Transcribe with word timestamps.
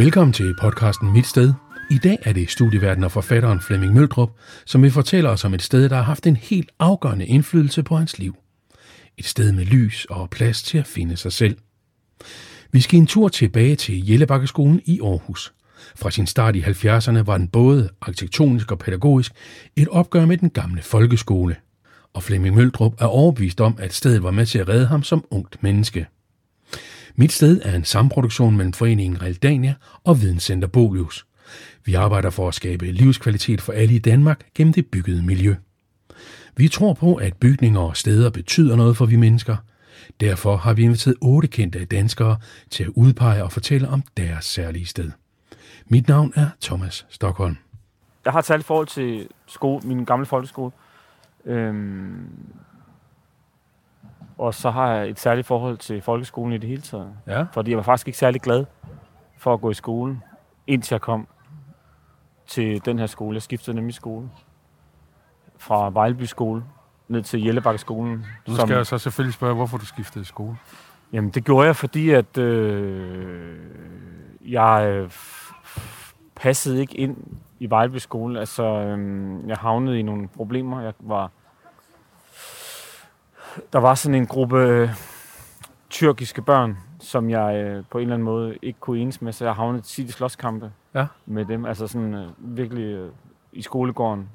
Velkommen 0.00 0.32
til 0.32 0.54
podcasten 0.60 1.12
Mit 1.12 1.26
Sted. 1.26 1.52
I 1.90 1.98
dag 1.98 2.18
er 2.22 2.32
det 2.32 2.50
studieverden 2.50 3.04
og 3.04 3.12
forfatteren 3.12 3.60
Flemming 3.60 3.94
Møldrup, 3.94 4.30
som 4.66 4.82
vil 4.82 4.90
fortælle 4.90 5.28
os 5.28 5.44
om 5.44 5.54
et 5.54 5.62
sted, 5.62 5.88
der 5.88 5.96
har 5.96 6.02
haft 6.02 6.26
en 6.26 6.36
helt 6.36 6.70
afgørende 6.78 7.26
indflydelse 7.26 7.82
på 7.82 7.96
hans 7.96 8.18
liv. 8.18 8.36
Et 9.18 9.24
sted 9.24 9.52
med 9.52 9.64
lys 9.64 10.06
og 10.10 10.30
plads 10.30 10.62
til 10.62 10.78
at 10.78 10.86
finde 10.86 11.16
sig 11.16 11.32
selv. 11.32 11.56
Vi 12.72 12.80
skal 12.80 12.98
en 12.98 13.06
tur 13.06 13.28
tilbage 13.28 13.76
til 13.76 14.10
Jellebakkeskolen 14.10 14.80
i 14.84 15.00
Aarhus. 15.00 15.52
Fra 15.96 16.10
sin 16.10 16.26
start 16.26 16.56
i 16.56 16.60
70'erne 16.60 17.22
var 17.22 17.38
den 17.38 17.48
både 17.48 17.90
arkitektonisk 18.00 18.72
og 18.72 18.78
pædagogisk 18.78 19.32
et 19.76 19.88
opgør 19.88 20.26
med 20.26 20.36
den 20.36 20.50
gamle 20.50 20.82
folkeskole. 20.82 21.56
Og 22.14 22.22
Flemming 22.22 22.56
Møldrup 22.56 22.94
er 22.98 23.06
overbevist 23.06 23.60
om, 23.60 23.76
at 23.78 23.94
stedet 23.94 24.22
var 24.22 24.30
med 24.30 24.46
til 24.46 24.58
at 24.58 24.68
redde 24.68 24.86
ham 24.86 25.02
som 25.02 25.24
ungt 25.30 25.62
menneske. 25.62 26.06
Mit 27.16 27.32
sted 27.32 27.60
er 27.64 27.74
en 27.74 27.84
samproduktion 27.84 28.56
mellem 28.56 28.72
foreningen 28.72 29.22
Realdania 29.22 29.74
og 30.04 30.22
Videnscenter 30.22 30.68
Bolius. 30.68 31.26
Vi 31.84 31.94
arbejder 31.94 32.30
for 32.30 32.48
at 32.48 32.54
skabe 32.54 32.92
livskvalitet 32.92 33.60
for 33.60 33.72
alle 33.72 33.94
i 33.94 33.98
Danmark 33.98 34.46
gennem 34.54 34.72
det 34.72 34.86
byggede 34.86 35.22
miljø. 35.22 35.54
Vi 36.56 36.68
tror 36.68 36.94
på, 36.94 37.14
at 37.14 37.36
bygninger 37.36 37.80
og 37.80 37.96
steder 37.96 38.30
betyder 38.30 38.76
noget 38.76 38.96
for 38.96 39.06
vi 39.06 39.16
mennesker. 39.16 39.56
Derfor 40.20 40.56
har 40.56 40.74
vi 40.74 40.82
inviteret 40.82 41.16
otte 41.20 41.48
kendte 41.48 41.84
danskere 41.84 42.36
til 42.70 42.84
at 42.84 42.90
udpege 42.94 43.44
og 43.44 43.52
fortælle 43.52 43.88
om 43.88 44.02
deres 44.16 44.44
særlige 44.44 44.86
sted. 44.86 45.10
Mit 45.86 46.08
navn 46.08 46.32
er 46.36 46.48
Thomas 46.62 47.06
Stockholm. 47.08 47.56
Jeg 48.24 48.32
har 48.32 48.40
talt 48.40 48.46
særligt 48.46 48.66
forhold 48.66 48.86
til 48.86 49.28
skole, 49.46 49.88
min 49.88 50.04
gamle 50.04 50.26
folkeskole. 50.26 50.72
Øhm, 51.44 52.28
og 54.40 54.54
så 54.54 54.70
har 54.70 54.92
jeg 54.92 55.08
et 55.08 55.20
særligt 55.20 55.46
forhold 55.46 55.76
til 55.76 56.02
folkeskolen 56.02 56.52
i 56.52 56.58
det 56.58 56.68
hele 56.68 56.82
taget. 56.82 57.12
Ja. 57.26 57.46
Fordi 57.52 57.70
jeg 57.70 57.76
var 57.76 57.82
faktisk 57.82 58.08
ikke 58.08 58.18
særlig 58.18 58.40
glad 58.40 58.64
for 59.38 59.54
at 59.54 59.60
gå 59.60 59.70
i 59.70 59.74
skole, 59.74 60.20
indtil 60.66 60.94
jeg 60.94 61.00
kom 61.00 61.28
til 62.46 62.84
den 62.84 62.98
her 62.98 63.06
skole. 63.06 63.34
Jeg 63.34 63.42
skiftede 63.42 63.76
nemlig 63.76 63.94
skole 63.94 64.30
fra 65.58 65.90
Vejleby 65.90 66.22
skole 66.22 66.64
ned 67.08 67.22
til 67.22 67.44
Jellebakkeskolen. 67.44 68.26
Nu 68.48 68.54
skal 68.56 68.76
jeg 68.76 68.86
så 68.86 68.98
selvfølgelig 68.98 69.34
spørge, 69.34 69.54
hvorfor 69.54 69.78
du 69.78 69.86
skiftede 69.86 70.24
skole. 70.24 70.56
Jamen, 71.12 71.30
det 71.30 71.44
gjorde 71.44 71.66
jeg, 71.66 71.76
fordi 71.76 72.10
at 72.10 72.38
øh, 72.38 73.58
jeg 74.46 74.86
øh, 74.88 75.10
passede 76.34 76.80
ikke 76.80 76.96
ind 76.96 77.16
i 77.58 77.70
Vejleby 77.70 77.96
skole. 77.96 78.40
Altså, 78.40 78.64
øh, 78.64 79.48
jeg 79.48 79.56
havnede 79.56 79.98
i 79.98 80.02
nogle 80.02 80.28
problemer. 80.28 80.80
Jeg 80.80 80.92
var 81.00 81.30
der 83.72 83.78
var 83.78 83.94
sådan 83.94 84.14
en 84.14 84.26
gruppe 84.26 84.58
øh, 84.58 84.88
tyrkiske 85.90 86.42
børn, 86.42 86.78
som 87.00 87.30
jeg 87.30 87.56
øh, 87.56 87.84
på 87.90 87.98
en 87.98 88.02
eller 88.02 88.14
anden 88.14 88.24
måde 88.24 88.58
ikke 88.62 88.80
kunne 88.80 88.98
enes 88.98 89.22
med, 89.22 89.32
så 89.32 89.44
jeg 89.44 89.54
havnede 89.54 89.82
tit 89.82 90.08
i 90.08 90.12
slåskampe 90.12 90.72
Ja. 90.94 91.06
med 91.26 91.44
dem. 91.44 91.64
Altså 91.64 91.86
sådan 91.86 92.14
øh, 92.14 92.28
virkelig 92.38 92.84
øh, 92.84 93.10
i 93.52 93.62
skolegården. 93.62 94.28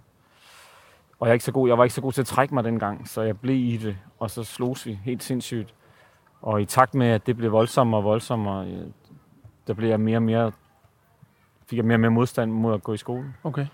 Og 1.19 1.27
jeg, 1.27 1.31
er 1.31 1.33
ikke 1.33 1.45
så 1.45 1.51
god, 1.51 1.67
jeg 1.67 1.77
var 1.77 1.83
ikke 1.83 1.93
så 1.93 2.01
god 2.01 2.11
til 2.11 2.21
at 2.21 2.27
trække 2.27 2.53
mig 2.53 2.63
dengang, 2.63 3.07
så 3.09 3.21
jeg 3.21 3.39
blev 3.39 3.55
i 3.55 3.77
det, 3.77 3.97
og 4.19 4.31
så 4.31 4.43
slogs 4.43 4.85
vi 4.85 4.99
helt 5.03 5.23
sindssygt. 5.23 5.73
Og 6.41 6.61
i 6.61 6.65
takt 6.65 6.93
med, 6.95 7.07
at 7.07 7.27
det 7.27 7.37
blev 7.37 7.51
voldsommere 7.51 7.99
og 7.99 8.03
voldsommere, 8.03 8.67
øh, 8.67 8.87
der 9.67 9.73
blev 9.73 9.89
jeg 9.89 9.99
mere 9.99 10.17
og 10.17 10.23
mere, 10.23 10.51
fik 11.67 11.77
jeg 11.77 11.85
mere 11.85 11.95
og 11.95 11.99
mere 11.99 12.11
modstand 12.11 12.51
mod 12.51 12.73
at 12.73 12.83
gå 12.83 12.93
i 12.93 12.97
skole. 12.97 13.33
Okay. 13.43 13.65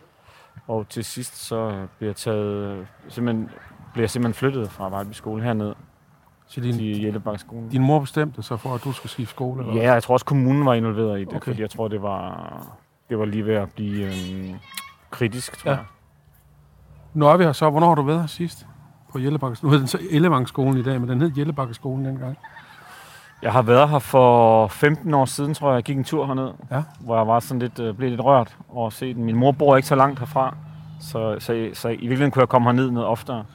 Og 0.68 0.90
til 0.90 1.06
sidst 1.06 1.38
så 1.38 1.88
blev 1.98 2.10
jeg 2.10 2.16
taget, 2.16 2.88
simpelthen, 3.08 3.50
blev 3.94 4.02
jeg 4.04 4.10
simpelthen 4.10 4.40
flyttet 4.40 4.72
fra 4.72 4.90
Vejleby 4.90 5.14
skole 5.14 5.44
herned 5.44 5.74
Så 6.48 6.62
din, 6.62 6.74
til 6.74 7.02
Jellebakkeskolen. 7.04 7.70
din 7.70 7.82
mor 7.82 8.00
bestemte 8.00 8.44
sig 8.44 8.60
for, 8.60 8.76
at 8.76 8.84
du 8.84 8.92
skulle 8.92 9.12
skifte 9.12 9.32
skole? 9.32 9.64
Eller? 9.68 9.82
Ja, 9.82 9.94
jeg 9.94 10.04
tror 10.04 10.14
også 10.14 10.26
kommunen 10.26 10.66
var 10.66 10.74
involveret 10.74 11.18
i 11.20 11.24
det, 11.24 11.28
Okay. 11.36 11.40
fordi 11.52 11.62
jeg 11.62 11.70
tror, 11.70 11.88
det 11.88 12.02
var, 12.02 12.52
det 13.10 13.20
var 13.20 13.26
lige 13.26 13.46
ved 13.46 13.56
at 13.56 13.70
blive 13.72 14.06
øhm, 14.06 14.56
kritisk, 15.12 15.58
tror 15.64 15.72
Ja. 15.72 15.78
jeg. 15.78 15.86
Nu 17.14 17.28
er 17.28 17.38
vi 17.38 17.44
her 17.44 17.52
så. 17.52 17.70
Hvornår 17.70 17.88
har 17.88 17.96
du 17.96 18.02
været 18.02 18.20
her 18.20 18.28
sidst? 18.28 18.66
På 19.12 19.20
Jellebakkeskolen. 19.20 19.68
Nu 19.70 19.72
hedder 19.72 19.98
den 20.00 20.08
så 20.10 20.16
Ellevangskolen 20.16 20.78
i 20.78 20.84
dag, 20.84 21.00
men 21.02 21.10
den 21.10 21.22
hed 21.22 21.32
Jellebakkeskolen 21.38 22.06
dengang. 22.06 22.38
Jeg 23.42 23.52
har 23.52 23.62
været 23.62 23.90
her 23.90 24.00
for 24.00 24.68
15 24.68 25.14
år 25.14 25.26
siden, 25.26 25.54
tror 25.54 25.70
jeg. 25.70 25.76
Jeg 25.76 25.84
gik 25.84 25.98
en 25.98 26.04
tur 26.04 26.26
herned, 26.26 26.50
Ja. 26.72 26.84
hvor 27.00 27.18
jeg 27.18 27.28
var 27.28 27.40
sådan 27.40 27.60
lidt, 27.60 27.80
øh, 27.80 27.96
blev 27.96 28.10
lidt 28.10 28.22
rørt 28.24 28.58
over 28.70 28.88
at 28.88 28.94
se 28.94 29.14
den. 29.14 29.24
Min 29.24 29.36
mor 29.36 29.52
bor 29.52 29.76
ikke 29.76 29.88
så 29.88 29.96
langt 29.96 30.20
herfra, 30.20 30.56
så, 31.00 31.36
så, 31.40 31.70
så 31.74 31.88
i 31.90 31.92
virkeligheden 31.92 32.32
kunne 32.32 32.42
jeg 32.42 32.50
komme 32.50 32.66
herned 32.68 32.92
noget 32.92 33.08
oftere. 33.10 33.46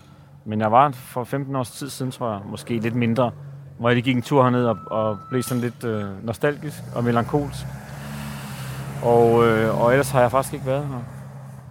Men 0.46 0.60
jeg 0.60 0.72
var 0.72 0.90
for 0.90 1.24
15 1.24 1.56
års 1.56 1.70
tid 1.70 1.90
siden, 1.90 2.12
tror 2.12 2.30
jeg, 2.32 2.40
måske 2.44 2.78
lidt 2.78 2.94
mindre, 2.94 3.30
hvor 3.78 3.88
jeg 3.88 3.96
lige 3.96 4.04
gik 4.04 4.16
en 4.16 4.22
tur 4.22 4.42
herned 4.42 4.66
og, 4.66 4.78
og 4.86 5.18
blev 5.28 5.42
sådan 5.42 5.60
lidt 5.60 5.84
øh, 5.84 6.24
nostalgisk 6.26 6.76
og 6.94 7.04
melankolsk. 7.04 7.66
Og, 9.04 9.46
øh, 9.46 9.80
og 9.80 9.90
ellers 9.92 10.10
har 10.10 10.20
jeg 10.20 10.30
faktisk 10.30 10.54
ikke 10.54 10.66
været 10.66 10.86
her. 10.86 10.98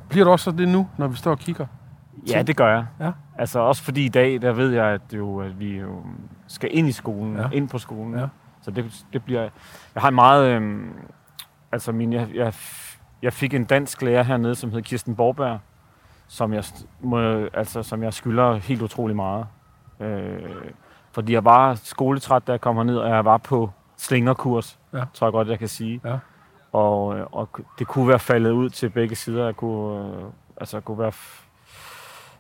Bliver 0.10 0.26
du 0.26 0.32
også 0.32 0.44
så 0.44 0.52
det 0.52 0.68
nu, 0.68 0.88
når 0.98 1.08
vi 1.08 1.16
står 1.18 1.32
og 1.32 1.40
kigger? 1.40 1.66
Ja, 2.30 2.42
det 2.42 2.56
gør 2.58 2.70
jeg. 2.74 2.86
Ja. 3.00 3.12
Altså 3.38 3.60
også 3.60 3.84
fordi 3.84 4.06
i 4.06 4.10
dag, 4.10 4.42
der 4.42 4.54
ved 4.54 4.72
jeg, 4.72 4.86
at, 4.86 5.02
jo, 5.14 5.40
at 5.40 5.60
vi 5.60 5.80
jo 5.80 6.04
skal 6.48 6.70
ind 6.72 6.88
i 6.88 6.92
skolen, 6.92 7.36
Ja. 7.38 7.50
ind 7.54 7.70
på 7.70 7.78
skolen. 7.78 8.20
Ja. 8.20 8.26
Så 8.62 8.72
det, 8.72 9.06
det 9.14 9.24
bliver... 9.24 9.42
Jeg 9.96 10.02
har 10.02 10.08
en 10.08 10.16
meget... 10.16 10.48
Øhm, 10.50 10.90
altså 11.72 11.92
min, 11.92 12.14
jeg, 12.14 12.28
jeg, 12.36 12.54
jeg 13.22 13.34
fik 13.34 13.54
en 13.54 13.66
dansk 13.66 14.02
lærer 14.02 14.24
hernede, 14.24 14.56
som 14.56 14.72
hed 14.72 14.82
Kirsten 14.82 15.16
Borberg, 15.16 15.60
som 16.28 16.54
jeg, 16.54 16.64
må, 17.02 17.20
altså, 17.54 17.84
som 17.84 18.04
jeg 18.04 18.14
skylder 18.14 18.54
helt 18.56 18.82
utrolig 18.82 19.16
meget. 19.16 19.46
Øh, 20.00 20.40
fordi 21.12 21.34
jeg 21.34 21.46
var 21.46 21.76
skoletræt, 21.76 22.48
da 22.48 22.52
jeg 22.52 22.62
kom 22.62 22.76
herned, 22.76 22.98
og 22.98 23.10
jeg 23.10 23.26
var 23.26 23.38
på 23.38 23.70
slingerkurs, 23.98 24.80
Ja. 24.94 25.04
tror 25.14 25.28
jeg 25.28 25.32
godt, 25.32 25.48
jeg 25.48 25.60
kan 25.60 25.68
sige. 25.68 26.02
Ja. 26.06 26.18
Og, 26.72 27.18
øh, 27.18 27.26
og 27.32 27.50
det 27.80 27.88
kunne 27.88 28.08
være 28.08 28.20
faldet 28.20 28.52
ud 28.52 28.70
til 28.70 28.90
begge 28.90 29.16
sider. 29.16 29.46
Jeg 29.46 29.56
kunne, 29.56 30.06
øh, 30.18 30.24
altså, 30.58 30.80
kunne 30.80 31.00
være 31.00 31.12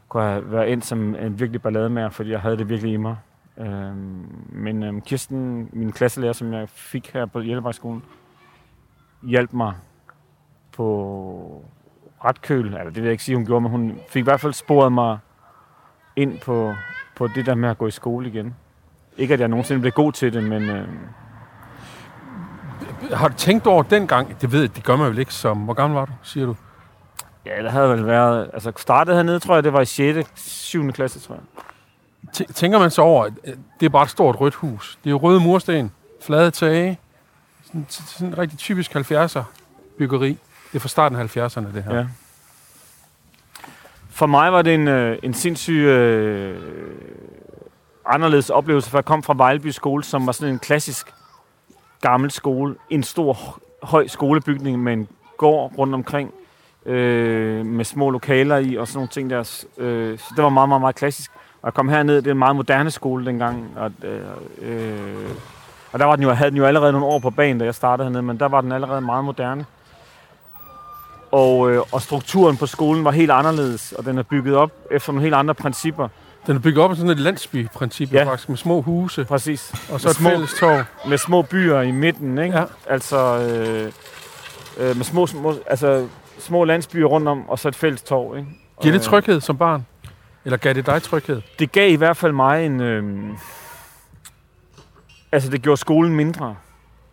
kunne 0.09 0.23
have 0.23 0.52
været 0.52 0.67
ind 0.67 0.81
som 0.81 1.16
en 1.16 1.40
virkelig 1.40 1.62
ballade 1.62 1.90
med, 1.90 2.09
fordi 2.12 2.31
jeg 2.31 2.41
havde 2.41 2.57
det 2.57 2.69
virkelig 2.69 2.94
i 2.94 2.97
mig. 2.97 3.17
Øhm, 3.57 4.46
men 4.50 4.84
øhm, 4.84 5.02
Kirsten, 5.02 5.69
min 5.73 5.91
klasselærer, 5.91 6.34
som 6.34 6.53
jeg 6.53 6.69
fik 6.69 7.13
her 7.13 7.25
på 7.25 7.40
Hjælpevejskolen, 7.40 8.03
hjalp 9.23 9.53
mig 9.53 9.73
på 10.72 11.66
ret 12.26 12.42
køl. 12.42 12.66
Eller 12.66 12.84
det 12.84 12.96
vil 12.96 13.03
jeg 13.03 13.12
ikke 13.12 13.24
sige, 13.24 13.36
hun 13.36 13.46
gjorde, 13.46 13.62
men 13.62 13.72
hun 13.72 14.00
fik 14.09 14.20
i 14.20 14.24
hvert 14.24 14.40
fald 14.42 14.53
sporet 14.53 14.92
mig 14.92 15.18
ind 16.16 16.40
på, 16.40 16.76
på 17.16 17.28
det 17.28 17.46
der 17.46 17.56
med 17.56 17.70
at 17.70 17.78
gå 17.78 17.88
i 17.88 17.92
skole 17.92 18.28
igen. 18.28 18.56
Ikke 19.18 19.34
at 19.34 19.40
jeg 19.40 19.48
nogensinde 19.48 19.81
blev 19.81 19.92
god 19.92 20.12
til 20.12 20.34
det, 20.34 20.44
men 20.44 20.70
øhm, 20.70 20.98
Har 23.14 23.28
du 23.28 23.34
tænkt 23.34 23.68
over 23.68 23.84
dengang? 23.84 24.42
Det 24.42 24.52
ved 24.52 24.62
jeg, 24.62 24.76
det 24.76 24.84
gør 24.84 24.96
man 24.96 25.09
vel 25.09 25.18
ikke 25.20 25.34
som... 25.34 25.58
Hvor 25.58 25.74
gammel 25.74 25.96
var 26.00 26.06
du, 26.06 26.12
siger 26.24 26.46
du? 26.46 26.56
ja, 27.46 27.64
der 27.64 27.70
havde 27.70 27.90
vel 27.90 28.06
været... 28.08 28.50
Altså 28.53 28.72
startede 28.78 29.16
hernede, 29.16 29.40
tror 29.40 29.53
jeg, 29.53 29.64
det 29.64 29.74
var 29.74 29.82
i 29.82 29.86
6. 29.86 30.32
7. 30.36 30.92
klasse, 30.92 31.20
tror 31.20 31.36
jeg. 31.36 31.44
Tæ- 32.38 32.53
Tænker 32.53 32.80
man 32.80 32.92
så 32.92 33.02
over, 33.02 33.26
øh, 33.26 33.53
det 33.80 33.86
er 33.86 33.90
bare 33.90 34.03
et 34.03 34.09
stort 34.09 34.40
rødt 34.40 34.56
hus. 34.56 35.00
Det 35.03 35.09
er 35.09 35.14
røde 35.14 35.40
mursten, 35.40 35.92
flade 36.22 36.52
tage. 36.52 37.00
Sådan, 37.66 37.86
sådan 37.90 38.28
en 38.28 38.38
rigtig 38.38 38.59
typisk 38.59 38.96
70'er 38.96 39.42
byggeri. 39.97 40.38
Det 40.75 40.80
er 40.80 40.81
fra 40.81 40.90
starten 40.90 41.18
af 41.18 41.38
70'erne, 41.38 41.75
det 41.75 41.84
her. 41.84 41.96
Ja. 41.96 42.06
For 44.09 44.25
mig 44.25 44.52
var 44.53 44.62
det 44.62 44.74
en, 44.74 44.88
øh, 44.88 45.18
en 45.24 45.34
sindssyg 45.34 45.74
øh, 45.74 46.62
anderledes 48.06 48.50
oplevelse, 48.50 48.90
for 48.90 48.97
jeg 48.97 49.06
kom 49.06 49.24
fra 49.24 49.34
Vejleby 49.38 49.68
skole, 49.68 50.03
som 50.03 50.25
var 50.25 50.31
sådan 50.31 50.53
en 50.53 50.59
klassisk 50.59 51.14
gammel 52.02 52.31
skole. 52.31 52.75
En 52.90 53.03
stor, 53.03 53.59
høj 53.84 54.08
skolebygning 54.08 54.84
med 54.84 54.94
en 54.94 55.08
gård 55.38 55.72
rundt 55.78 55.94
omkring, 55.94 56.34
øh, 56.85 57.66
med 57.66 57.85
små 57.85 58.09
lokaler 58.09 58.58
i 58.58 58.75
og 58.75 58.88
sådan 58.88 58.97
nogle 58.97 59.09
ting 59.09 59.30
der. 59.30 59.64
Øh, 59.78 60.19
så 60.19 60.34
det 60.35 60.44
var 60.44 60.50
meget, 60.50 60.69
meget, 60.69 60.81
meget 60.81 60.96
klassisk. 60.96 61.31
Og 61.61 61.66
jeg 61.66 61.73
kom 61.73 61.90
herned, 61.90 62.16
det 62.16 62.28
er 62.28 62.32
en 62.32 62.38
meget 62.38 62.55
moderne 62.55 62.91
skole 62.91 63.26
dengang, 63.26 63.73
og, 63.76 63.91
øh, 64.03 64.22
øh, 64.61 65.29
og 65.91 65.99
der 65.99 66.05
var 66.05 66.16
den 66.16 66.23
jo, 66.23 66.32
havde 66.32 66.52
den 66.52 66.58
jo 66.58 66.66
allerede 66.66 66.91
nogle 66.91 67.08
år 67.08 67.20
på 67.20 67.29
banen, 67.29 67.59
da 67.59 67.66
jeg 67.66 67.76
startede 67.76 68.05
hernede, 68.08 68.23
men 68.23 68.40
der 68.40 68.47
var 68.47 68.61
den 68.61 68.72
allerede 68.72 69.02
meget 69.02 69.26
moderne. 69.26 69.66
Og, 71.35 71.72
øh, 71.72 71.82
og 71.91 72.02
strukturen 72.02 72.58
på 72.58 72.66
skolen 72.66 73.03
var 73.05 73.11
helt 73.11 73.32
anderledes, 73.32 73.91
og 73.91 74.05
den 74.05 74.17
er 74.17 74.23
bygget 74.23 74.55
op 74.55 74.72
efter 74.91 75.11
nogle 75.11 75.23
helt 75.23 75.35
andre 75.35 75.53
principper. 75.55 76.08
Den 76.47 76.55
er 76.55 76.59
bygget 76.59 76.84
op 76.84 76.91
af 76.91 76.97
sådan 76.97 77.09
et 77.11 77.20
landsbyprincip, 77.20 78.14
ja. 78.14 78.23
Faktisk, 78.23 78.49
med 78.49 78.58
små 78.58 78.82
huse. 78.82 79.26
Præcis. 79.26 79.73
Og 79.91 79.99
så 80.02 80.08
Med 80.08 80.11
et 80.11 80.17
små- 80.17 80.29
fælles 80.29 80.53
torv. 80.59 80.84
Med 81.09 81.17
små 81.17 81.41
byer 81.41 81.82
i 81.82 81.91
midten, 81.91 82.37
ikke? 82.37 82.58
Ja. 82.58 82.64
Altså, 82.90 83.17
øh, 83.40 83.91
øh, 84.90 84.96
med 84.97 85.03
små, 85.05 85.28
små, 85.28 85.55
altså, 85.67 86.08
små 86.40 86.64
landsbyer 86.64 87.05
rundt 87.05 87.28
om, 87.28 87.49
og 87.49 87.59
så 87.59 87.67
et 87.67 87.76
fælles 87.76 88.02
torv, 88.02 88.37
ikke? 88.37 88.49
Giver 88.82 88.91
det 88.91 89.02
Og, 89.02 89.05
tryghed 89.05 89.41
som 89.41 89.58
barn? 89.58 89.85
Eller 90.46 90.58
gav 90.58 90.73
det 90.73 90.85
dig 90.85 91.03
tryghed? 91.03 91.41
Det 91.59 91.72
gav 91.72 91.91
i 91.91 91.96
hvert 91.96 92.17
fald 92.17 92.32
mig 92.32 92.66
en... 92.66 92.82
Øh, 92.82 93.03
altså, 95.32 95.49
det 95.49 95.61
gjorde 95.61 95.78
skolen 95.78 96.16
mindre, 96.16 96.55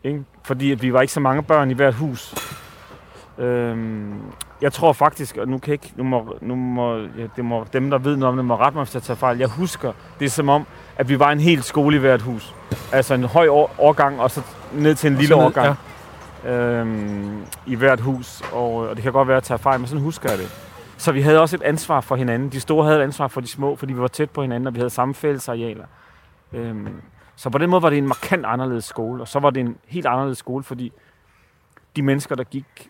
ikke? 0.05 0.25
Fordi 0.45 0.73
at 0.73 0.83
vi 0.83 0.93
var 0.93 1.01
ikke 1.01 1.13
så 1.13 1.21
mange 1.21 1.43
børn 1.43 1.71
i 1.71 1.75
hvert 1.75 1.95
hus. 1.95 2.35
Øhm, 3.39 4.15
jeg 4.63 4.73
tror 4.73 4.93
faktisk, 4.93 5.37
og 5.37 5.49
nu 5.49 5.59
kan 5.59 5.71
jeg 5.71 5.85
ikke, 5.85 5.93
nu 5.97 6.05
må, 6.05 6.37
nu 6.41 6.55
må, 6.55 6.97
ja, 6.97 7.27
det 7.37 7.45
må 7.45 7.67
dem, 7.73 7.91
der 7.91 7.99
ved 7.99 8.17
noget 8.17 8.29
om 8.31 8.37
det, 8.37 8.45
må 8.45 8.57
rette 8.57 8.77
mig, 8.77 8.85
hvis 8.85 8.95
jeg 8.95 9.03
tager 9.03 9.17
fejl. 9.19 9.39
Jeg 9.39 9.49
husker, 9.49 9.93
det 10.19 10.25
er 10.27 10.31
som 10.31 10.49
om, 10.49 10.67
at 10.97 11.09
vi 11.09 11.19
var 11.19 11.31
en 11.33 11.41
hel 11.41 11.63
skole 11.63 11.97
i 11.97 12.01
hvert 12.01 12.23
hus. 12.23 12.55
Altså 12.93 13.15
en 13.15 13.25
høj 13.25 13.49
år, 13.49 13.75
årgang, 13.79 14.21
og 14.21 14.31
så 14.31 14.43
ned 14.73 14.95
til 14.95 15.09
en 15.09 15.15
Og 15.17 15.21
lille 15.21 15.37
ned- 15.37 15.45
årgang. 15.45 15.77
øhm, 16.45 17.43
i 17.67 17.75
hvert 17.75 18.01
hus, 18.01 18.43
og, 18.53 18.75
og 18.77 18.97
det 18.97 19.03
kan 19.03 19.13
godt 19.13 19.29
være 19.29 19.37
at 19.37 19.43
tage 19.43 19.59
fejl, 19.59 19.81
men 19.81 19.87
sådan 19.87 20.03
husker 20.03 20.31
jeg 20.31 20.39
det. 20.39 20.49
Så 20.97 21.13
vi 21.13 21.21
havde 21.23 21.41
også 21.41 21.57
et 21.57 21.63
ansvar 21.63 22.01
for 22.01 22.17
hinanden. 22.17 22.49
De 22.49 22.61
store 22.61 22.85
havde 22.87 22.99
et 22.99 23.03
ansvar 23.03 23.29
for 23.29 23.41
de 23.41 23.47
små, 23.47 23.77
fordi 23.77 23.93
vi 23.93 24.01
var 24.01 24.09
tæt 24.09 24.31
på 24.31 24.43
hinanden, 24.43 24.67
og 24.67 24.75
vi 24.75 24.79
havde 24.79 24.91
samme 24.91 25.15
fællesarealer. 25.15 25.85
Øhm, 26.53 26.89
så 27.37 27.51
på 27.51 27.59
den 27.59 27.71
måde 27.71 27.83
var 27.83 27.89
det 27.91 27.99
en 27.99 28.07
markant 28.09 28.47
anderledes 28.47 28.85
skole, 28.85 29.23
og 29.23 29.29
så 29.29 29.39
var 29.39 29.51
det 29.51 29.61
en 29.61 29.77
helt 29.87 30.07
anderledes 30.07 30.39
skole, 30.39 30.65
fordi 30.65 30.93
de 31.97 32.03
mennesker, 32.03 32.35
der 32.35 32.45
gik 32.45 32.89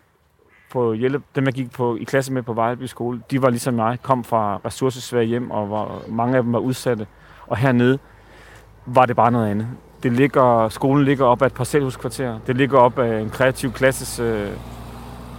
på 0.73 0.93
hjælp, 0.93 1.23
dem 1.35 1.45
jeg 1.45 1.53
gik 1.53 1.71
på, 1.71 1.95
i 1.95 2.03
klasse 2.03 2.33
med 2.33 2.43
på 2.43 2.53
Vejleby 2.53 2.83
skole, 2.83 3.21
de 3.31 3.41
var 3.41 3.49
ligesom 3.49 3.73
mig, 3.73 4.01
kom 4.01 4.23
fra 4.23 4.59
ressourcesvære 4.65 5.23
hjem, 5.23 5.51
og 5.51 5.69
var, 5.69 6.01
mange 6.07 6.37
af 6.37 6.43
dem 6.43 6.53
var 6.53 6.59
udsatte. 6.59 7.07
Og 7.47 7.57
hernede 7.57 7.99
var 8.85 9.05
det 9.05 9.15
bare 9.15 9.31
noget 9.31 9.47
andet. 9.47 9.67
Det 10.03 10.11
ligger, 10.11 10.69
skolen 10.69 11.05
ligger 11.05 11.25
op 11.25 11.41
af 11.41 11.45
et 11.45 11.53
parcelhuskvarter. 11.53 12.39
Det 12.47 12.57
ligger 12.57 12.79
op 12.79 12.99
af 12.99 13.19
en 13.19 13.29
kreativ 13.29 13.71
klasses 13.71 14.19
øh, 14.19 14.47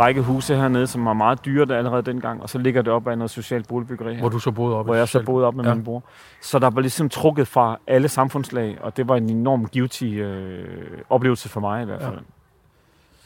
række 0.01 0.23
huse 0.23 0.57
hernede, 0.57 0.87
som 0.87 1.05
var 1.05 1.13
meget 1.13 1.45
dyre 1.45 1.65
der 1.65 1.79
allerede 1.79 2.03
dengang. 2.03 2.43
Og 2.43 2.49
så 2.49 2.59
ligger 2.59 2.83
det 2.83 2.93
op 2.93 3.09
af 3.09 3.19
noget 3.19 3.31
socialt 3.31 3.69
boligbyggeri 3.69 4.15
her. 4.15 4.21
Hvor 4.21 4.29
du 4.29 4.39
så 4.39 4.51
boede 4.51 4.77
op? 4.77 4.85
Hvor 4.85 4.95
jeg 4.95 5.09
så 5.09 5.23
boede 5.23 5.47
op 5.47 5.55
med 5.55 5.65
ja. 5.65 5.75
min 5.75 5.85
bror. 5.85 6.03
Så 6.43 6.59
der 6.59 6.71
var 6.71 6.81
ligesom 6.81 7.09
trukket 7.09 7.49
fra 7.49 7.79
alle 7.87 8.09
samfundslag, 8.09 8.79
og 8.81 8.97
det 8.97 9.09
var 9.09 9.17
en 9.17 9.31
enorm 9.31 9.67
givtig 9.67 10.15
øh, 10.15 10.99
oplevelse 11.11 11.49
for 11.49 11.61
mig 11.61 11.83
i 11.83 11.85
hvert 11.85 12.03
fald. 12.03 12.15
Ja. 12.15 12.21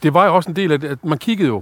Det 0.03 0.13
var 0.13 0.25
jo 0.25 0.35
også 0.35 0.49
en 0.49 0.55
del 0.55 0.71
af 0.71 0.79
det, 0.79 0.87
at 0.87 1.05
man 1.05 1.17
kiggede 1.17 1.47
jo 1.47 1.61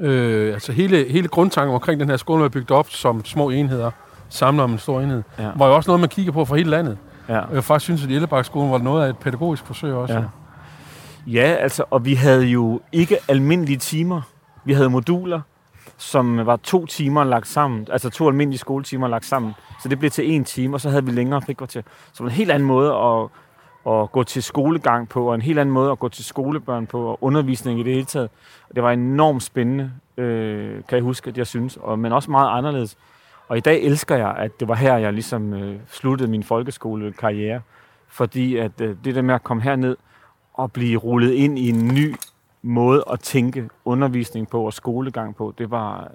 Øh, 0.00 0.52
altså 0.52 0.72
hele, 0.72 1.06
hele 1.08 1.28
grundtanken 1.28 1.74
omkring 1.74 2.00
den 2.00 2.08
her 2.08 2.16
skole, 2.16 2.42
var 2.42 2.48
bygget 2.48 2.70
op 2.70 2.90
som 2.90 3.24
små 3.24 3.50
enheder, 3.50 3.90
samler 4.28 4.64
om 4.64 4.72
en 4.72 4.78
stor 4.78 5.00
enhed, 5.00 5.22
ja. 5.38 5.50
var 5.56 5.66
jo 5.66 5.74
også 5.74 5.90
noget, 5.90 6.00
man 6.00 6.08
kigger 6.08 6.32
på 6.32 6.44
for 6.44 6.56
hele 6.56 6.70
landet. 6.70 6.98
Ja. 7.28 7.40
Jeg 7.52 7.64
faktisk 7.64 7.84
synes, 7.84 8.04
at 8.04 8.10
Ellebakskolen 8.10 8.72
var 8.72 8.78
noget 8.78 9.04
af 9.04 9.08
et 9.10 9.18
pædagogisk 9.18 9.66
forsøg 9.66 9.94
også. 9.94 10.14
Ja. 10.14 10.22
ja, 11.26 11.54
altså, 11.54 11.84
og 11.90 12.04
vi 12.04 12.14
havde 12.14 12.44
jo 12.44 12.80
ikke 12.92 13.18
almindelige 13.28 13.78
timer. 13.78 14.22
Vi 14.64 14.72
havde 14.72 14.90
moduler, 14.90 15.40
som 15.96 16.46
var 16.46 16.56
to 16.56 16.86
timer 16.86 17.24
lagt 17.24 17.48
sammen, 17.48 17.86
altså 17.92 18.10
to 18.10 18.28
almindelige 18.28 18.58
skoletimer 18.58 19.08
lagt 19.08 19.26
sammen. 19.26 19.52
Så 19.82 19.88
det 19.88 19.98
blev 19.98 20.10
til 20.10 20.30
en 20.30 20.44
time, 20.44 20.76
og 20.76 20.80
så 20.80 20.90
havde 20.90 21.04
vi 21.04 21.10
længere 21.10 21.42
frikvarter. 21.42 21.82
Så 21.82 22.12
det 22.12 22.20
var 22.20 22.26
en 22.26 22.34
helt 22.34 22.50
anden 22.50 22.66
måde 22.66 22.94
at, 22.94 23.28
at 23.86 24.12
gå 24.12 24.22
til 24.22 24.42
skolegang 24.42 25.08
på, 25.08 25.28
og 25.28 25.34
en 25.34 25.42
helt 25.42 25.58
anden 25.58 25.72
måde 25.72 25.90
at 25.90 25.98
gå 25.98 26.08
til 26.08 26.24
skolebørn 26.24 26.86
på, 26.86 27.06
og 27.06 27.18
undervisning 27.20 27.80
i 27.80 27.82
det 27.82 27.92
hele 27.92 28.04
taget. 28.04 28.30
Det 28.74 28.82
var 28.82 28.90
enormt 28.90 29.42
spændende, 29.42 29.92
øh, 30.16 30.74
kan 30.88 30.96
jeg 30.96 31.02
huske, 31.02 31.28
at 31.28 31.38
jeg 31.38 31.46
synes, 31.46 31.76
og, 31.76 31.98
men 31.98 32.12
også 32.12 32.30
meget 32.30 32.58
anderledes. 32.58 32.96
Og 33.48 33.56
i 33.56 33.60
dag 33.60 33.82
elsker 33.82 34.16
jeg, 34.16 34.36
at 34.38 34.60
det 34.60 34.68
var 34.68 34.74
her, 34.74 34.96
jeg 34.96 35.12
ligesom 35.12 35.54
øh, 35.54 35.76
sluttede 35.90 36.30
min 36.30 36.42
folkeskolekarriere. 36.42 37.60
Fordi 38.08 38.56
at 38.56 38.80
øh, 38.80 38.96
det 39.04 39.14
der 39.14 39.22
med 39.22 39.34
at 39.34 39.42
komme 39.42 39.62
herned 39.62 39.96
og 40.54 40.72
blive 40.72 40.98
rullet 40.98 41.32
ind 41.32 41.58
i 41.58 41.68
en 41.68 41.88
ny 41.88 42.14
måde 42.62 43.04
at 43.12 43.20
tænke 43.20 43.68
undervisning 43.84 44.50
på 44.50 44.66
og 44.66 44.72
skolegang 44.72 45.36
på, 45.36 45.54
det 45.58 45.70
var 45.70 46.12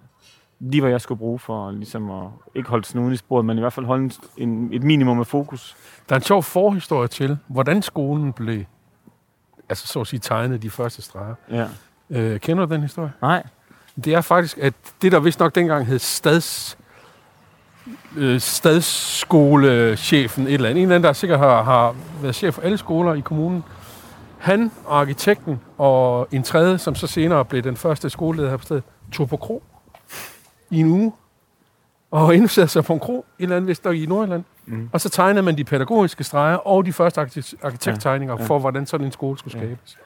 lige 0.60 0.82
hvad 0.82 0.92
jeg 0.92 1.02
skulle 1.02 1.20
bruge 1.20 1.40
for 1.40 1.72
ligesom 1.72 2.12
at 2.12 2.28
ikke 2.56 2.70
holde 2.70 2.86
snuden 2.86 3.14
i 3.14 3.18
sporet, 3.18 3.46
men 3.46 3.58
i 3.58 3.60
hvert 3.60 3.74
fald 3.74 3.86
holde 3.86 4.12
en, 4.38 4.70
et 4.74 4.84
minimum 4.84 5.20
af 5.20 5.28
fokus. 5.28 5.76
Der 6.10 6.16
er 6.16 6.20
en 6.20 6.24
sjov 6.24 6.44
forhistorie 6.44 7.08
til, 7.08 7.38
hvordan 7.48 7.82
skolen 7.82 8.34
blev 8.34 8.64
altså 9.70 9.88
så 9.88 10.02
at 10.02 10.08
sige 10.08 10.20
tegnet 10.20 10.62
de 10.62 10.70
første 10.70 11.02
streger. 11.02 11.36
Ja. 11.52 11.68
Øh, 12.10 12.40
kender 12.40 12.66
du 12.66 12.74
den 12.74 12.82
historie? 12.82 13.12
Nej. 13.22 13.44
Det 14.06 14.14
er 14.14 14.22
faktisk, 14.22 14.58
at 14.58 14.74
det 15.02 15.12
der 15.12 15.20
vist 15.20 15.40
nok 15.40 15.56
dengang 15.56 15.86
hed 15.86 16.00
stads, 16.00 16.78
øh, 18.18 18.40
stadskolechefen, 18.40 20.48
et 20.48 20.54
eller 20.54 20.70
andet, 20.70 20.82
en 20.82 20.88
eller 20.88 20.96
anden, 20.96 21.08
der 21.08 21.14
sikkert 21.14 21.40
har, 21.40 21.64
har 21.64 21.96
været 22.22 22.36
chef 22.36 22.54
for 22.54 22.62
alle 22.62 22.78
skoler 22.78 23.14
i 23.14 23.20
kommunen, 23.20 23.64
han 24.38 24.72
og 24.86 25.00
arkitekten 25.00 25.60
og 25.78 26.28
en 26.32 26.44
tredje, 26.44 26.78
som 26.78 26.96
så 26.96 27.08
senere 27.08 27.46
blev 27.46 27.62
den 27.62 27.78
første 27.78 28.10
skoleleder 28.10 28.50
her 28.50 28.58
på 28.58 28.64
stedet, 28.64 28.84
tog 29.12 29.30
på 29.30 29.38
kro 29.38 29.64
i 30.70 30.80
en 30.80 30.88
uge, 30.88 31.14
og 32.12 32.36
indsatte 32.36 32.74
sig 32.74 32.84
på 32.84 32.94
en 32.94 33.00
kro, 33.00 33.26
et 33.40 33.44
eller 33.44 33.56
andet 33.56 33.68
vist 33.68 33.86
i 33.86 34.06
Nordjylland. 34.06 34.44
Mm. 34.66 34.90
Og 34.94 35.02
så 35.02 35.10
tegnede 35.10 35.44
man 35.44 35.58
de 35.58 35.64
pædagogiske 35.64 36.24
streger 36.24 36.56
og 36.56 36.86
de 36.86 36.94
første 36.94 37.22
arkitekttegninger 37.64 38.36
ja, 38.36 38.42
ja. 38.42 38.48
for, 38.48 38.60
hvordan 38.60 38.86
sådan 38.86 39.06
en 39.06 39.12
skole 39.12 39.38
skulle 39.38 39.60
skabes. 39.60 39.98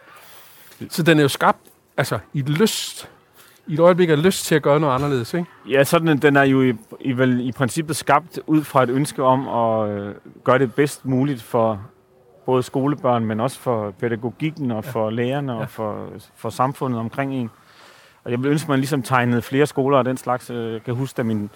Ja. 0.81 0.85
Så 0.89 1.03
den 1.03 1.17
er 1.17 1.21
jo 1.21 1.27
skabt 1.27 1.59
altså, 1.97 2.19
i 2.33 2.39
et 2.39 2.49
lyst, 2.49 3.09
i 3.67 3.73
et 3.73 3.79
øjeblik 3.79 4.09
af 4.09 4.23
lyst 4.23 4.45
til 4.45 4.55
at 4.55 4.61
gøre 4.61 4.79
noget 4.79 4.95
anderledes, 4.95 5.33
ikke? 5.33 5.47
Ja, 5.69 5.83
sådan 5.83 6.17
den 6.17 6.35
er 6.35 6.43
jo 6.43 6.61
i, 6.61 6.73
i, 6.99 7.11
vel, 7.11 7.47
i 7.47 7.51
princippet 7.51 7.95
skabt 7.95 8.39
ud 8.47 8.63
fra 8.63 8.83
et 8.83 8.89
ønske 8.89 9.23
om 9.23 9.47
at 9.47 9.89
øh, 9.89 10.15
gøre 10.43 10.59
det 10.59 10.73
bedst 10.73 11.05
muligt 11.05 11.41
for 11.41 11.81
både 12.45 12.63
skolebørn, 12.63 13.25
men 13.25 13.39
også 13.39 13.59
for 13.59 13.91
pædagogikken 13.91 14.71
og 14.71 14.83
ja. 14.85 14.91
for 14.91 15.09
lærerne 15.09 15.53
og 15.53 15.59
ja. 15.59 15.65
for, 15.65 16.07
for 16.35 16.49
samfundet 16.49 16.99
omkring 16.99 17.33
en. 17.33 17.49
Og 18.23 18.31
jeg 18.31 18.43
vil 18.43 18.51
ønske, 18.51 18.65
at 18.65 18.69
man 18.69 18.79
ligesom 18.79 19.03
tegnede 19.03 19.41
flere 19.41 19.65
skoler 19.65 19.97
og 19.97 20.05
den 20.05 20.17
slags. 20.17 20.49
Øh, 20.49 20.73
jeg 20.73 20.83
kan 20.83 20.95
huske, 20.95 21.19
at 21.19 21.25
min, 21.25 21.49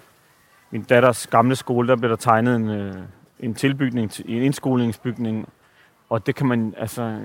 min 0.70 0.82
datters 0.82 1.26
gamle 1.26 1.56
skole, 1.56 1.88
der 1.88 1.96
blev 1.96 2.10
der 2.10 2.16
tegnet 2.16 2.56
en, 2.56 2.68
øh, 2.68 2.94
en 3.40 3.54
tilbygning, 3.54 4.10
en 4.26 4.42
indskolingsbygning. 4.42 5.48
Og 6.08 6.26
det 6.26 6.34
kan 6.34 6.46
man, 6.46 6.74
altså, 6.76 7.20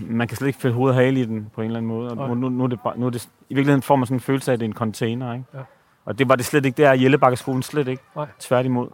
man 0.00 0.28
kan 0.28 0.36
slet 0.36 0.46
ikke 0.46 0.58
fælde 0.58 0.74
hovedet 0.74 0.96
hale 0.96 1.20
i 1.20 1.24
den 1.24 1.50
på 1.54 1.60
en 1.60 1.66
eller 1.66 1.78
anden 1.78 1.88
måde. 1.88 2.10
Og 2.10 2.36
nu, 2.36 2.48
nu, 2.48 2.64
er 2.64 2.68
det 2.68 2.78
nu 2.96 3.06
er 3.06 3.10
det, 3.10 3.28
I 3.48 3.54
virkeligheden 3.54 3.82
får 3.82 3.96
man 3.96 4.06
sådan 4.06 4.16
en 4.16 4.20
følelse 4.20 4.50
af, 4.50 4.52
at 4.52 4.60
det 4.60 4.66
er 4.66 4.68
en 4.68 4.74
container. 4.74 5.32
Ikke? 5.32 5.44
Ja. 5.54 5.58
Og 6.04 6.18
det 6.18 6.28
var 6.28 6.36
det 6.36 6.44
slet 6.44 6.64
ikke. 6.64 6.76
Det 6.76 6.84
er 6.84 6.92
Jellebakkeskolen 6.92 7.62
slet 7.62 7.88
ikke. 7.88 8.02
Nej. 8.16 8.26
Tværtimod. 8.38 8.88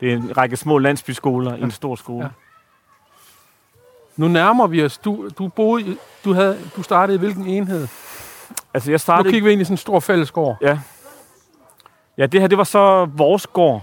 Det 0.00 0.12
er 0.12 0.16
en 0.16 0.36
række 0.36 0.56
små 0.56 0.78
landsbyskoler 0.78 1.50
ja. 1.54 1.56
i 1.56 1.62
en 1.62 1.70
stor 1.70 1.94
skole. 1.94 2.24
Ja. 2.24 2.30
Nu 4.16 4.28
nærmer 4.28 4.66
vi 4.66 4.84
os. 4.84 4.98
Du, 4.98 5.28
du, 5.38 5.48
boede, 5.48 5.96
du, 6.24 6.32
havde, 6.32 6.58
du 6.76 6.82
startede 6.82 7.16
i 7.16 7.18
hvilken 7.18 7.46
enhed? 7.46 7.88
Altså, 8.74 8.90
jeg 8.90 9.00
startede... 9.00 9.28
Nu 9.28 9.32
kigger 9.32 9.48
vi 9.48 9.52
ind 9.52 9.60
i 9.60 9.64
sådan 9.64 9.72
en 9.72 9.78
stor 9.78 10.00
fællesgård. 10.00 10.56
Ja. 10.60 10.78
Ja, 12.18 12.26
det 12.26 12.40
her, 12.40 12.48
det 12.48 12.58
var 12.58 12.64
så 12.64 13.04
vores 13.04 13.46
gård. 13.46 13.82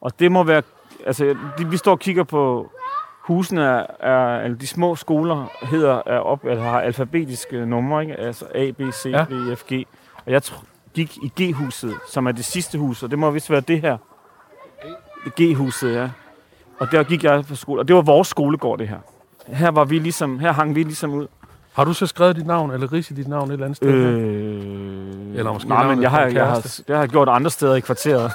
Og 0.00 0.18
det 0.18 0.32
må 0.32 0.42
være... 0.42 0.62
Altså, 1.06 1.36
vi 1.58 1.76
står 1.76 1.92
og 1.92 1.98
kigger 1.98 2.24
på 2.24 2.70
husene 3.24 3.62
er, 3.62 3.86
er 4.00 4.40
altså 4.40 4.58
de 4.60 4.66
små 4.66 4.96
skoler 4.96 5.46
hedder 5.62 6.02
er 6.06 6.18
op, 6.18 6.44
eller 6.44 6.62
har 6.62 6.80
alfabetiske 6.80 7.66
numre, 7.66 8.02
ikke? 8.02 8.14
altså 8.14 8.46
A, 8.54 8.70
B, 8.70 8.80
C, 8.92 9.06
ja. 9.06 9.24
D, 9.30 9.56
F, 9.56 9.62
G. 9.72 9.86
Og 10.26 10.32
jeg 10.32 10.42
gik 10.94 11.16
i 11.16 11.42
G-huset, 11.42 11.94
som 12.08 12.26
er 12.26 12.32
det 12.32 12.44
sidste 12.44 12.78
hus, 12.78 13.02
og 13.02 13.10
det 13.10 13.18
må 13.18 13.30
vist 13.30 13.50
være 13.50 13.60
det 13.60 13.80
her. 13.80 13.96
G-huset, 15.40 15.94
ja. 15.94 16.10
Og 16.78 16.92
der 16.92 17.02
gik 17.02 17.24
jeg 17.24 17.44
på 17.48 17.54
skole, 17.54 17.80
og 17.80 17.88
det 17.88 17.96
var 17.96 18.02
vores 18.02 18.28
skolegård, 18.28 18.78
det 18.78 18.88
her. 18.88 18.98
Her, 19.46 19.70
var 19.70 19.84
vi 19.84 19.98
ligesom, 19.98 20.38
her 20.38 20.52
hang 20.52 20.74
vi 20.74 20.82
ligesom 20.82 21.12
ud. 21.12 21.26
Har 21.72 21.84
du 21.84 21.92
så 21.92 22.06
skrevet 22.06 22.36
dit 22.36 22.46
navn, 22.46 22.70
eller 22.70 22.92
ridset 22.92 23.16
dit 23.16 23.28
navn 23.28 23.48
et 23.48 23.52
eller 23.52 23.66
andet 23.66 23.76
sted? 23.76 23.88
Øh, 23.88 25.38
eller 25.38 25.52
måske 25.52 25.68
nej, 25.68 25.86
men 25.86 26.02
jeg 26.02 26.10
har, 26.10 26.26
jeg, 26.26 26.46
har, 26.46 26.80
jeg 26.88 26.98
har 26.98 27.06
gjort 27.06 27.28
andre 27.28 27.50
steder 27.50 27.74
i 27.74 27.80
kvarteret. 27.80 28.32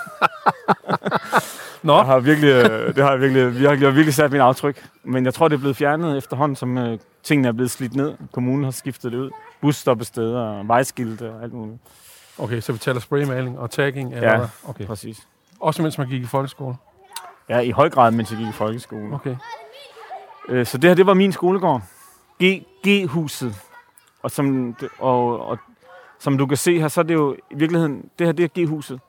Nå. 1.84 1.96
Jeg 1.96 2.06
har 2.06 2.20
virkelig, 2.20 2.50
øh, 2.50 2.96
det 2.96 3.04
har 3.04 3.12
jeg 3.12 3.22
virkelig, 3.22 3.60
vi 3.60 3.64
har, 3.66 3.72
jeg 3.72 3.80
har 3.80 3.92
virkelig 3.92 4.14
sat 4.14 4.32
min 4.32 4.42
aftryk. 4.42 4.86
Men 5.04 5.26
jeg 5.26 5.34
tror, 5.34 5.48
det 5.48 5.56
er 5.56 5.60
blevet 5.60 5.78
fjernet 5.78 6.18
efterhånden, 6.18 6.56
som 6.56 6.78
uh, 6.78 7.00
tingene 7.24 7.48
er 7.48 7.52
blevet 7.52 7.72
slidt 7.72 7.96
ned. 7.96 8.14
Kommunen 8.32 8.64
har 8.64 8.72
skiftet 8.72 9.12
det 9.12 9.18
ud. 9.18 9.30
Busstoppesteder 9.62 10.40
og 10.40 10.68
vejskilte 10.68 11.30
og 11.32 11.44
alt 11.44 11.54
muligt. 11.54 11.78
Okay, 12.38 12.60
så 12.60 12.72
vi 12.72 12.78
taler 12.78 13.00
spraymaling 13.00 13.60
og 13.60 13.72
tagging? 13.72 14.14
Eller 14.14 14.32
ja, 14.32 14.38
hvad? 14.38 14.48
okay. 14.68 14.86
præcis. 14.86 15.28
Også 15.60 15.82
mens 15.82 15.98
man 15.98 16.08
gik 16.08 16.22
i 16.22 16.26
folkeskole? 16.26 16.76
Ja, 17.50 17.60
i 17.60 17.72
høj 17.72 17.90
grad, 17.90 18.12
mens 18.12 18.32
jeg 18.32 18.40
gik 18.40 18.48
i 18.48 18.52
folkeskole. 18.52 19.14
Okay. 19.14 19.36
Uh, 20.52 20.66
så 20.66 20.78
det 20.78 20.90
her, 20.90 20.96
det 20.96 21.06
var 21.06 21.14
min 21.14 21.32
skolegård. 21.32 21.82
G, 22.44 22.66
G-huset. 22.88 23.56
Og 24.24 24.32
som, 24.32 24.76
og, 25.00 25.48
og, 25.48 25.58
som 26.20 26.38
du 26.38 26.46
kan 26.46 26.58
se 26.58 26.80
her, 26.80 26.88
så 26.88 27.02
er 27.02 27.04
det 27.04 27.14
jo 27.14 27.36
i 27.52 27.56
virkeligheden, 27.56 28.10
det 28.20 28.28
her, 28.28 28.32
det 28.32 28.44
er 28.44 28.64
G-huset. 28.64 29.00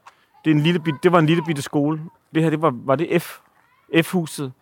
Det, 0.44 0.50
er 0.50 0.54
en 0.54 0.61
lille, 0.61 0.82
det 1.02 1.12
var 1.12 1.18
en 1.18 1.26
lille 1.26 1.42
bitte 1.44 1.62
skole 1.62 2.00
det 2.35 2.42
her, 2.42 2.50
det 2.50 2.62
var, 2.62 2.73
var 2.85 2.97
det 2.97 3.23
F, 3.23 3.38
F-huset. 4.02 4.52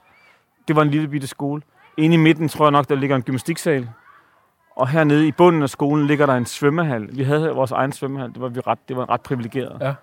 Det 0.69 0.77
var 0.77 0.83
en 0.83 0.91
lille 0.91 1.09
bitte 1.09 1.27
skole. 1.27 1.63
Inde 1.97 2.15
i 2.15 2.19
midten 2.19 2.49
tror 2.49 2.65
jeg 2.65 2.73
nok, 2.73 2.89
der 2.89 2.95
ligger 2.95 3.17
en 3.17 3.23
gymnastiksal. 3.23 3.89
Og 4.77 4.89
hernede 4.89 5.29
i 5.29 5.33
bunden 5.33 5.63
af 5.63 5.71
skolen 5.71 6.07
ligger 6.07 6.27
der 6.27 6.35
en 6.35 6.47
svømmehal. 6.47 7.17
Vi 7.17 7.23
havde 7.23 7.51
vores 7.51 7.73
egen 7.73 7.93
svømmehal. 7.93 8.29
Det 8.29 8.41
var, 8.41 8.49
vi 8.49 8.61
ret, 8.61 8.79
det 8.89 8.97
var 8.97 9.11
ret 9.11 9.21
privilegeret. 9.21 9.97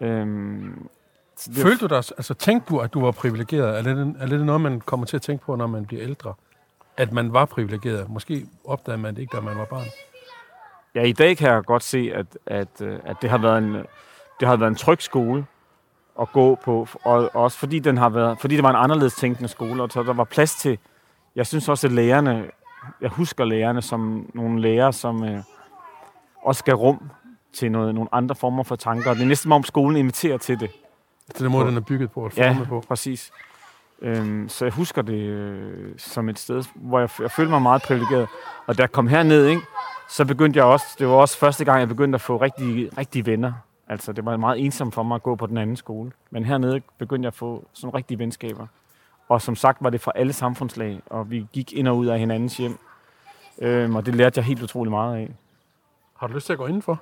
Ja. 0.00 0.06
Øhm, 0.06 0.88
det 1.46 1.56
Følte 1.56 1.80
du 1.80 1.86
dig, 1.86 1.96
altså 1.96 2.34
tænkte 2.34 2.74
du, 2.74 2.78
at 2.78 2.94
du 2.94 3.00
var 3.00 3.10
privilegeret? 3.10 3.78
Er 3.78 3.82
det, 3.82 4.16
er 4.20 4.26
det 4.26 4.46
noget, 4.46 4.60
man 4.60 4.80
kommer 4.80 5.06
til 5.06 5.16
at 5.16 5.22
tænke 5.22 5.44
på, 5.44 5.56
når 5.56 5.66
man 5.66 5.86
bliver 5.86 6.02
ældre? 6.02 6.34
At 6.96 7.12
man 7.12 7.32
var 7.32 7.44
privilegeret? 7.44 8.08
Måske 8.08 8.46
opdagede 8.64 9.02
man 9.02 9.14
det 9.14 9.22
ikke, 9.22 9.36
da 9.36 9.40
man 9.40 9.58
var 9.58 9.64
barn. 9.64 9.86
Ja, 10.94 11.02
i 11.02 11.12
dag 11.12 11.36
kan 11.36 11.50
jeg 11.50 11.62
godt 11.64 11.82
se, 11.82 12.12
at, 12.14 12.26
at, 12.46 12.82
at 12.82 13.16
det 13.22 13.30
har 13.30 13.38
været 13.38 13.58
en, 13.58 13.74
det 14.40 14.48
har 14.48 14.56
været 14.56 14.70
en 14.70 14.76
tryg 14.76 15.02
skole 15.02 15.46
at 16.20 16.32
gå 16.32 16.54
på, 16.54 16.88
og 17.04 17.30
også 17.34 17.58
fordi, 17.58 17.78
den 17.78 17.98
har 17.98 18.08
været, 18.08 18.40
fordi 18.40 18.56
det 18.56 18.62
var 18.62 18.70
en 18.70 18.76
anderledes 18.76 19.14
tænkende 19.14 19.48
skole, 19.48 19.82
og 19.82 19.90
så 19.90 20.02
der 20.02 20.12
var 20.12 20.24
plads 20.24 20.54
til, 20.54 20.78
jeg 21.36 21.46
synes 21.46 21.68
også, 21.68 21.86
at 21.86 21.92
lærerne, 21.92 22.44
jeg 23.00 23.10
husker 23.10 23.44
lærerne 23.44 23.82
som 23.82 24.30
nogle 24.34 24.60
lærere, 24.60 24.92
som 24.92 25.24
øh, 25.24 25.42
også 26.42 26.64
gav 26.64 26.74
rum 26.74 27.10
til 27.52 27.72
noget, 27.72 27.94
nogle 27.94 28.14
andre 28.14 28.34
former 28.34 28.62
for 28.62 28.76
tanker. 28.76 29.14
Det 29.14 29.22
er 29.22 29.26
næsten 29.26 29.52
om 29.52 29.64
skolen 29.64 29.96
inviterer 29.96 30.38
til 30.38 30.60
det. 30.60 30.70
Det 31.32 31.40
er 31.40 31.44
den 31.44 31.52
måde, 31.52 31.66
den 31.66 31.76
er 31.76 31.80
bygget 31.80 32.10
på, 32.10 32.20
og 32.20 32.32
ja, 32.36 32.56
på. 32.68 32.84
præcis. 32.88 33.32
Øhm, 34.02 34.48
så 34.48 34.64
jeg 34.64 34.72
husker 34.72 35.02
det 35.02 35.20
øh, 35.20 35.94
som 35.98 36.28
et 36.28 36.38
sted, 36.38 36.64
hvor 36.74 36.98
jeg, 36.98 37.08
jeg 37.20 37.30
følte 37.30 37.50
mig 37.50 37.62
meget 37.62 37.82
privilegeret. 37.82 38.28
Og 38.66 38.78
da 38.78 38.82
jeg 38.82 38.92
kom 38.92 39.06
herned, 39.06 39.46
ikke, 39.46 39.62
så 40.08 40.24
begyndte 40.24 40.58
jeg 40.58 40.64
også, 40.66 40.86
det 40.98 41.06
var 41.06 41.12
også 41.12 41.38
første 41.38 41.64
gang, 41.64 41.80
jeg 41.80 41.88
begyndte 41.88 42.16
at 42.16 42.20
få 42.20 42.36
rigtige, 42.36 42.90
rigtige 42.98 43.26
venner. 43.26 43.52
Altså, 43.88 44.12
det 44.12 44.24
var 44.24 44.36
meget 44.36 44.64
ensomt 44.64 44.94
for 44.94 45.02
mig 45.02 45.14
at 45.14 45.22
gå 45.22 45.34
på 45.34 45.46
den 45.46 45.58
anden 45.58 45.76
skole. 45.76 46.12
Men 46.30 46.44
hernede 46.44 46.80
begyndte 46.98 47.26
jeg 47.26 47.28
at 47.28 47.34
få 47.34 47.64
sådan 47.72 47.94
rigtige 47.94 48.18
venskaber. 48.18 48.66
Og 49.28 49.42
som 49.42 49.56
sagt 49.56 49.78
var 49.80 49.90
det 49.90 50.00
fra 50.00 50.12
alle 50.14 50.32
samfundslag, 50.32 51.00
og 51.06 51.30
vi 51.30 51.46
gik 51.52 51.72
ind 51.72 51.88
og 51.88 51.96
ud 51.96 52.06
af 52.06 52.18
hinandens 52.18 52.56
hjem. 52.56 52.78
Øhm, 53.58 53.96
og 53.96 54.06
det 54.06 54.14
lærte 54.14 54.38
jeg 54.38 54.44
helt 54.44 54.62
utrolig 54.62 54.90
meget 54.90 55.16
af. 55.16 55.30
Har 56.16 56.26
du 56.26 56.34
lyst 56.34 56.46
til 56.46 56.52
at 56.52 56.58
gå 56.58 56.66
indenfor? 56.66 57.00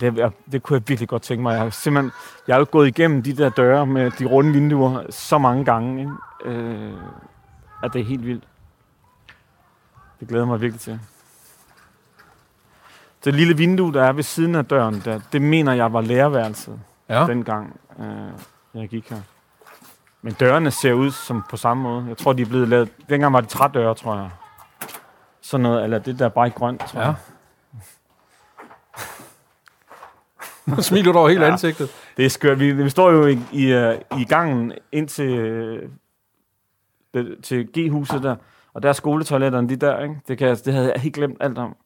Det, 0.00 0.16
jeg, 0.16 0.30
det 0.52 0.62
kunne 0.62 0.74
jeg 0.78 0.88
virkelig 0.88 1.08
godt 1.08 1.22
tænke 1.22 1.42
mig. 1.42 1.52
Jeg 1.52 1.62
har 1.62 1.70
simpelthen, 1.70 2.12
jeg 2.46 2.54
har 2.54 2.58
jo 2.60 2.66
gået 2.70 2.88
igennem 2.88 3.22
de 3.22 3.36
der 3.36 3.48
døre 3.48 3.86
med 3.86 4.10
de 4.10 4.24
runde 4.24 4.52
vinduer 4.52 5.02
så 5.10 5.38
mange 5.38 5.64
gange, 5.64 6.00
ikke? 6.00 6.12
Øh, 6.44 6.92
at 7.82 7.92
det 7.92 8.00
er 8.00 8.04
helt 8.04 8.26
vildt. 8.26 8.44
Det 10.20 10.28
glæder 10.28 10.44
jeg 10.44 10.48
mig 10.48 10.60
virkelig 10.60 10.80
til. 10.80 11.00
Det 13.24 13.34
lille 13.34 13.56
vindue, 13.56 13.92
der 13.92 14.04
er 14.04 14.12
ved 14.12 14.22
siden 14.22 14.54
af 14.54 14.64
døren, 14.66 15.02
der, 15.04 15.20
det 15.32 15.42
mener 15.42 15.72
jeg 15.72 15.92
var 15.92 16.00
lærerværelset 16.00 16.80
Ja. 17.08 17.26
dengang, 17.26 17.80
øh, 17.98 18.80
jeg 18.80 18.88
gik 18.88 19.10
her. 19.10 19.20
Men 20.22 20.32
dørene 20.32 20.70
ser 20.70 20.92
ud 20.92 21.10
som 21.10 21.42
på 21.50 21.56
samme 21.56 21.82
måde. 21.82 22.04
Jeg 22.08 22.16
tror, 22.16 22.32
de 22.32 22.42
er 22.42 22.46
blevet 22.46 22.68
lavet... 22.68 22.88
Dengang 23.08 23.32
var 23.32 23.40
det 23.40 23.48
trædøre, 23.50 23.94
tror 23.94 24.16
jeg. 24.16 24.30
Sådan 25.40 25.62
noget, 25.62 25.84
eller 25.84 25.98
det 25.98 26.18
der 26.18 26.24
er 26.24 26.28
bare 26.28 26.46
i 26.46 26.50
grønt, 26.50 26.80
tror 26.80 27.00
Ja. 27.00 27.06
jeg. 27.06 27.14
Nu 27.72 27.80
smiler 30.88 31.12
du 31.12 31.18
over 31.18 31.28
hele 31.28 31.44
Ja. 31.44 31.52
ansigtet. 31.52 31.90
Det 32.16 32.24
er 32.24 32.30
skørt. 32.30 32.60
Vi, 32.60 32.72
vi 32.72 32.90
står 32.90 33.10
jo 33.10 33.26
i, 33.26 33.38
i, 33.52 33.72
øh, 33.72 34.00
i 34.20 34.24
gangen 34.24 34.72
ind 34.92 35.08
til, 35.08 35.30
øh, 35.38 35.90
til 37.42 37.68
G-huset 37.78 38.22
der, 38.22 38.36
og 38.72 38.82
der 38.82 38.88
er 38.88 38.92
skoletoiletterne, 38.92 39.68
de 39.68 39.76
der, 39.76 40.02
ikke? 40.02 40.20
Det, 40.28 40.38
kan, 40.38 40.48
jeg- 40.48 40.64
det 40.64 40.72
havde 40.74 40.92
jeg 40.92 41.00
helt 41.00 41.14
glemt 41.14 41.36
alt 41.40 41.58
om. 41.58 41.76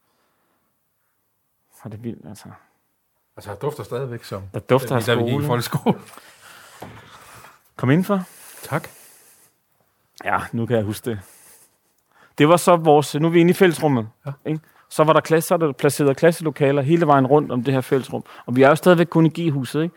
Og 1.83 1.93
det 1.93 1.99
er 1.99 2.03
vildt, 2.03 2.27
altså. 2.29 2.49
Altså, 3.37 3.51
jeg 3.51 3.63
dufter 3.63 3.83
stadigvæk 3.83 4.25
som... 4.25 4.43
Der 4.55 4.61
dufter 4.61 4.97
af 4.97 5.03
da 5.03 5.15
vi 5.15 5.21
gik 5.23 5.29
i 5.29 5.33
skole. 5.33 5.47
folkeskole. 5.47 5.99
Kom 7.77 7.91
indenfor. 7.91 8.21
Tak. 8.63 8.89
Ja, 10.25 10.39
nu 10.53 10.67
kan 10.67 10.77
jeg 10.77 10.85
huske 10.85 11.11
det. 11.11 11.21
Det 12.39 12.49
var 12.49 12.57
så 12.57 12.77
vores... 12.77 13.15
Nu 13.15 13.27
er 13.27 13.31
vi 13.31 13.41
inde 13.41 13.51
i 13.51 13.55
fællesrummet. 13.55 14.09
Ja. 14.27 14.33
Ikke? 14.47 14.61
Så 14.93 15.05
var 15.05 15.13
der, 15.13 15.21
klasse, 15.21 15.49
så 15.49 15.55
er 15.55 15.59
der 15.59 15.73
placeret 15.73 16.17
klasselokaler 16.17 16.83
hele 16.83 17.07
vejen 17.07 17.27
rundt 17.27 17.53
om 17.53 17.63
det 17.65 17.75
her 17.75 17.81
fællesrum. 17.81 18.25
Og 18.47 18.57
vi 18.57 18.63
er 18.63 18.69
jo 18.69 18.75
stadigvæk 18.75 19.07
kun 19.07 19.27
i 19.27 19.29
G-huset, 19.41 19.83
ikke? 19.83 19.95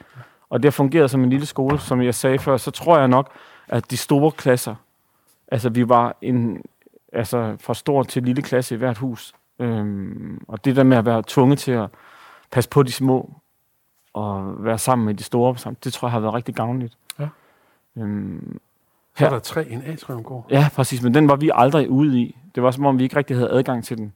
Og 0.50 0.64
det 0.64 0.66
har 0.66 0.72
fungeret 0.72 1.12
som 1.12 1.24
en 1.24 1.30
lille 1.30 1.46
skole, 1.46 1.80
som 1.80 2.02
jeg 2.02 2.16
sagde 2.16 2.40
før. 2.40 2.58
Så 2.58 2.72
tror 2.72 2.98
jeg 2.98 3.08
nok, 3.08 3.30
at 3.68 3.92
de 3.92 3.98
store 3.98 4.32
klasser... 4.32 4.76
Altså, 5.48 5.70
vi 5.70 5.90
var 5.90 6.16
en, 6.22 6.62
altså, 7.14 7.58
fra 7.60 7.74
stor 7.74 8.04
til 8.04 8.24
lille 8.24 8.42
klasse 8.42 8.76
i 8.76 8.78
hvert 8.78 8.98
hus. 8.98 9.34
Øhm, 9.60 10.44
og 10.48 10.66
det 10.66 10.76
der 10.76 10.84
med 10.84 10.98
at 10.98 11.06
være 11.06 11.24
tvunget 11.28 11.60
til 11.60 11.72
at 11.72 11.90
passe 12.52 12.70
på 12.70 12.84
de 12.84 12.92
små, 12.92 13.32
og 14.14 14.64
være 14.66 14.78
sammen 14.78 15.06
med 15.06 15.14
de 15.14 15.24
store, 15.24 15.74
det 15.84 15.94
tror 15.94 16.08
jeg 16.08 16.12
har 16.12 16.20
været 16.20 16.34
rigtig 16.34 16.56
gavnligt. 16.56 16.98
Ja. 17.20 17.28
Øhm, 17.98 18.60
Så 19.18 19.26
er 19.26 19.30
Her. 19.30 19.36
der 19.36 19.40
tre 19.40 19.68
i 19.68 19.74
en 19.74 19.84
atriumgård. 19.86 20.46
Ja, 20.50 20.70
præcis, 20.76 21.02
men 21.02 21.14
den 21.14 21.28
var 21.30 21.36
vi 21.36 21.52
aldrig 21.54 21.90
ude 21.90 22.20
i. 22.20 22.38
Det 22.56 22.64
var 22.64 22.72
som 22.72 22.86
om, 22.86 23.00
vi 23.00 23.04
ikke 23.04 23.16
rigtig 23.16 23.38
havde 23.38 23.50
adgang 23.52 23.84
til 23.84 23.98
den. 23.98 24.14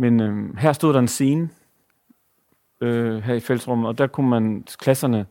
Men 0.00 0.20
øhm, 0.20 0.56
her 0.56 0.72
stod 0.72 0.92
der 0.92 0.98
en 0.98 1.08
scene 1.08 1.48
øh, 2.80 3.22
her 3.22 3.34
i 3.34 3.40
fællesrummet, 3.40 3.88
og 3.88 3.98
der 3.98 4.06
kunne 4.06 4.30
man 4.30 4.64
klasserne 4.78 5.26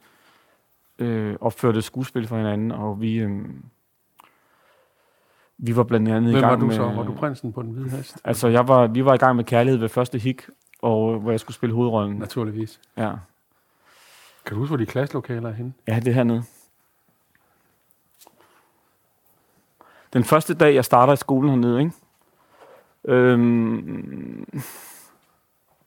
øh, 0.99 1.35
opføre 1.41 1.77
et 1.77 1.83
skuespil 1.83 2.27
for 2.27 2.37
hinanden, 2.37 2.71
og 2.71 3.01
vi, 3.01 3.15
øh, 3.17 3.45
vi 5.57 5.75
var 5.75 5.83
blandt 5.83 6.09
andet 6.09 6.31
Hvem 6.31 6.39
i 6.39 6.41
var 6.41 6.49
gang 6.49 6.61
du 6.61 6.65
med... 6.65 6.75
så? 6.75 6.81
Var 6.83 7.03
du 7.03 7.13
prinsen 7.13 7.53
på 7.53 7.61
den 7.61 7.71
hvide 7.71 7.89
hest? 7.89 8.17
Altså, 8.23 8.47
jeg 8.47 8.67
var, 8.67 8.87
vi 8.87 9.05
var 9.05 9.13
i 9.13 9.17
gang 9.17 9.35
med 9.35 9.43
Kærlighed 9.43 9.79
ved 9.79 9.89
første 9.89 10.17
hik, 10.17 10.45
og 10.81 11.13
øh, 11.13 11.21
hvor 11.21 11.31
jeg 11.31 11.39
skulle 11.39 11.55
spille 11.55 11.75
hovedrollen. 11.75 12.17
Naturligvis. 12.17 12.79
Ja, 12.97 13.11
Kan 14.45 14.53
du 14.55 14.59
huske, 14.59 14.69
hvor 14.69 14.77
de 14.77 14.85
klasselokaler 14.85 15.49
er 15.49 15.53
henne? 15.53 15.73
ja 15.87 15.95
det 15.99 16.07
er 16.07 16.13
hernede. 16.13 16.43
Den 20.13 20.23
første 20.23 20.53
dag, 20.53 20.75
jeg 20.75 20.85
starter 20.85 21.13
i 21.13 21.17
skolen 21.17 21.49
hernede, 21.49 21.79
ikke? 21.79 21.91
Øhm, 23.07 24.45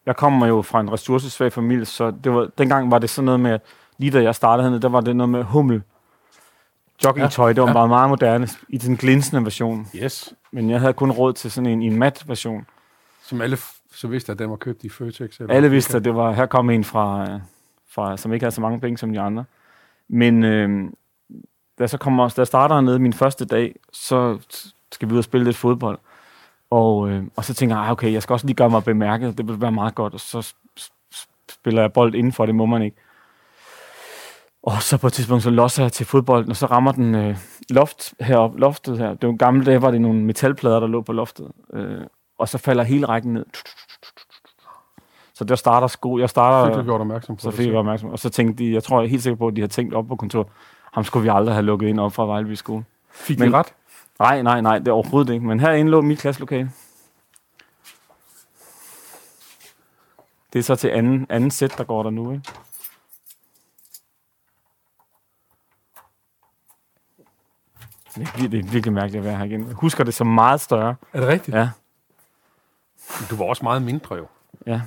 jeg 0.07 0.17
kommer 0.17 0.47
jo 0.47 0.63
fra 0.63 0.81
en 0.81 0.93
ressourcesvag 0.93 1.53
familie, 1.53 1.85
så 1.85 2.11
det 2.11 2.33
var, 2.33 2.51
dengang 2.59 2.91
var 2.91 2.99
det 2.99 3.11
sådan 3.11 3.25
noget 3.25 3.41
med, 3.41 3.59
lige 3.99 4.11
da 4.11 4.23
jeg 4.23 4.35
startede 4.35 4.65
hernede, 4.65 4.83
der 4.83 4.89
var 4.89 5.01
det 5.01 5.17
noget 5.17 5.29
med 5.29 5.43
hummel. 5.43 5.83
Joggingtøj, 7.05 7.53
det 7.53 7.63
var 7.63 7.69
ja. 7.69 7.73
meget, 7.73 7.89
meget 7.89 8.09
moderne 8.09 8.49
i 8.69 8.79
den 8.79 8.97
glinsende 8.97 9.45
version. 9.45 9.87
Yes. 9.97 10.35
Men 10.53 10.71
jeg 10.71 10.81
havde 10.81 10.93
kun 10.93 11.11
råd 11.11 11.33
til 11.33 11.51
sådan 11.51 11.71
en 11.71 11.83
en 11.83 11.99
mat 11.99 12.25
version. 12.29 12.67
Som 13.23 13.41
alle 13.41 13.59
så 13.93 14.09
vidste, 14.09 14.33
at 14.33 14.39
den 14.39 14.51
var 14.51 14.57
købt 14.57 14.85
i 14.85 14.89
Føtex. 14.89 15.41
Eller 15.41 15.55
Alle 15.55 15.71
vidste, 15.71 15.97
at 15.97 16.05
det 16.05 16.15
var, 16.15 16.33
her 16.33 16.47
kom 16.47 16.71
en 16.71 16.85
fra, 16.85 17.23
øh, 17.23 17.41
fra, 17.91 18.17
som 18.17 18.33
ikke 18.33 18.45
havde 18.45 18.55
så 18.55 18.61
mange 18.61 18.81
penge 18.81 18.99
som 18.99 19.13
de 19.13 19.21
andre. 19.21 19.45
Men 20.09 20.45
øh, 20.45 20.91
da, 21.79 21.87
så 21.87 21.99
kommer, 21.99 22.29
da 22.29 22.35
jeg 22.37 22.47
starter 22.47 22.75
hernede 22.75 22.99
min 22.99 23.13
første 23.13 23.45
dag, 23.45 23.75
så 23.93 24.39
skal 24.93 25.09
vi 25.09 25.13
ud 25.13 25.19
og 25.19 25.25
spille 25.25 25.45
lidt 25.45 25.57
fodbold. 25.57 25.99
Og, 26.71 27.11
øh, 27.11 27.23
og 27.37 27.45
så 27.45 27.55
tænker 27.55 27.77
jeg, 27.77 27.85
"Ah, 27.85 27.91
okay, 27.93 28.13
jeg 28.13 28.23
skal 28.23 28.33
også 28.33 28.47
lige 28.47 28.57
gøre 28.57 28.71
mig 28.71 28.85
bemærket. 28.85 29.39
Det 29.39 29.49
vil 29.49 29.61
være 29.61 29.73
meget 29.73 29.95
godt. 29.95 30.15
Og 30.15 30.21
så 30.21 30.39
sp- 30.39 30.81
sp- 30.81 31.47
spiller 31.51 31.81
jeg 31.83 31.93
bold 31.93 32.15
indenfor, 32.15 32.47
det 32.47 32.55
må 32.55 32.67
man 32.67 32.83
ikke. 32.83 32.97
Og 34.63 34.83
så 34.83 34.99
på 34.99 35.07
et 35.07 35.13
tidspunkt, 35.13 35.43
så 35.43 35.51
losser 35.51 35.83
jeg 35.83 35.93
til 35.93 36.07
fodbolden, 36.07 36.51
og 36.51 36.57
så 36.57 36.67
rammer 36.67 36.93
den 36.93 37.15
øh, 37.15 37.37
loft 37.71 38.15
herop, 38.21 38.57
loftet 38.57 38.99
her. 38.99 39.15
Det 39.15 39.29
var 39.29 39.35
gamle 39.37 39.65
dage, 39.65 39.83
var 39.83 39.91
det 39.91 40.01
nogle 40.01 40.21
metalplader, 40.21 40.81
der 40.81 40.87
lå 40.87 41.01
på 41.03 41.13
loftet. 41.13 41.49
Øh, 41.73 42.01
og 42.39 42.49
så 42.49 42.59
falder 42.59 42.85
hele 42.85 43.07
rækken 43.07 43.33
ned. 43.35 43.45
Så 45.35 45.45
der 45.45 45.55
starter 45.57 45.87
sko. 45.87 46.19
Jeg 46.19 46.31
starter... 46.31 46.71
Fik 46.75 46.79
du 46.79 46.83
gjort 46.85 47.01
opmærksom 47.01 47.37
på 47.37 47.41
Så 47.43 47.49
det 47.51 47.57
fik 47.57 47.67
jeg 47.69 47.77
opmærksomhed. 47.77 48.13
Og 48.13 48.19
så 48.19 48.31
tænkte 48.31 48.65
de, 48.65 48.73
jeg 48.73 48.83
tror 48.83 49.01
jeg 49.01 49.07
er 49.07 49.11
helt 49.11 49.23
sikker 49.23 49.37
på, 49.37 49.47
at 49.47 49.57
de 49.57 49.61
har 49.61 49.69
tænkt 49.69 49.95
op 49.95 50.07
på 50.09 50.17
kontor, 50.17 50.49
ham 50.93 51.05
skulle 51.05 51.23
vi 51.23 51.29
aldrig 51.35 51.55
have 51.55 51.65
lukket 51.67 51.89
ind 51.89 52.01
op 52.01 52.13
fra 52.13 52.27
Vejleby 52.27 52.55
skole. 52.55 52.85
Fik 53.11 53.39
Men- 53.39 53.53
de 53.53 53.59
ret? 53.59 53.75
Nej, 54.21 54.43
nej, 54.43 54.61
nej, 54.61 54.79
det 54.79 54.89
er 54.89 54.93
overhovedet 54.93 55.33
ikke. 55.35 55.47
Men 55.47 55.61
herinde 55.61 55.91
lå 55.91 56.01
mit 56.01 56.19
klasselokale. 56.19 56.73
Det 60.53 60.59
er 60.59 60.63
så 60.63 60.77
til 60.77 60.89
anden, 60.89 61.27
anden 61.29 61.51
sæt, 61.51 61.75
der 61.79 61.85
går 61.85 62.03
der 62.03 62.11
nu, 62.11 62.33
ikke? 62.33 62.45
Det 68.15 68.45
er, 68.45 68.49
virkelig 68.71 68.93
mærkeligt 68.93 69.19
at 69.21 69.25
være 69.25 69.37
her 69.37 69.45
igen. 69.45 69.67
Jeg 69.67 69.75
husker 69.75 70.05
det 70.05 70.15
som 70.15 70.27
meget 70.27 70.61
større. 70.61 70.95
Er 71.13 71.21
det 71.21 71.29
rigtigt? 71.29 71.57
Ja, 71.57 71.71
Du 73.31 73.37
var 73.37 73.45
også 73.45 73.63
meget 73.65 73.83
mindre 73.83 74.17
jo. 74.17 74.27
ja. 74.67 74.81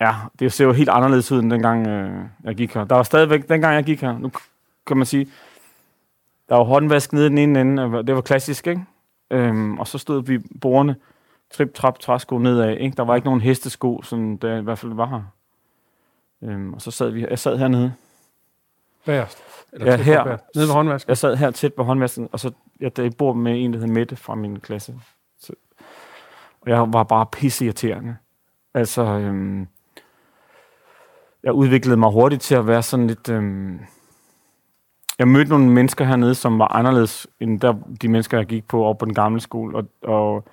Ja, 0.00 0.14
det 0.38 0.52
ser 0.52 0.64
jo 0.64 0.72
helt 0.72 0.88
anderledes 0.88 1.32
ud, 1.32 1.38
end 1.42 1.50
dengang 1.50 1.86
øh, 1.86 2.24
jeg 2.44 2.54
gik 2.54 2.74
her. 2.74 2.84
Der 2.84 2.94
var 2.94 3.02
stadigvæk, 3.02 3.48
dengang 3.48 3.74
jeg 3.74 3.84
gik 3.84 4.00
her, 4.00 4.18
nu 4.18 4.30
kan 4.86 4.96
man 4.96 5.06
sige, 5.06 5.30
der 6.50 6.56
var 6.56 6.64
håndvask 6.64 7.12
nede 7.12 7.26
i 7.26 7.28
den 7.28 7.38
ene 7.38 7.60
ende, 7.60 8.02
det 8.06 8.14
var 8.14 8.20
klassisk, 8.20 8.66
ikke? 8.66 8.84
Øhm, 9.30 9.78
og 9.78 9.86
så 9.88 9.98
stod 9.98 10.22
vi 10.24 10.38
bordene, 10.60 10.96
trip, 11.50 11.74
trap, 11.74 11.98
træsko 11.98 12.38
nedad, 12.38 12.76
ikke? 12.76 12.96
Der 12.96 13.02
var 13.02 13.14
ikke 13.14 13.26
nogen 13.26 13.40
hestesko, 13.40 14.02
som 14.02 14.38
der 14.38 14.56
i 14.56 14.60
hvert 14.62 14.78
fald 14.78 14.92
var 14.92 15.06
her. 15.06 15.22
Øhm, 16.42 16.74
og 16.74 16.82
så 16.82 16.90
sad 16.90 17.10
vi, 17.10 17.26
jeg 17.30 17.38
sad 17.38 17.58
hernede. 17.58 17.92
Bagerst. 19.06 19.38
Eller 19.72 19.86
Ja, 19.86 19.96
her. 19.96 20.24
Nede 20.24 20.38
ved 20.66 20.72
håndvasken. 20.72 21.08
Jeg 21.08 21.18
sad 21.18 21.36
her 21.36 21.50
tæt 21.50 21.74
på 21.74 21.84
håndvasken, 21.84 22.28
og 22.32 22.40
så 22.40 22.52
jeg 22.80 22.96
der 22.96 23.10
bor 23.18 23.32
med 23.32 23.64
en, 23.64 23.72
der 23.72 23.78
hed 23.78 23.86
Mette 23.86 24.16
fra 24.16 24.34
min 24.34 24.60
klasse. 24.60 24.94
Så, 25.38 25.52
og 26.60 26.70
jeg 26.70 26.92
var 26.92 27.02
bare 27.02 27.26
pisseirriterende. 27.26 28.16
Altså, 28.74 29.02
øhm, 29.02 29.68
jeg 31.42 31.52
udviklede 31.52 31.96
mig 31.96 32.10
hurtigt 32.12 32.42
til 32.42 32.54
at 32.54 32.66
være 32.66 32.82
sådan 32.82 33.06
lidt... 33.06 33.28
Øhm, 33.28 33.80
jeg 35.20 35.28
mødte 35.28 35.50
nogle 35.50 35.70
mennesker 35.70 36.04
hernede, 36.04 36.34
som 36.34 36.58
var 36.58 36.76
anderledes 36.76 37.26
end 37.40 37.60
der, 37.60 37.74
de 38.02 38.08
mennesker, 38.08 38.38
jeg 38.38 38.46
gik 38.46 38.68
på 38.68 38.84
over 38.84 38.94
på 38.94 39.04
den 39.04 39.14
gamle 39.14 39.40
skole. 39.40 39.76
Og, 39.76 39.84
og 40.02 40.44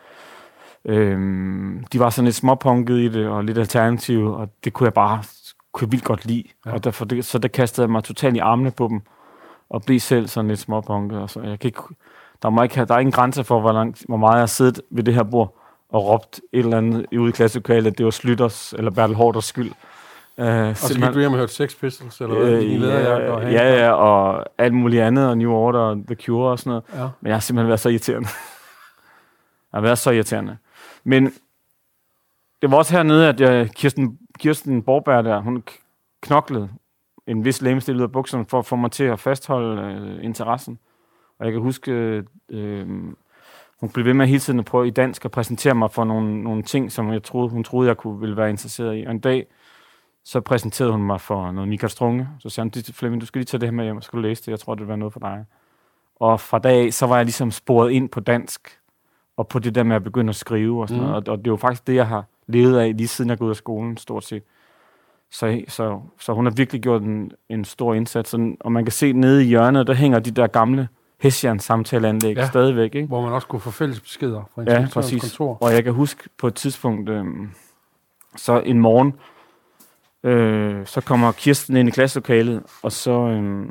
øhm, 0.86 1.84
de 1.94 2.00
var 2.00 2.10
sådan 2.10 2.26
lidt 2.26 2.36
småpunket 2.36 2.98
i 2.98 3.08
det, 3.08 3.28
og 3.28 3.44
lidt 3.44 3.58
alternative, 3.58 4.38
og 4.38 4.50
det 4.64 4.74
kunne 4.74 4.86
jeg 4.86 4.94
bare 4.94 5.24
kunne 5.72 5.86
jeg 5.86 5.92
vildt 5.92 6.06
godt 6.06 6.26
lide. 6.26 6.44
Ja. 6.66 6.74
Og 6.74 6.84
derfor, 6.84 7.06
det, 7.06 7.26
så 7.26 7.38
der 7.38 7.48
kastede 7.48 7.86
jeg 7.86 7.92
mig 7.92 8.04
totalt 8.04 8.36
i 8.36 8.40
armene 8.40 8.72
på 8.72 8.88
dem 8.88 9.02
og 9.70 9.82
blive 9.84 10.00
selv 10.00 10.28
sådan 10.28 10.48
lidt 10.48 10.60
småpunket. 10.60 11.20
Og 11.20 11.30
så 11.30 11.42
jeg 11.42 11.60
kan 11.60 11.68
ikke, 11.68 11.82
der, 12.44 12.50
må 12.50 12.64
ikke 12.64 12.76
have, 12.76 12.86
der 12.86 12.96
er 12.96 13.00
ingen 13.00 13.12
grænse 13.12 13.44
for, 13.44 13.60
hvor, 13.60 13.72
langt, 13.72 14.04
hvor 14.08 14.18
meget 14.18 14.34
jeg 14.34 14.42
har 14.42 14.46
siddet 14.46 14.82
ved 14.92 15.04
det 15.04 15.14
her 15.14 15.24
bord 15.24 15.58
og 15.90 16.06
råbt 16.08 16.42
et 16.54 16.60
eller 16.60 16.78
andet 16.78 17.06
ude 17.18 17.30
i 17.30 17.32
klasselokalet, 17.32 17.92
at 17.92 17.98
det 17.98 18.06
var 18.06 18.12
Slytters 18.12 18.74
eller 18.78 18.92
Bertel 18.92 19.16
Hårders 19.16 19.46
skyld. 19.46 19.72
Uh, 20.38 20.46
Og 20.46 20.78
så 20.78 20.94
gik 20.94 21.14
du 21.14 21.20
hjem 21.20 21.32
og 21.32 21.38
hørte 21.38 21.54
Sex 21.54 21.80
Pistols, 21.80 22.22
eller 22.22 22.36
hvad? 22.36 22.50
øh, 22.52 22.62
lederjakke 22.64 23.32
og 23.32 23.44
ja, 23.44 23.70
ja, 23.74 23.86
ja, 23.86 23.92
og 23.92 24.46
alt 24.58 24.74
muligt 24.74 25.04
andet, 25.04 25.30
og 25.30 25.38
New 25.38 25.52
Order 25.52 25.80
og 25.80 25.98
The 26.08 26.16
Cure 26.16 26.52
og 26.52 26.60
sådan 26.60 26.70
noget. 26.70 26.84
ja. 27.04 27.10
Men 27.22 27.28
jeg 27.28 27.36
har 27.36 27.40
simpelthen 27.40 27.68
været 27.68 27.80
så 27.80 27.90
irriterende. 27.90 28.28
jeg 29.72 29.78
har 29.78 29.82
været 29.82 29.98
så 29.98 30.12
irriterende. 30.12 30.58
Men 31.04 31.34
det 32.62 32.72
var 32.72 32.78
også 32.78 32.94
hernede, 32.94 33.30
at 33.30 33.42
jeg, 33.42 33.70
Kirsten, 33.76 34.18
Kirsten 34.40 34.84
Borberg 34.84 35.24
der, 35.26 35.40
hun 35.40 35.64
knoklede 36.22 36.70
en 37.28 37.46
vis 37.46 37.62
lægemstil 37.62 37.96
ud 37.96 38.02
af 38.02 38.12
bukserne, 38.12 38.46
for 38.50 38.60
at 38.60 38.66
få 38.66 38.76
mig 38.76 38.92
til 38.92 39.04
at 39.04 39.20
fastholde 39.20 39.82
øh, 39.82 40.24
interessen. 40.26 40.80
Og 41.40 41.46
jeg 41.46 41.54
kan 41.54 41.62
huske, 41.62 41.92
øh, 41.92 42.24
øh, 42.50 42.88
hun 43.80 43.90
blev 43.90 44.06
ved 44.06 44.14
med 44.14 44.28
hele 44.28 44.40
tiden 44.40 44.60
at 44.60 44.66
prøve 44.66 44.88
i 44.88 44.92
dansk 44.92 45.26
at 45.26 45.32
præsentere 45.32 45.76
mig 45.76 45.92
for 45.92 46.04
nogle, 46.04 46.44
nogle 46.44 46.64
ting, 46.64 46.92
som 46.92 47.14
jeg 47.14 47.24
troede, 47.24 47.50
hun 47.50 47.64
troede, 47.64 47.88
jeg 47.88 47.98
kunne 47.98 48.20
ville 48.20 48.38
være 48.38 48.50
interesseret 48.50 48.98
i. 48.98 49.04
Og 49.06 49.12
en 49.12 49.20
dag, 49.20 49.46
så 50.28 50.42
præsenterede 50.42 50.92
hun 50.92 51.04
mig 51.04 51.22
for 51.22 51.52
noget 51.52 51.70
Michael 51.70 51.92
Strunge. 51.92 52.30
Så 52.40 52.50
sagde 52.50 52.72
hun, 52.76 52.84
Flemming, 52.94 53.22
du 53.22 53.26
skal 53.26 53.40
lige 53.40 53.46
tage 53.46 53.60
det 53.62 53.68
her 53.68 53.74
med 53.74 53.84
hjem, 53.84 53.98
og 53.98 54.04
skal 54.04 54.18
du 54.18 54.22
læse 54.22 54.42
det. 54.46 54.52
Jeg 54.52 54.60
tror, 54.60 54.76
det 54.76 54.82
vil 54.82 54.88
være 54.88 54.98
noget 54.98 55.14
for 55.14 55.20
dig. 55.20 55.46
Og 56.16 56.40
fra 56.40 56.60
dag 56.60 56.86
af, 56.86 56.94
så 56.94 57.06
var 57.08 57.16
jeg 57.16 57.26
ligesom 57.26 57.52
sporet 57.52 57.92
ind 57.92 58.10
på 58.10 58.20
dansk, 58.20 58.80
og 59.38 59.48
på 59.48 59.60
det 59.60 59.76
der 59.76 59.84
med 59.84 59.96
at 59.96 60.04
begynde 60.04 60.30
at 60.30 60.36
skrive 60.36 60.82
og 60.82 60.88
sådan 60.88 61.04
mm. 61.04 61.10
noget. 61.10 61.28
Og, 61.28 61.32
og 61.32 61.38
det 61.38 61.48
er 61.48 61.52
jo 61.52 61.56
faktisk 61.56 61.88
det, 61.88 61.96
jeg 61.96 62.08
har 62.08 62.26
levet 62.48 62.80
af, 62.80 62.98
lige 62.98 63.08
siden 63.08 63.30
jeg 63.30 63.38
gik 63.38 63.44
ud 63.44 63.50
af 63.50 63.56
skolen, 63.56 63.98
stort 63.98 64.24
set. 64.24 64.44
Så, 65.32 65.62
så, 65.68 66.02
så 66.20 66.34
hun 66.34 66.46
har 66.46 66.54
virkelig 66.54 66.82
gjort 66.82 67.02
en, 67.02 67.32
en 67.50 67.66
stor 67.66 67.94
indsats. 67.94 68.30
Sådan, 68.30 68.58
og 68.60 68.72
man 68.72 68.86
kan 68.86 68.92
se 68.92 69.14
nede 69.14 69.44
i 69.44 69.48
hjørnet, 69.48 69.88
der 69.88 69.94
hænger 69.94 70.20
de 70.20 70.32
der 70.32 70.48
gamle 70.48 70.88
Hessian 71.22 71.60
samtaleanlæg 71.60 72.36
ja, 72.36 72.48
stadigvæk. 72.48 72.96
Ikke? 72.96 73.08
Hvor 73.08 73.22
man 73.22 73.34
også 73.34 73.48
kunne 73.48 73.60
få 73.60 73.72
fælles 73.72 74.00
beskeder 74.00 74.50
fra 74.56 74.64
ja, 74.68 74.88
præcis. 74.94 75.22
kontor. 75.22 75.58
Og 75.62 75.74
jeg 75.74 75.84
kan 75.84 75.94
huske 75.94 76.30
på 76.38 76.48
et 76.48 76.56
tidspunkt, 76.56 77.10
øh, 77.10 77.26
så 78.36 78.60
en 78.60 78.80
morgen, 78.80 79.14
øh, 80.28 80.86
så 80.86 81.02
kommer 81.02 81.32
Kirsten 81.32 81.78
ind 81.78 81.90
i 81.90 81.92
klasselokalet, 81.92 82.64
og 82.84 82.92
så, 82.92 83.12
øh, 83.12 83.68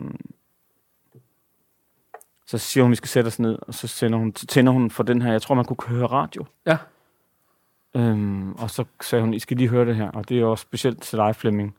så 2.47 2.59
siger 2.59 2.85
hun, 2.85 2.91
at 2.91 2.91
vi 2.91 2.97
skal 2.97 3.09
sætte 3.09 3.29
os 3.29 3.39
ned, 3.39 3.59
og 3.63 3.75
så, 3.75 3.89
sender 3.89 4.19
hun, 4.19 4.33
tænder 4.33 4.73
hun 4.73 4.91
for 4.91 5.03
den 5.03 5.23
her, 5.23 5.33
jeg 5.33 5.43
tror, 5.43 5.55
man 5.55 5.65
kunne 5.65 5.97
høre 5.97 6.07
radio. 6.07 6.45
Ja. 6.67 6.77
Øhm, 7.97 8.53
og 8.53 8.71
så 8.71 8.85
sagde 9.01 9.25
hun, 9.25 9.35
I 9.35 9.39
skal 9.39 9.57
lige 9.57 9.69
høre 9.69 9.87
det 9.87 9.97
her, 9.97 10.11
og 10.11 10.29
det 10.29 10.41
er 10.41 10.45
også 10.45 10.63
specielt 10.63 11.03
til 11.03 11.19
dig, 11.19 11.37
Flemming. 11.37 11.75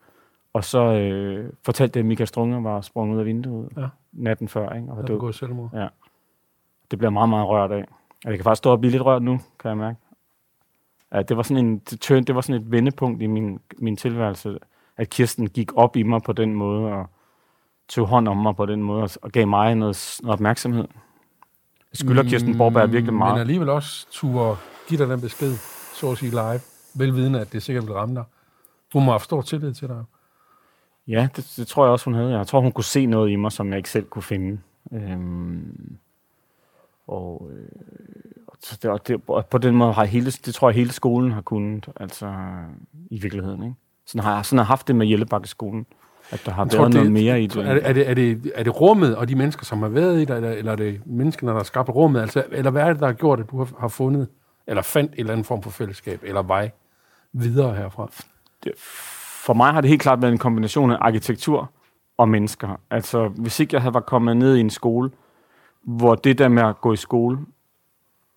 Og 0.53 0.63
så 0.63 0.79
øh, 0.79 1.51
fortalte 1.65 1.93
det, 1.93 1.99
at 1.99 2.05
Michael 2.05 2.27
Strunger 2.27 2.61
var 2.61 2.81
sprunget 2.81 3.15
ud 3.15 3.19
af 3.19 3.25
vinduet 3.25 3.69
ja. 3.77 3.87
natten 4.11 4.47
før. 4.47 4.73
Ikke? 4.73 4.87
Og 4.89 4.97
var 4.97 5.03
død. 5.03 5.19
Ja. 5.73 5.87
Det 6.91 6.99
bliver 6.99 7.11
meget, 7.11 7.29
meget 7.29 7.47
rørt 7.47 7.71
af. 7.71 7.85
Og 8.25 8.31
jeg 8.31 8.35
kan 8.37 8.43
faktisk 8.43 8.57
stå 8.57 8.71
og 8.71 8.79
blive 8.79 8.91
lidt 8.91 9.05
rørt 9.05 9.21
nu, 9.21 9.39
kan 9.59 9.69
jeg 9.69 9.77
mærke. 9.77 9.99
Ja, 11.13 11.21
det 11.21 11.37
var 11.37 11.43
sådan 11.43 11.65
en 11.65 11.77
det, 11.77 12.27
det 12.27 12.35
var 12.35 12.41
sådan 12.41 12.61
et 12.61 12.71
vendepunkt 12.71 13.21
i 13.21 13.27
min, 13.27 13.59
min 13.77 13.97
tilværelse, 13.97 14.59
at 14.97 15.09
Kirsten 15.09 15.49
gik 15.49 15.77
op 15.77 15.95
i 15.95 16.03
mig 16.03 16.21
på 16.21 16.33
den 16.33 16.53
måde, 16.53 16.91
og 16.91 17.09
tog 17.87 18.07
hånd 18.07 18.27
om 18.27 18.37
mig 18.37 18.55
på 18.55 18.65
den 18.65 18.83
måde, 18.83 19.09
og 19.21 19.31
gav 19.31 19.47
mig 19.47 19.75
noget, 19.75 20.19
noget 20.23 20.33
opmærksomhed. 20.33 20.87
Jeg 21.91 21.97
skylder 21.97 22.23
mm, 22.23 22.29
Kirsten 22.29 22.57
Borberg 22.57 22.91
virkelig 22.91 23.13
meget. 23.13 23.33
Men 23.33 23.41
alligevel 23.41 23.69
også 23.69 24.07
turde 24.11 24.57
give 24.87 24.97
dig 24.97 25.09
den 25.09 25.21
besked, 25.21 25.53
så 25.93 26.11
at 26.11 26.17
sige 26.17 26.29
live, 26.29 26.59
velvidende, 26.95 27.41
at 27.41 27.53
det 27.53 27.63
sikkert 27.63 27.87
vil 27.87 27.93
ramme 27.93 28.15
dig. 28.15 28.23
Hun 28.93 29.05
må 29.05 29.11
have 29.11 29.19
stor 29.19 29.41
tillid 29.41 29.73
til 29.73 29.87
dig. 29.87 30.03
Ja, 31.07 31.27
det, 31.35 31.53
det 31.57 31.67
tror 31.67 31.85
jeg 31.85 31.91
også, 31.91 32.05
hun 32.05 32.13
havde. 32.13 32.37
Jeg 32.37 32.47
tror, 32.47 32.61
hun 32.61 32.71
kunne 32.71 32.83
se 32.83 33.05
noget 33.05 33.31
i 33.31 33.35
mig, 33.35 33.51
som 33.51 33.69
jeg 33.69 33.77
ikke 33.77 33.89
selv 33.89 34.05
kunne 34.05 34.23
finde. 34.23 34.59
Øhm, 34.93 35.97
og, 37.07 37.51
øh, 37.53 37.67
det, 38.61 38.85
og, 38.85 39.07
det, 39.07 39.21
og 39.27 39.45
på 39.45 39.57
den 39.57 39.75
måde 39.75 39.93
har 39.93 40.05
hele, 40.05 40.31
det 40.31 40.53
tror 40.53 40.69
jeg, 40.69 40.75
hele 40.75 40.91
skolen 40.91 41.31
har 41.31 41.41
kunnet, 41.41 41.89
altså 41.95 42.33
i 43.09 43.19
virkeligheden. 43.21 43.63
Ikke? 43.63 43.75
Sådan 44.05 44.23
har 44.23 44.35
jeg 44.35 44.45
sådan 44.45 44.57
har 44.57 44.65
haft 44.65 44.87
det 44.87 44.95
med 44.95 45.07
Jellebakkeskolen, 45.07 45.85
at 46.31 46.41
der 46.45 46.51
har 46.51 46.63
jeg 46.63 46.71
været 46.71 46.79
tror, 46.79 46.89
noget 46.89 47.05
det, 47.05 47.11
mere 47.11 47.41
i 47.41 47.47
det. 47.47 47.67
Er, 47.67 47.71
er, 47.71 47.93
det, 47.93 48.09
er, 48.09 48.13
det, 48.13 48.51
er 48.55 48.63
det 48.63 48.81
rummet 48.81 49.15
og 49.15 49.29
de 49.29 49.35
mennesker, 49.35 49.65
som 49.65 49.81
har 49.81 49.89
været 49.89 50.21
i 50.21 50.25
det, 50.25 50.35
eller, 50.35 50.49
eller 50.49 50.71
er 50.71 50.75
det 50.75 51.01
menneskerne, 51.05 51.51
der 51.51 51.57
har 51.57 51.63
skabt 51.63 51.89
rummet? 51.89 52.21
Altså, 52.21 52.43
eller 52.51 52.71
hvad 52.71 52.83
er 52.83 52.87
det, 52.87 52.99
der 52.99 53.05
har 53.05 53.13
gjort, 53.13 53.39
at 53.39 53.51
du 53.51 53.57
har, 53.57 53.69
har 53.79 53.87
fundet, 53.87 54.27
eller 54.67 54.81
fandt 54.81 55.11
en 55.11 55.19
eller 55.19 55.31
anden 55.31 55.45
form 55.45 55.63
for 55.63 55.69
fællesskab, 55.69 56.19
eller 56.23 56.41
vej 56.41 56.71
videre 57.33 57.75
herfra? 57.75 58.09
Det, 58.63 58.71
for 59.45 59.53
mig 59.53 59.73
har 59.73 59.81
det 59.81 59.89
helt 59.89 60.01
klart 60.01 60.21
været 60.21 60.31
en 60.31 60.37
kombination 60.37 60.91
af 60.91 60.97
arkitektur 61.01 61.71
og 62.17 62.29
mennesker. 62.29 62.79
Altså, 62.91 63.27
hvis 63.27 63.59
ikke 63.59 63.75
jeg 63.75 63.81
havde 63.81 63.93
været 63.93 64.05
kommet 64.05 64.37
ned 64.37 64.55
i 64.55 64.59
en 64.59 64.69
skole, 64.69 65.11
hvor 65.83 66.15
det 66.15 66.37
der 66.37 66.47
med 66.47 66.63
at 66.63 66.81
gå 66.81 66.93
i 66.93 66.95
skole 66.95 67.37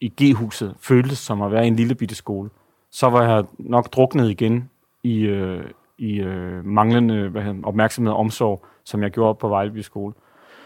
i 0.01 0.13
G-huset 0.23 0.75
føltes 0.79 1.19
som 1.19 1.43
at 1.43 1.53
være 1.53 1.65
i 1.65 1.69
en 1.69 1.77
lille 1.77 1.95
bitte 1.95 2.15
skole, 2.15 2.51
så 2.91 3.11
var 3.11 3.23
jeg 3.23 3.45
nok 3.59 3.93
druknet 3.93 4.31
igen 4.31 4.71
i, 5.03 5.21
øh, 5.21 5.65
i 5.99 6.21
øh, 6.21 6.65
manglende 6.65 7.29
hvad 7.29 7.43
hedder, 7.43 7.61
opmærksomhed 7.67 8.13
og 8.13 8.19
omsorg, 8.19 8.67
som 8.85 9.03
jeg 9.03 9.11
gjorde 9.11 9.39
på 9.39 9.49
Vejleby 9.49 9.81
skole. 9.81 10.15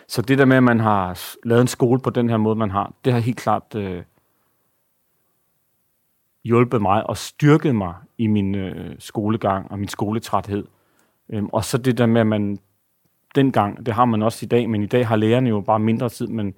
Så 0.09 0.23
det 0.23 0.39
der 0.39 0.45
med, 0.45 0.57
at 0.57 0.63
man 0.63 0.81
har 0.81 1.21
lavet 1.45 1.61
en 1.61 1.67
skole 1.67 2.01
på 2.01 2.11
den 2.11 2.29
her 2.31 2.37
måde, 2.37 2.57
man 2.57 2.71
har, 2.71 2.93
det 3.05 3.13
har 3.13 3.21
helt 3.21 3.39
klart 3.39 3.75
øh, 3.77 4.03
hjulpet 6.45 6.83
mig 6.83 7.07
og 7.07 7.17
styrket 7.17 7.75
mig 7.75 7.95
i 8.19 8.27
min 8.27 8.55
øh, 8.55 8.97
skolegang 8.99 9.71
og 9.71 9.79
min 9.79 9.89
skoletræthed. 9.89 10.65
Øhm, 11.29 11.47
og 11.47 11.65
så 11.65 11.79
det 11.79 11.99
der 11.99 12.07
med, 12.07 12.21
at 12.21 12.27
man 12.27 12.59
dengang, 13.35 13.87
det 13.87 13.95
har 13.95 14.05
man 14.05 14.23
også 14.23 14.47
i 14.47 14.49
dag, 14.49 14.71
men 14.71 14.83
i 14.83 14.87
dag 14.87 15.07
har 15.07 15.17
lærerne 15.17 15.49
jo 15.49 15.61
bare 15.61 15.79
mindre 15.79 16.09
tid, 16.09 16.27
men 16.27 16.55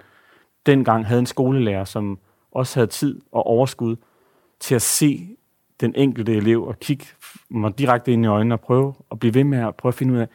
dengang 0.66 1.06
havde 1.06 1.20
en 1.20 1.26
skolelærer, 1.26 1.84
som 1.84 2.18
også 2.56 2.80
havde 2.80 2.86
tid 2.86 3.20
og 3.32 3.46
overskud 3.46 3.96
til 4.60 4.74
at 4.74 4.82
se 4.82 5.36
den 5.80 5.94
enkelte 5.96 6.36
elev 6.36 6.62
og 6.62 6.80
kigge 6.80 7.06
mig 7.48 7.78
direkte 7.78 8.12
ind 8.12 8.24
i 8.24 8.28
øjnene 8.28 8.54
og 8.54 8.60
prøve 8.60 8.94
at 9.10 9.18
blive 9.18 9.34
ved 9.34 9.44
med 9.44 9.58
at 9.58 9.74
prøve 9.74 9.90
at 9.90 9.94
finde 9.94 10.14
ud 10.14 10.18
af, 10.18 10.28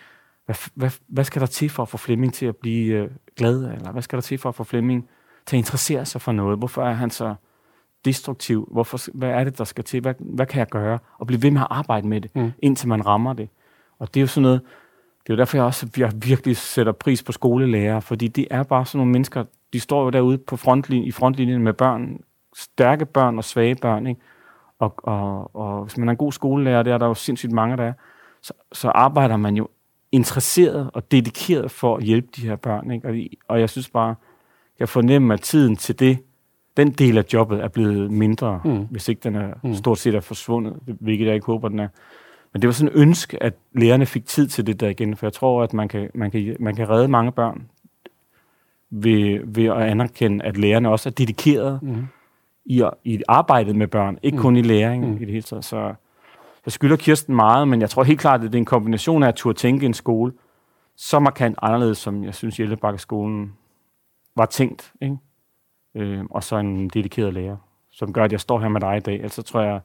hvad, 0.46 0.56
hvad, 0.76 0.90
hvad 1.08 1.24
skal 1.24 1.40
der 1.40 1.48
til 1.48 1.70
for 1.70 1.84
at 1.84 1.90
få 1.90 1.98
Flemming 1.98 2.34
til 2.34 2.46
at 2.46 2.56
blive 2.56 2.94
øh, 2.94 3.10
glad, 3.38 3.64
eller 3.64 3.92
hvad 3.92 4.02
skal 4.02 4.18
der 4.18 4.22
til 4.22 4.38
for 4.38 4.50
at 4.50 4.56
få 4.56 4.64
Flemming 4.64 5.10
til 5.46 5.56
at 5.56 5.58
interessere 5.58 6.06
sig 6.06 6.22
for 6.22 6.32
noget? 6.32 6.58
Hvorfor 6.58 6.84
er 6.84 6.94
han 6.94 7.10
så 7.10 7.36
destruktiv? 8.06 8.68
Hvorfor, 8.72 9.00
hvad 9.14 9.30
er 9.30 9.44
det, 9.44 9.58
der 9.58 9.64
skal 9.64 9.84
til? 9.84 10.02
Hvad, 10.02 10.14
hvad 10.20 10.46
kan 10.46 10.60
jeg 10.60 10.68
gøre? 10.68 11.00
Og 11.20 11.28
blive 11.28 11.44
ved 11.44 11.52
med 11.52 11.62
at 11.62 11.68
arbejde 11.70 12.08
med 12.08 12.22
det, 12.22 12.36
mm. 12.36 12.52
indtil 12.60 12.88
man 12.88 13.06
rammer 13.06 13.34
det. 13.34 13.50
Og 14.00 14.14
det 14.14 14.20
er 14.20 14.22
jo 14.22 14.28
sådan 14.28 14.42
noget, 14.42 14.62
det 15.24 15.30
er 15.30 15.34
jo 15.34 15.38
derfor, 15.38 15.58
jeg 15.58 15.66
også 15.66 15.88
jeg 15.98 16.12
virkelig 16.16 16.58
sætter 16.58 16.92
pris 16.92 17.24
på 17.24 17.32
skolelærer, 17.32 18.00
fordi 18.00 18.28
det 18.28 18.48
er 18.52 18.64
bare 18.64 18.86
sådan 18.86 18.98
nogle 18.98 19.12
mennesker, 19.12 19.44
de 19.74 19.80
står 19.80 20.04
jo 20.04 20.10
derude 20.10 20.38
på 20.38 20.58
frontlinjen, 20.58 21.08
i 21.08 21.12
frontlinjen 21.12 21.64
med 21.64 21.74
børn, 21.74 22.20
stærke 22.56 23.06
børn 23.06 23.38
og 23.38 23.44
svage 23.44 23.76
børn, 23.76 24.08
ikke? 24.08 24.22
Og, 24.80 24.94
og, 24.98 25.56
og 25.56 25.84
hvis 25.84 25.98
man 25.98 26.08
er 26.08 26.12
en 26.12 26.18
god 26.18 26.32
skolelærer, 26.32 26.84
det 26.84 26.94
er 26.94 26.98
der 26.98 27.06
jo 27.06 27.14
sindssygt 27.14 27.52
mange, 27.52 27.78
der 27.78 27.84
er, 27.84 27.94
så, 28.42 28.54
så 28.72 28.90
arbejder 28.90 29.38
man 29.38 29.56
jo 29.56 29.68
interesseret 30.12 30.90
og 30.94 31.12
dedikeret 31.12 31.72
for 31.72 31.98
at 31.98 32.04
hjælpe 32.04 32.28
de 32.36 32.42
her 32.42 32.56
børn. 32.56 32.92
Ikke? 32.92 33.08
Og, 33.08 33.16
og 33.48 33.60
jeg 33.60 33.70
synes 33.70 33.90
bare, 33.90 34.16
jeg 34.80 34.90
fornemmer, 34.90 35.34
at 35.34 35.42
tiden 35.42 35.76
til 35.76 36.00
det, 36.00 36.18
den 36.78 36.92
del 36.92 37.18
af 37.18 37.24
jobbet 37.34 37.64
er 37.64 37.68
blevet 37.68 38.12
mindre, 38.12 38.62
mm. 38.66 38.88
hvis 38.92 39.08
ikke 39.08 39.20
den 39.24 39.36
er 39.36 39.54
mm. 39.64 39.74
stort 39.74 39.98
set 39.98 40.16
er 40.16 40.20
forsvundet, 40.20 40.76
hvilket 41.00 41.26
jeg 41.26 41.34
ikke 41.34 41.46
håber, 41.46 41.68
den 41.68 41.80
er. 41.80 41.88
Men 42.54 42.62
det 42.62 42.68
var 42.68 42.74
sådan 42.74 42.96
en 42.96 43.02
ønske, 43.02 43.44
at 43.44 43.54
lærerne 43.76 44.06
fik 44.06 44.26
tid 44.26 44.48
til 44.48 44.68
det 44.68 44.80
der 44.80 44.90
igen, 44.90 45.16
for 45.16 45.26
jeg 45.26 45.34
tror, 45.34 45.64
at 45.64 45.74
man 45.74 45.88
kan, 45.88 46.10
man 46.14 46.32
kan, 46.32 46.56
man 46.60 46.76
kan 46.76 46.90
redde 46.90 47.08
mange 47.08 47.32
børn 47.32 47.68
ved, 48.92 49.40
ved 49.46 49.66
at 49.66 49.82
anerkende, 49.82 50.46
at 50.46 50.58
lærerne 50.58 50.90
også 50.90 51.10
er 51.10 51.14
dedikeret 51.14 51.84
mm. 51.84 52.08
i, 52.66 52.84
i 53.04 53.22
arbejdet 53.28 53.76
med 53.76 53.88
børn, 53.88 54.18
ikke 54.24 54.36
mm. 54.36 54.42
kun 54.42 54.56
i 54.56 54.62
læring 54.62 55.08
mm. 55.08 55.16
i 55.16 55.20
det 55.20 55.28
hele 55.28 55.42
taget. 55.42 55.66
Så 55.66 55.94
jeg 56.66 56.72
skylder 56.72 56.96
Kirsten 56.96 57.36
meget, 57.36 57.68
men 57.68 57.82
jeg 57.82 57.90
tror 57.90 58.04
helt 58.04 58.20
klart, 58.20 58.40
at 58.40 58.46
det 58.46 58.56
er 58.56 58.60
en 58.60 58.66
kombination 58.66 59.24
af 59.24 59.28
at 59.28 59.36
turde 59.36 59.58
tænke 59.58 59.86
en 59.86 59.94
skole, 59.94 60.34
så 60.96 61.20
markant 61.20 61.58
anderledes, 61.62 61.98
som 61.98 62.24
jeg 62.24 62.36
synes, 62.36 62.58
Hjælpebakkeskolen 62.58 63.54
var 64.36 64.46
tænkt. 64.46 64.94
Ikke? 65.02 65.18
øh, 65.96 66.24
og 66.30 66.44
så 66.44 66.58
en 66.58 66.90
dedikeret 66.90 67.34
lærer, 67.34 67.58
som 67.92 68.14
gør, 68.14 68.24
at 68.24 68.32
jeg 68.32 68.40
står 68.40 68.60
her 68.60 68.70
med 68.70 68.82
dig 68.82 68.98
i 68.98 69.00
dag. 69.00 69.16
Ellers 69.16 69.34
så 69.34 69.42
tror 69.42 69.62
jeg, 69.62 69.80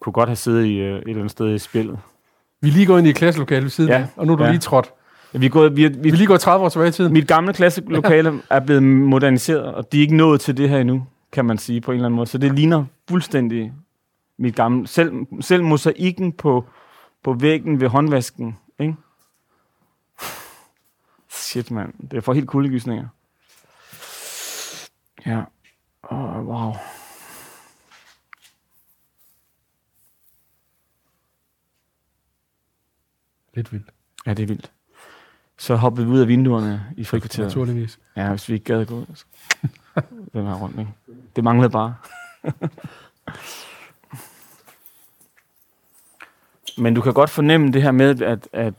kunne 0.00 0.12
godt 0.12 0.28
have 0.28 0.36
siddet 0.36 0.64
i, 0.64 0.78
øh, 0.78 0.96
et 0.96 1.02
eller 1.02 1.14
andet 1.14 1.30
sted 1.30 1.54
i 1.54 1.58
spillet. 1.58 1.98
Vi 2.60 2.70
lige 2.70 2.86
gået 2.86 2.98
ind 2.98 3.08
i 3.08 3.12
klasselokalet 3.12 3.62
ved 3.62 3.70
siden 3.70 3.90
ja. 3.90 4.06
og 4.16 4.26
nu 4.26 4.32
er 4.32 4.36
du 4.36 4.44
ja. 4.44 4.50
lige 4.50 4.60
trådt. 4.60 4.92
Vi, 5.32 5.46
er 5.46 5.50
gået, 5.50 5.76
vi, 5.76 5.84
er, 5.84 5.88
vi, 5.88 5.98
vi 5.98 6.08
er 6.08 6.12
lige 6.12 6.26
gået 6.26 6.40
30 6.40 6.64
år 6.64 6.68
tilbage 6.68 6.88
i 6.88 6.92
tiden. 6.92 7.12
Mit 7.12 7.28
gamle 7.28 7.52
klasselokale 7.52 8.30
ja. 8.50 8.56
er 8.56 8.60
blevet 8.60 8.82
moderniseret, 8.82 9.74
og 9.74 9.92
de 9.92 9.98
er 9.98 10.02
ikke 10.02 10.16
nået 10.16 10.40
til 10.40 10.56
det 10.56 10.68
her 10.68 10.78
endnu, 10.78 11.06
kan 11.32 11.44
man 11.44 11.58
sige 11.58 11.80
på 11.80 11.90
en 11.90 11.94
eller 11.94 12.06
anden 12.06 12.16
måde. 12.16 12.26
Så 12.26 12.38
det 12.38 12.54
ligner 12.54 12.84
fuldstændig 13.08 13.72
mit 14.38 14.56
gamle... 14.56 14.86
Selv, 14.86 15.12
selv 15.40 15.64
mosaikken 15.64 16.32
på, 16.32 16.64
på 17.22 17.32
væggen 17.32 17.80
ved 17.80 17.88
håndvasken, 17.88 18.56
ikke? 18.78 18.94
Shit, 21.28 21.70
mand. 21.70 21.94
Det 22.10 22.16
er 22.16 22.20
for 22.20 22.32
helt 22.32 22.48
kuldegysninger. 22.48 23.08
Ja. 25.26 25.42
Oh, 26.02 26.46
wow. 26.46 26.72
Lidt 33.54 33.72
vildt. 33.72 33.90
Ja, 34.26 34.34
det 34.34 34.42
er 34.42 34.46
vildt. 34.46 34.72
Så 35.58 35.76
hoppede 35.76 36.06
vi 36.06 36.12
ud 36.12 36.20
af 36.20 36.28
vinduerne 36.28 36.86
i 36.96 37.04
frikvarteret. 37.04 37.48
Naturligvis. 37.48 37.98
Ja, 38.16 38.30
hvis 38.30 38.48
vi 38.48 38.54
ikke 38.54 38.64
gad 38.64 38.86
gå 38.86 39.00
altså. 39.08 39.24
den 40.32 40.46
her 40.46 40.54
rundt, 40.54 40.78
ikke? 40.78 40.90
Det 41.36 41.44
manglede 41.44 41.70
bare. 41.70 41.94
Men 46.78 46.94
du 46.94 47.00
kan 47.00 47.12
godt 47.12 47.30
fornemme 47.30 47.72
det 47.72 47.82
her 47.82 47.90
med, 47.90 48.22
at, 48.22 48.48
at, 48.52 48.74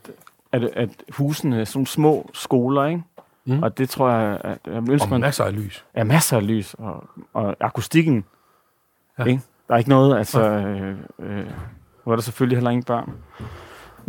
at, 0.51 0.63
at 0.63 0.89
husene 1.09 1.61
er 1.61 1.65
sådan 1.65 1.85
små 1.85 2.29
skoler, 2.33 2.85
ikke? 2.85 3.03
Mm. 3.45 3.63
Og 3.63 3.77
det 3.77 3.89
tror 3.89 4.09
jeg, 4.09 4.41
at 4.43 4.59
jeg 4.65 4.89
ønsker... 4.89 5.11
Og 5.11 5.19
masser 5.19 5.43
af 5.43 5.55
lys. 5.55 5.85
Ja, 5.95 6.03
masser 6.03 6.37
af 6.37 6.47
lys. 6.47 6.73
Og, 6.73 7.09
og 7.33 7.55
akustikken, 7.59 8.25
ja. 9.19 9.23
ikke? 9.23 9.41
Der 9.67 9.73
er 9.73 9.77
ikke 9.77 9.89
noget, 9.89 10.17
altså... 10.17 10.41
Øh, 10.41 10.97
øh, 11.19 11.45
nu 12.05 12.11
er 12.11 12.15
der 12.15 12.21
selvfølgelig 12.23 12.57
heller 12.57 12.71
ingen 12.71 12.83
børn. 12.83 13.11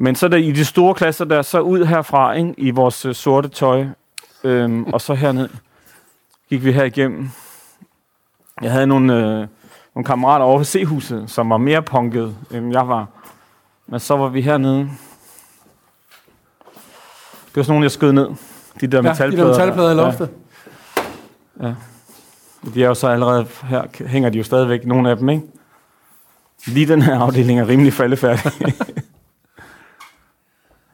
Men 0.00 0.14
så 0.14 0.28
der, 0.28 0.36
i 0.36 0.52
de 0.52 0.64
store 0.64 0.94
klasser 0.94 1.24
der, 1.24 1.42
så 1.42 1.60
ud 1.60 1.84
herfra, 1.84 2.32
ikke, 2.32 2.54
i 2.56 2.70
vores 2.70 3.04
øh, 3.04 3.14
sorte 3.14 3.48
tøj, 3.48 3.86
øhm, 4.44 4.84
og 4.94 5.00
så 5.00 5.14
herned 5.14 5.48
gik 6.48 6.64
vi 6.64 6.72
her 6.72 6.84
igennem. 6.84 7.30
Jeg 8.62 8.72
havde 8.72 8.86
nogle, 8.86 9.14
øh, 9.14 9.46
nogle 9.94 10.04
kammerater 10.06 10.44
over 10.44 10.58
ved 10.58 10.64
C-huset, 10.64 11.30
som 11.30 11.50
var 11.50 11.56
mere 11.56 11.82
punket, 11.82 12.36
end 12.50 12.72
jeg 12.72 12.88
var. 12.88 13.06
Men 13.86 14.00
så 14.00 14.16
var 14.16 14.28
vi 14.28 14.40
hernede. 14.40 14.78
Det 17.46 17.56
var 17.56 17.62
sådan 17.62 17.72
nogle, 17.72 17.84
jeg 17.84 17.90
skød 17.90 18.12
ned. 18.12 18.28
De 18.80 18.86
der 18.86 18.96
Ja, 18.96 19.02
de 19.02 19.08
metalplader. 19.08 19.44
der 19.44 19.50
metalplader 19.50 19.90
i 19.90 19.94
loftet. 19.94 20.30
Ja. 21.60 21.66
ja. 21.66 21.74
De 22.74 22.82
er 22.84 22.88
jo 22.88 22.94
så 22.94 23.08
allerede, 23.08 23.46
her 23.64 24.06
hænger 24.06 24.30
de 24.30 24.38
jo 24.38 24.44
stadigvæk, 24.44 24.86
nogle 24.86 25.10
af 25.10 25.16
dem, 25.16 25.28
ikke? 25.28 25.42
Lige 26.66 26.88
den 26.88 27.02
her 27.02 27.18
afdeling 27.20 27.60
er 27.60 27.68
rimelig 27.68 27.92
faldefærdig. 27.92 28.52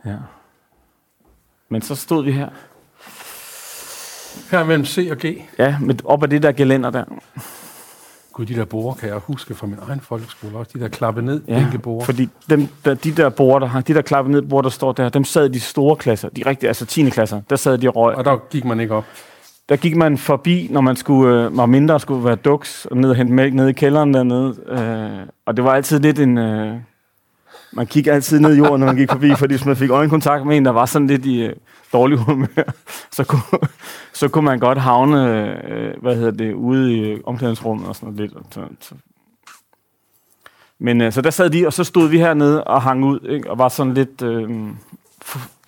ja. 0.07 0.17
Men 1.69 1.83
så 1.83 1.95
stod 1.95 2.25
vi 2.25 2.33
her. 2.33 2.49
Her 4.51 4.64
mellem 4.64 4.85
C 4.85 5.09
og 5.11 5.17
G. 5.19 5.25
Ja, 5.59 5.77
med, 5.81 5.95
op 6.05 6.23
ad 6.23 6.29
det 6.29 6.43
der 6.43 6.53
gelænder 6.53 6.90
der. 6.90 7.05
Gud, 8.33 8.47
de 8.47 8.55
der 8.55 8.64
borer 8.64 8.95
kan 8.95 9.09
jeg 9.09 9.19
huske 9.19 9.55
fra 9.55 9.67
min 9.67 9.79
egen 9.88 10.01
folkeskole 10.01 10.57
også. 10.59 10.71
De 10.75 10.81
der 10.81 10.88
klappe 10.88 11.23
ned, 11.23 11.43
Ja, 11.49 11.59
bænkeborer. 11.59 12.05
fordi 12.05 12.29
dem, 12.51 12.69
der, 12.85 12.95
de 12.95 13.12
der 13.12 13.29
bord, 13.29 13.61
der 13.61 13.67
har, 13.69 13.81
de 13.81 13.95
der 13.95 14.03
klappet 14.03 14.31
ned 14.33 14.43
bord, 14.43 14.64
der 14.64 14.71
står 14.71 14.93
der, 14.93 15.09
dem 15.09 15.25
sad 15.25 15.49
de 15.49 15.61
store 15.61 15.97
klasser, 15.97 16.29
de 16.29 16.43
rigtige, 16.47 16.69
altså 16.69 16.87
10. 16.87 17.11
klasser, 17.11 17.40
der 17.51 17.57
sad 17.57 17.79
de 17.79 17.88
og 17.88 17.97
røg. 17.97 18.17
Og 18.17 18.25
der 18.25 18.37
gik 18.51 18.64
man 18.64 18.81
ikke 18.81 18.95
op. 18.95 19.05
Der 19.69 19.77
gik 19.77 19.97
man 19.97 20.19
forbi, 20.19 20.69
når 20.71 20.81
man 20.81 20.97
skulle, 20.97 21.45
øh, 21.45 21.57
var 21.57 21.67
mindre, 21.67 22.01
skulle 22.01 22.25
være 22.25 22.37
duks, 22.37 22.87
og 22.87 22.97
ned 22.97 23.11
og 23.11 23.17
hente 23.17 23.33
mælk 23.33 23.55
nede 23.55 23.71
i 23.71 23.73
kælderen 23.73 24.14
dernede. 24.14 24.57
Øh, 24.67 25.27
og 25.47 25.57
det 25.57 25.64
var 25.64 25.71
altid 25.75 26.01
lidt 26.01 26.19
en... 26.19 26.38
Øh, 26.38 26.77
man 27.77 27.87
kiggede 27.87 28.15
altid 28.15 28.41
ned 28.41 28.55
i 28.55 28.59
jorden, 28.59 28.81
når 28.81 28.87
man 28.87 28.97
gik 28.97 29.11
forbi, 29.11 29.35
fordi 29.35 29.55
hvis 29.55 29.65
man 29.65 29.77
fik 29.77 29.91
øjenkontakt 29.91 30.47
med 30.47 30.57
en, 30.57 30.65
der 30.65 30.71
var 30.71 30.87
sådan 30.87 31.07
lidt 31.07 31.27
i 31.27 31.43
øh, 31.43 31.53
dårlig 31.93 32.19
humør, 32.19 32.73
så 33.13 33.25
kunne, 33.25 33.43
så 34.13 34.29
kunne 34.29 34.45
man 34.45 34.59
godt 34.59 34.79
havne, 34.79 35.29
øh, 35.29 36.03
hvad 36.03 36.17
hedder 36.17 36.31
det, 36.31 36.53
ude 36.53 36.97
i 36.97 37.01
øh, 37.01 37.21
omklædningsrummet 37.27 37.89
og 37.89 37.97
sådan 37.97 38.15
noget 38.15 38.33
lidt. 38.57 38.59
Men 40.79 41.01
øh, 41.01 41.13
så 41.13 41.21
der 41.21 41.31
sad 41.31 41.51
de, 41.51 41.67
og 41.67 41.73
så 41.73 41.85
stod 41.85 42.09
vi 42.09 42.19
hernede 42.19 42.65
og 42.65 42.83
hang 42.83 43.05
ud, 43.05 43.21
ikke? 43.29 43.51
og 43.51 43.59
var 43.59 43.69
sådan 43.69 43.95
lidt, 43.95 44.23
øh, 44.23 44.51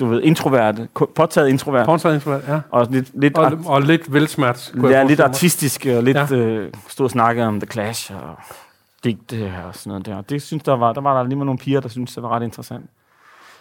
du 0.01 0.07
ved, 0.07 0.23
introverte, 0.23 0.89
påtaget 1.15 1.49
introvert, 1.49 1.87
Pornsredningsvalg, 1.87 2.45
ja. 2.49 2.61
og 2.71 2.87
lidt, 2.91 3.21
lidt 3.21 3.39
Og, 3.39 3.59
og 3.67 3.83
lidt 3.83 4.13
velsmert. 4.13 4.75
Ja, 4.83 5.03
lidt 5.03 5.21
artistisk 5.21 5.87
og 5.97 6.03
lidt 6.03 6.17
ja. 6.17 6.37
øh, 6.37 6.73
stod 6.89 7.05
og 7.05 7.11
snakkede 7.11 7.47
om 7.47 7.61
The 7.61 7.67
Clash 7.73 8.13
og 8.15 8.37
digte 9.05 9.55
og 9.67 9.75
sådan 9.75 9.91
noget 9.91 10.07
der. 10.07 10.21
Det 10.21 10.43
synes 10.43 10.63
der 10.63 10.73
var, 10.77 10.93
der 10.93 11.01
var 11.01 11.17
der 11.17 11.29
lige 11.29 11.37
med 11.37 11.47
nogle 11.47 11.59
piger, 11.59 11.81
der 11.81 11.89
synes 11.89 12.15
det 12.15 12.23
var 12.23 12.29
ret 12.29 12.43
interessant. 12.43 12.91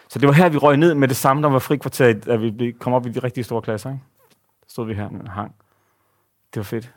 Så 0.09 0.19
det 0.19 0.27
var 0.27 0.33
her, 0.33 0.49
vi 0.49 0.57
røg 0.57 0.77
ned 0.77 0.93
med 0.93 1.07
det 1.07 1.17
samme, 1.17 1.43
der 1.43 1.49
var 1.49 1.59
frikvarter, 1.59 2.13
da 2.13 2.35
vi 2.35 2.75
kom 2.79 2.93
op 2.93 3.05
i 3.05 3.09
de 3.09 3.19
rigtig 3.19 3.45
store 3.45 3.61
klasser. 3.61 3.89
Ikke? 3.89 4.01
Der 4.61 4.65
stod 4.69 4.85
vi 4.85 4.93
her 4.93 5.05
og 5.25 5.31
hang. 5.31 5.51
Det 6.53 6.57
var 6.59 6.63
fedt. 6.63 6.91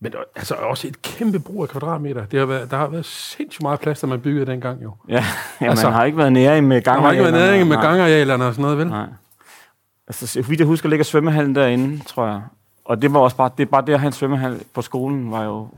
Men 0.00 0.12
der- 0.12 0.18
altså 0.36 0.54
også 0.54 0.88
et 0.88 1.02
kæmpe 1.02 1.38
brug 1.40 1.62
af 1.62 1.68
kvadratmeter. 1.68 2.26
Det 2.26 2.38
har 2.38 2.46
været, 2.46 2.70
der 2.70 2.76
har 2.76 2.86
været 2.88 3.04
sindssygt 3.04 3.62
meget 3.62 3.80
plads, 3.80 4.00
der 4.00 4.06
man 4.06 4.20
byggede 4.20 4.46
dengang 4.46 4.82
jo. 4.82 4.94
Ja, 5.08 5.14
ja 5.60 5.70
Altså, 5.70 5.86
man 5.86 5.94
har 5.94 6.04
ikke 6.04 6.18
været 6.18 6.32
nære 6.32 6.62
med 6.62 6.76
Der 6.76 6.82
gang. 6.92 7.02
har 7.02 7.10
ikke 7.10 7.22
været 7.22 7.34
næring 7.34 7.68
med 7.68 7.76
gangarealerne 7.76 8.44
og 8.46 8.52
sådan 8.54 8.62
noget, 8.62 8.78
vel? 8.78 8.86
Nej. 8.88 9.06
Altså, 10.06 10.26
så 10.26 10.42
vidt 10.42 10.60
jeg 10.60 10.66
husker, 10.66 10.88
ligger 10.88 11.04
svømmehallen 11.04 11.54
derinde, 11.54 12.04
tror 12.04 12.26
jeg. 12.26 12.42
Og 12.84 13.02
det 13.02 13.12
var 13.14 13.20
også 13.20 13.36
bare, 13.36 13.50
det 13.58 13.62
er 13.66 13.70
bare 13.70 13.84
det 13.86 13.92
at 13.92 14.00
have 14.00 14.06
en 14.06 14.12
svømmehal 14.12 14.60
på 14.74 14.82
skolen, 14.82 15.30
var 15.30 15.42
jo 15.44 15.68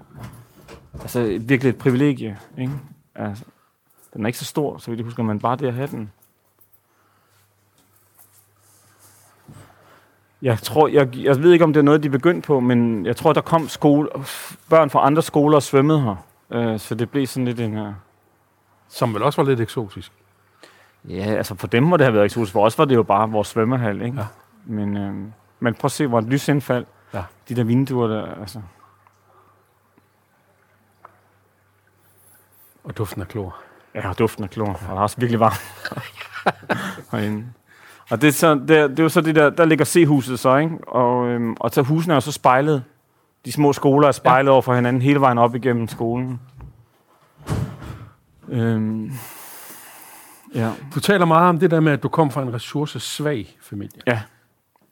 altså, 1.01 1.39
virkelig 1.41 1.71
et 1.71 1.79
privilegie. 1.79 2.39
Ikke? 2.59 2.73
Altså, 3.15 3.45
den 4.15 4.23
er 4.23 4.27
ikke 4.27 4.39
så 4.39 4.45
stor, 4.45 4.79
så 4.79 4.91
vidt 4.91 4.99
jeg 4.99 5.05
husker, 5.05 5.23
men 5.23 5.39
bare 5.39 5.57
det 5.57 5.67
at 5.67 5.75
have 5.75 5.89
den. 5.89 6.13
Jeg 10.43 10.59
tror, 10.59 10.89
jeg, 10.89 11.17
jeg 11.17 11.43
ved 11.43 11.53
ikke, 11.53 11.65
om 11.65 11.73
det 11.73 11.81
er 11.81 11.85
noget, 11.85 12.03
de 12.03 12.11
begyndte 12.11 12.47
på, 12.47 12.61
men 12.61 13.07
jeg 13.07 13.17
tror, 13.17 13.33
der 13.33 13.41
kom 13.41 13.69
skole, 13.69 14.09
børn 14.71 14.91
fra 14.91 15.07
andre 15.07 15.23
skoler 15.23 15.57
og 15.57 15.63
svømmede 15.63 16.01
her. 16.01 16.17
Øh, 16.51 16.79
så 16.79 16.95
det 16.95 17.11
blev 17.11 17.27
sådan 17.27 17.45
lidt 17.45 17.61
en... 17.61 17.79
Uh, 17.79 17.93
Som 18.89 19.15
vel 19.15 19.23
også 19.23 19.43
var 19.43 19.49
lidt 19.49 19.61
eksotisk. 19.61 20.13
Ja, 21.09 21.25
altså 21.25 21.55
for 21.55 21.67
dem 21.67 21.83
må 21.83 21.97
det 21.97 22.05
have 22.05 22.15
været 22.15 22.25
eksotisk. 22.25 22.53
For 22.53 22.65
os 22.65 22.79
var 22.79 22.85
det 22.85 22.95
jo 22.95 23.03
bare 23.03 23.31
vores 23.31 23.49
svømmehal, 23.49 24.03
ikke? 24.03 24.17
Ja. 24.19 24.27
Men, 24.65 24.97
øh, 24.97 25.15
men 25.61 25.75
prøv 25.75 25.87
at 25.87 25.93
se, 25.93 26.07
hvor 26.07 26.19
et 26.19 26.25
lysindfald. 26.25 26.87
Ja. 27.15 27.23
De 27.49 27.57
der 27.57 27.65
vinduer 27.65 28.07
der, 28.07 28.35
altså. 28.41 28.63
Og 32.89 32.99
duften 32.99 33.23
af 33.23 33.29
klor. 33.29 33.57
Ja, 33.95 34.09
og 34.09 34.19
duften 34.19 34.45
af 34.45 34.51
klor. 34.51 34.67
Og 34.69 34.79
der 34.89 34.95
er 34.97 35.01
også 35.01 35.17
virkelig 35.19 35.41
varmt 35.41 35.61
herinde. 37.13 37.45
Og 38.11 38.21
det 38.23 38.29
er, 38.29 38.33
så, 38.33 38.55
det, 38.55 38.79
er, 38.79 38.87
det 38.89 38.99
er 38.99 39.03
jo 39.03 39.09
så 39.09 39.21
det 39.21 39.35
der, 39.35 39.51
der 39.51 39.65
ligger 39.65 39.85
C-huset 39.85 40.39
så, 40.39 40.57
ikke? 40.57 40.77
Og, 40.89 41.29
øhm, 41.29 41.57
og 41.61 41.71
så 41.71 41.83
husene 41.83 42.13
er 42.13 42.17
jo 42.17 42.21
så 42.21 42.33
spejlet. 42.33 42.85
De 43.45 43.53
små 43.53 43.73
skoler 43.73 44.09
er 44.09 44.13
spejlet 44.13 44.49
ja. 44.49 44.53
over 44.53 44.63
for 44.63 44.75
hinanden 44.75 45.03
hele 45.03 45.21
vejen 45.21 45.39
op 45.39 45.55
igennem 45.55 45.89
skolen. 45.89 46.41
Øhm, 48.49 49.13
ja. 50.55 50.71
Du 50.95 51.01
taler 51.01 51.25
meget 51.27 51.49
om 51.49 51.59
det 51.59 51.71
der 51.71 51.81
med, 51.81 51.93
at 51.93 52.03
du 52.03 52.09
kom 52.09 52.31
fra 52.31 52.43
en 52.43 52.55
ressourcesvag 52.55 53.57
familie. 53.63 54.01
Ja. 54.07 54.21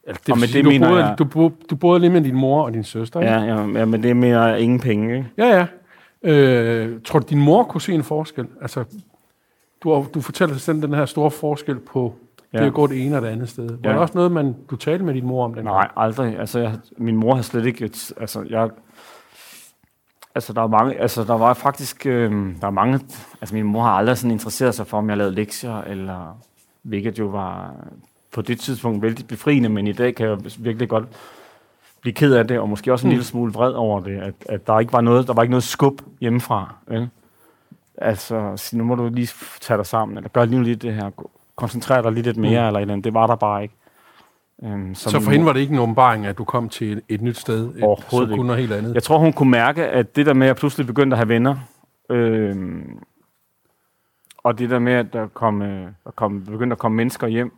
Altså, 0.07 0.23
Og 0.33 0.37
vil 0.37 0.41
med 0.41 0.49
sige, 0.49 0.59
det 0.59 0.65
du 0.65 0.71
mener 0.71 0.89
boede, 0.89 1.05
jeg- 1.07 1.19
Du, 1.19 1.25
boede, 1.25 1.55
du 1.71 1.77
boede 1.77 2.01
lige 2.01 2.11
med 2.11 2.21
din 2.21 2.35
mor 2.37 2.65
og 2.65 2.75
din 2.75 2.85
søster, 2.85 3.21
ikke? 3.21 3.33
Ja, 3.33 3.41
ja, 3.41 3.57
ja, 3.79 3.85
men 3.85 4.03
det 4.03 4.11
er 4.11 4.15
mere 4.15 4.61
ingen 4.63 4.81
penge, 4.81 5.17
ikke? 5.17 5.29
Ja, 5.39 5.47
ja. 5.59 5.67
Øh, 6.23 7.01
tror 7.05 7.19
du, 7.19 7.27
din 7.29 7.39
mor 7.41 7.65
kunne 7.65 7.81
se 7.81 7.93
en 7.93 8.03
forskel? 8.03 8.47
Altså, 8.63 8.85
du, 9.83 10.07
du 10.15 10.21
fortæller 10.21 10.57
selv 10.57 10.83
den 10.83 10.95
her 10.95 11.07
store 11.07 11.31
forskel 11.31 11.79
på 11.81 12.15
ja. 12.53 12.59
Ja. 12.59 12.63
det 12.63 12.69
at 12.71 12.75
gå 12.75 12.87
det 12.87 13.07
ene 13.07 13.17
og 13.17 13.23
det 13.23 13.29
andet 13.29 13.49
sted. 13.49 13.69
Var 13.69 13.79
Ja. 13.85 13.89
det 13.93 13.99
også 13.99 14.15
noget, 14.15 14.33
man, 14.33 14.57
du 14.71 14.77
talte 14.77 15.05
med 15.05 15.15
din 15.15 15.27
mor 15.27 15.45
om 15.45 15.55
den 15.55 15.65
Nej, 15.65 15.89
aldrig. 15.97 16.39
Altså, 16.39 16.59
jeg, 16.59 16.79
min 16.99 17.17
mor 17.17 17.35
har 17.35 17.43
slet 17.43 17.67
ikke... 17.67 17.85
Et, 17.85 18.13
altså, 18.21 18.45
jeg, 18.51 18.71
altså, 20.35 20.53
der 20.53 20.63
er 20.63 20.67
mange... 20.67 21.01
Altså, 21.01 21.25
der 21.25 21.35
var 21.39 21.55
faktisk... 21.55 22.07
Øh, 22.07 22.33
der 22.61 22.67
er 22.67 22.71
mange... 22.71 23.01
Altså, 23.41 23.55
min 23.55 23.65
mor 23.65 23.83
har 23.83 23.91
aldrig 23.91 24.19
sådan 24.19 24.31
interesseret 24.31 24.75
sig 24.75 24.87
for, 24.87 24.99
om 24.99 25.09
jeg 25.11 25.17
lavede 25.17 25.35
lektier, 25.35 25.81
eller... 25.81 26.39
Hvilket 26.83 27.19
jo 27.19 27.27
var 27.27 27.75
på 28.33 28.43
det 28.43 28.61
tidspunkt 28.61 29.03
vældig 29.03 29.27
befriende, 29.27 29.69
men 29.69 29.87
i 29.87 29.93
dag 29.93 30.15
kan 30.15 30.27
jeg 30.29 30.39
virkelig 30.59 30.89
godt 30.89 31.05
blive 32.07 32.15
ked 32.15 32.35
af 32.35 32.49
det, 32.49 32.59
og 32.59 32.69
måske 32.69 32.93
også 32.93 33.07
en 33.07 33.09
Mm. 33.09 33.11
lille 33.11 33.25
smule 33.25 33.53
vred 33.53 33.73
over 33.73 34.01
det, 34.01 34.19
at, 34.21 34.35
at 34.49 34.67
der 34.67 34.79
ikke 34.81 34.93
var 34.93 35.01
noget, 35.01 35.27
der 35.27 35.33
var 35.35 35.43
ikke 35.43 35.51
noget 35.51 35.63
skub 35.63 36.01
hjemmefra. 36.21 36.75
Vel? 36.89 37.09
Altså, 37.99 38.71
nu 38.77 38.85
må 38.85 38.95
du 38.95 39.09
lige 39.13 39.29
tage 39.61 39.77
dig 39.79 39.87
sammen, 39.87 40.17
eller 40.17 40.29
gør 40.29 40.45
lige 40.45 40.63
lidt 40.65 40.83
det 40.83 40.95
her, 40.95 41.11
koncentrere 41.57 42.03
dig 42.03 42.13
lige 42.13 42.23
lidt 42.23 42.37
mere, 42.37 42.61
Mm. 42.61 42.67
eller 42.67 42.81
eller 42.81 42.93
andet. 42.93 43.05
Det 43.05 43.15
var 43.15 43.27
der 43.27 43.37
bare 43.37 43.63
ikke. 43.63 43.75
Øhm, 44.65 44.95
Så 44.95 45.11
min 45.17 45.23
for 45.25 45.31
hende 45.31 45.47
var 45.47 45.53
det 45.53 45.61
ikke 45.61 45.73
en 45.73 45.79
åbenbaring, 45.79 46.27
at 46.27 46.39
du 46.39 46.45
kom 46.45 46.69
til 46.69 46.93
et, 46.93 47.03
et 47.09 47.23
nyt 47.23 47.37
sted, 47.39 47.69
et, 47.75 47.81
som 48.11 48.29
kunne 48.29 48.47
noget 48.47 48.61
helt 48.61 48.73
andet? 48.73 48.95
Jeg 48.95 49.03
tror, 49.03 49.19
hun 49.19 49.33
kunne 49.33 49.51
mærke, 49.51 49.87
at 49.87 50.17
det 50.17 50.27
der 50.27 50.35
med, 50.35 50.47
at 50.47 50.49
jeg 50.49 50.57
pludselig 50.57 50.87
begyndte 50.87 51.15
at 51.15 51.19
have 51.19 51.29
venner, 51.29 51.57
øhm, 52.11 52.99
og 54.39 54.59
det 54.59 54.71
der 54.71 54.79
med, 54.79 54.93
at 54.93 55.13
der, 55.13 55.27
kom, 55.27 55.63
øh, 55.63 55.89
der 56.05 56.11
kom, 56.11 56.45
begyndte 56.45 56.75
at 56.75 56.79
komme 56.79 56.97
mennesker 56.97 57.27
hjem 57.27 57.53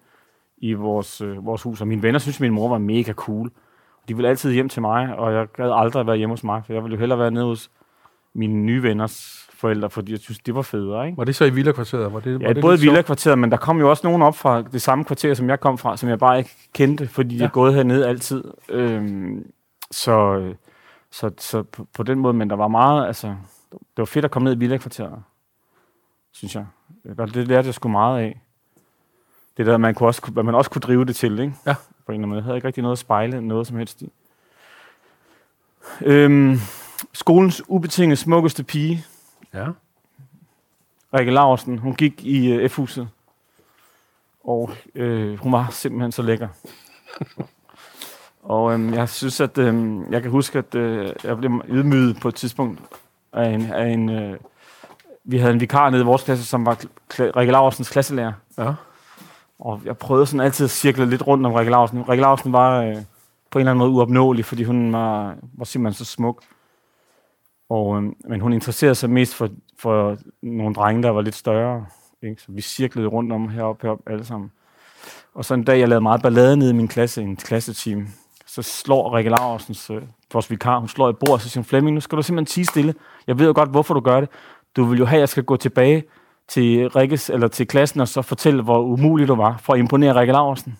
i 0.59 0.73
vores, 0.73 1.21
øh, 1.21 1.47
vores 1.47 1.63
hus, 1.63 1.81
og 1.81 1.89
mine 1.89 2.03
venner 2.03 2.19
synes, 2.19 2.37
at 2.37 2.41
min 2.41 2.53
mor 2.53 2.69
var 2.69 2.79
mega 2.79 3.13
cool. 3.13 3.51
De 4.09 4.17
ville 4.17 4.29
altid 4.29 4.53
hjem 4.53 4.69
til 4.69 4.83
mig, 4.83 5.17
og 5.19 5.33
jeg 5.35 5.47
gad 5.57 5.71
aldrig 5.75 6.07
være 6.07 6.17
hjemme 6.17 6.33
hos 6.33 6.45
mig, 6.45 6.63
for 6.67 6.73
jeg 6.73 6.83
ville 6.83 6.95
jo 6.95 7.01
hellere 7.01 7.19
være 7.19 7.31
nede 7.31 7.45
hos 7.45 7.71
mine 8.35 8.55
nye 8.55 8.83
venners 8.83 9.49
forældre, 9.53 9.91
fordi 9.91 10.13
jeg 10.13 10.21
synes, 10.21 10.39
det 10.39 10.55
var 10.55 10.63
federe, 10.63 11.07
ikke? 11.07 11.19
Var 11.19 11.25
det 11.25 11.37
så 11.37 11.45
i 11.45 11.51
Villa-kvarteret? 11.51 12.13
Var 12.13 12.21
det, 12.21 12.41
var 12.41 12.47
Ja, 12.49 12.53
det 12.53 12.61
både? 12.61 12.79
Villa-kvarteret, 12.81 13.39
men 13.39 13.51
der 13.51 13.57
kom 13.57 13.79
jo 13.79 13.91
også 13.91 14.07
nogen 14.07 14.23
op 14.23 14.37
fra 14.37 14.63
det 14.63 14.83
samme 14.83 15.05
kvarter, 15.05 15.35
som 15.35 15.49
jeg 15.49 15.61
kom 15.61 15.79
fra, 15.79 15.97
som 15.97 16.09
jeg 16.09 16.19
bare 16.19 16.39
ikke 16.39 16.51
kendte, 16.75 17.09
fordi 17.09 17.35
ja. 17.35 17.41
Jeg 17.41 17.47
er 17.47 17.51
gået 17.51 17.75
hernede 17.75 18.09
altid. 18.09 18.45
Øhm, 18.69 19.51
så, 19.91 20.43
så, 21.11 21.31
så 21.39 21.63
på, 21.63 21.87
på 21.95 22.03
den 22.03 22.19
måde, 22.19 22.35
men 22.35 22.51
der 22.51 22.57
var 22.57 22.69
meget, 22.69 23.07
altså, 23.07 23.27
det 23.71 23.79
var 23.99 24.05
fedt 24.05 24.25
at 24.25 24.31
komme 24.31 24.45
ned 24.45 24.57
i 24.57 24.59
Villa-kvarteret, 24.59 25.23
synes 26.33 26.55
jeg. 26.55 26.67
Det 27.05 27.49
lærte 27.49 27.67
jeg 27.67 27.75
sgu 27.75 27.89
meget 27.89 28.21
af. 28.21 28.41
Det 29.57 29.67
der, 29.67 29.77
man, 29.77 29.95
kunne 29.95 30.09
også, 30.09 30.33
man 30.35 30.55
også 30.55 30.71
kunne 30.71 30.81
drive 30.81 31.05
det 31.05 31.17
til, 31.17 31.39
ikke? 31.39 31.55
Ja. 31.67 31.75
På 32.09 32.13
en 32.13 32.15
eller 32.15 32.23
anden 32.25 32.29
måde. 32.29 32.39
Jeg 32.39 32.45
havde 32.45 32.57
ikke 32.57 32.67
rigtig 32.67 32.83
noget 32.83 32.95
at 32.95 32.99
spejle, 32.99 33.41
noget 33.41 33.67
som 33.67 33.77
helst 33.77 34.03
i. 34.03 34.13
Øhm, 36.01 36.59
skolens 37.13 37.63
ubetinget 37.69 38.19
smukkeste 38.19 38.65
pige, 38.65 39.05
Ja. 39.55 39.67
Rikke 41.15 41.33
Laursen, 41.33 41.79
hun 41.79 41.95
gik 41.95 42.25
i 42.25 42.53
øh, 42.53 42.69
F-huset. 42.71 43.09
Og 44.45 44.71
øh, 44.95 45.39
hun 45.39 45.53
var 45.53 45.69
simpelthen 45.71 46.13
så 46.13 46.23
lækker. 46.23 46.49
og 48.43 48.81
øh, 48.81 48.93
jeg 48.95 49.09
synes, 49.09 49.41
at 49.41 49.59
øh, 49.59 50.01
jeg 50.11 50.23
kan 50.23 50.31
huske, 50.31 50.59
at 50.59 50.75
øh, 50.75 51.13
jeg 51.25 51.37
blev 51.37 51.63
ydmyget 51.69 52.21
på 52.21 52.29
et 52.29 52.35
tidspunkt 52.35 52.81
af 53.33 53.49
en, 53.49 53.73
af 53.73 53.87
en 53.89 54.09
øh, 54.09 54.39
vi 55.25 55.39
havde 55.39 55.53
en 55.53 55.61
vikar 55.61 55.91
nede 55.91 56.03
i 56.03 56.05
vores 56.05 56.23
klasse, 56.23 56.45
som 56.45 56.67
var 56.67 56.85
Rikke 57.19 57.53
Laursens 57.53 57.91
klasselærer. 57.91 58.33
ja. 58.59 58.73
Og 59.59 59.81
jeg 59.85 59.99
prøvede 59.99 60.27
sådan 60.27 60.47
altid 60.47 60.65
at 60.65 60.71
cirkle 60.71 61.07
lidt 61.07 61.27
rundt 61.27 61.47
om 61.47 61.53
Rikke 61.53 61.71
Larsen. 61.71 62.09
Rikke 62.09 62.23
Larsen 62.23 62.53
var 62.53 62.83
øh, 62.83 62.97
på 63.51 63.59
en 63.59 63.61
eller 63.61 63.71
anden 63.71 63.79
måde 63.79 63.91
uopnåelig, 63.91 64.45
fordi 64.45 64.65
hun 64.65 64.93
var, 64.93 65.37
var 65.53 65.65
simpelthen 65.65 66.05
så 66.05 66.13
smuk. 66.13 66.43
Og, 67.71 67.97
øh, 67.97 68.03
men 68.29 68.41
hun 68.41 68.53
interesserede 68.53 68.95
sig 68.95 69.11
mest 69.11 69.35
for, 69.35 69.49
for 69.79 70.17
nogle 70.43 70.75
drenge, 70.75 71.03
der 71.03 71.11
var 71.11 71.21
lidt 71.21 71.35
større. 71.35 71.87
Ikke? 72.23 72.43
Så 72.43 72.53
vi 72.53 72.61
cirklede 72.61 73.07
rundt 73.07 73.33
om 73.33 73.49
heroppe, 73.49 73.87
heroppe 73.87 74.13
alle 74.13 74.25
sammen. 74.25 74.51
Og 75.35 75.45
så 75.45 75.55
en 75.55 75.65
dag, 75.65 75.79
jeg 75.79 75.89
lavede 75.89 76.03
meget 76.03 76.23
ballade 76.23 76.57
nede 76.57 76.71
i 76.71 76.75
min 76.75 76.89
klasse, 76.89 77.23
en 77.23 77.37
klasseteam. 77.37 78.09
Så 78.47 78.63
slår 78.63 79.17
Rikke 79.17 79.31
Larsens, 79.31 79.91
øh, 79.91 80.03
vores 80.33 80.51
vikar, 80.51 80.79
hun 80.79 80.89
slår 80.89 81.11
i 81.11 81.13
bordet, 81.13 81.35
og 81.35 81.41
så 81.41 81.49
siger 81.49 81.61
hun, 81.61 81.65
Flemming, 81.65 81.95
nu 81.95 82.01
skal 82.01 82.17
du 82.17 82.23
simpelthen 82.23 82.55
tige 82.55 82.67
stille. 82.67 82.95
Jeg 83.27 83.39
ved 83.39 83.47
jo 83.47 83.53
godt, 83.55 83.71
hvorfor 83.71 83.95
du 83.95 84.01
gør 84.01 84.21
det. 84.21 84.29
Du 84.77 84.85
vil 84.85 84.99
jo 84.99 85.05
have, 85.05 85.17
at 85.17 85.21
jeg 85.21 85.29
skal 85.29 85.45
gå 85.45 85.57
tilbage 85.57 86.05
til 86.49 86.89
Rikkes, 86.91 87.31
eller 87.31 87.49
til 87.49 87.67
klassen, 87.67 88.01
og 88.01 88.09
så 88.09 88.23
fortælle, 88.23 88.63
hvor 88.63 88.83
umulig 88.83 89.29
du 89.29 89.35
var, 89.35 89.57
for 89.57 89.73
at 89.73 89.79
imponere 89.79 90.21
Rikke 90.21 90.33
Larsen. 90.33 90.79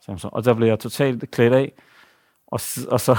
Så, 0.00 0.28
og 0.32 0.44
der 0.44 0.54
blev 0.54 0.68
jeg 0.68 0.78
totalt 0.78 1.30
klædt 1.30 1.52
af, 1.52 1.72
og, 2.46 2.60
og 2.90 3.00
så 3.00 3.16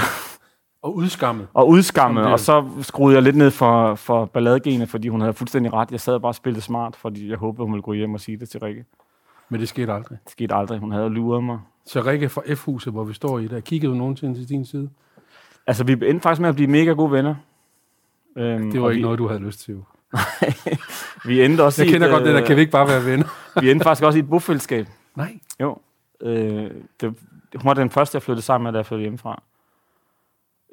Og 0.82 0.96
udskammet. 0.96 1.48
og 1.54 1.70
udskammet, 1.70 2.26
og 2.26 2.40
så 2.40 2.66
skruede 2.82 3.16
jeg 3.16 3.24
lidt 3.24 3.36
ned 3.36 3.52
for, 3.52 3.96
for 3.96 4.26
balladegene, 4.26 4.88
fordi 4.88 5.08
hun 5.08 5.22
havde 5.22 5.34
fuldstændig 5.34 5.74
ret. 5.74 5.92
Jeg 5.92 6.00
sad 6.00 6.20
bare 6.20 6.30
og 6.30 6.36
spillede 6.36 6.62
smart, 6.62 6.96
fordi 6.96 7.30
jeg 7.30 7.38
håbede, 7.38 7.64
hun 7.66 7.74
ville 7.74 7.82
gå 7.82 7.94
hjem 7.94 8.14
og 8.14 8.20
sige 8.20 8.38
det 8.38 8.50
til 8.50 8.60
Rikke. 8.60 8.86
Men 9.50 9.60
det 9.60 9.70
skete 9.70 9.94
aldrig. 9.94 10.18
Det 10.24 10.32
skete 10.32 10.56
aldrig. 10.56 10.80
Hun 10.80 10.92
havde 10.92 11.10
luret 11.10 11.44
mig. 11.44 11.60
Så 11.86 12.02
Rikke 12.02 12.30
fra 12.30 12.42
F-huset, 12.56 12.94
hvor 12.94 13.04
vi 13.04 13.14
står 13.14 13.40
i 13.40 13.48
der, 13.48 13.60
kiggede 13.60 13.92
du 13.92 13.98
nogensinde 13.98 14.40
til 14.40 14.50
din 14.50 14.66
side? 14.66 14.90
Altså, 15.68 15.84
vi 15.84 15.92
endte 15.94 16.20
faktisk 16.20 16.42
med 16.42 16.50
at 16.50 16.56
blive 16.56 16.68
mega 16.70 16.92
gode 16.92 17.12
venner. 17.12 17.36
Øhm, 18.38 18.72
Det 18.72 18.82
var 18.82 18.86
og 18.88 18.92
ikke 18.94 19.00
vi, 19.00 19.04
noget, 19.04 19.20
du 19.20 19.28
havde 19.28 19.40
lyst 19.42 19.60
til. 19.60 19.84
Vi 21.26 21.46
endte 21.46 21.64
også 21.64 21.82
Jeg 21.82 21.90
i 21.90 21.92
kender 21.92 22.08
et, 22.08 22.14
godt 22.14 22.26
det 22.26 22.34
der, 22.34 22.46
kan 22.46 22.56
vi 22.56 22.62
ikke 22.62 22.72
bare 22.72 22.88
være 22.88 23.06
venner? 23.06 23.26
vi 23.62 23.72
endte 23.72 23.84
faktisk 23.84 24.04
også 24.04 24.20
i 24.20 24.22
et 24.22 24.30
bofællesskab. 24.30 24.88
Nej. 25.16 25.40
Jo. 25.62 25.78
Øh, 26.22 26.72
det, 27.02 27.16
hun 27.56 27.66
var 27.66 27.74
den 27.74 27.90
første, 27.90 28.16
jeg 28.16 28.22
flyttede 28.22 28.46
sammen 28.46 28.64
med, 28.64 28.72
da 28.72 28.78
jeg 28.78 28.86
flyttede 28.86 29.04
hjemmefra. 29.04 29.44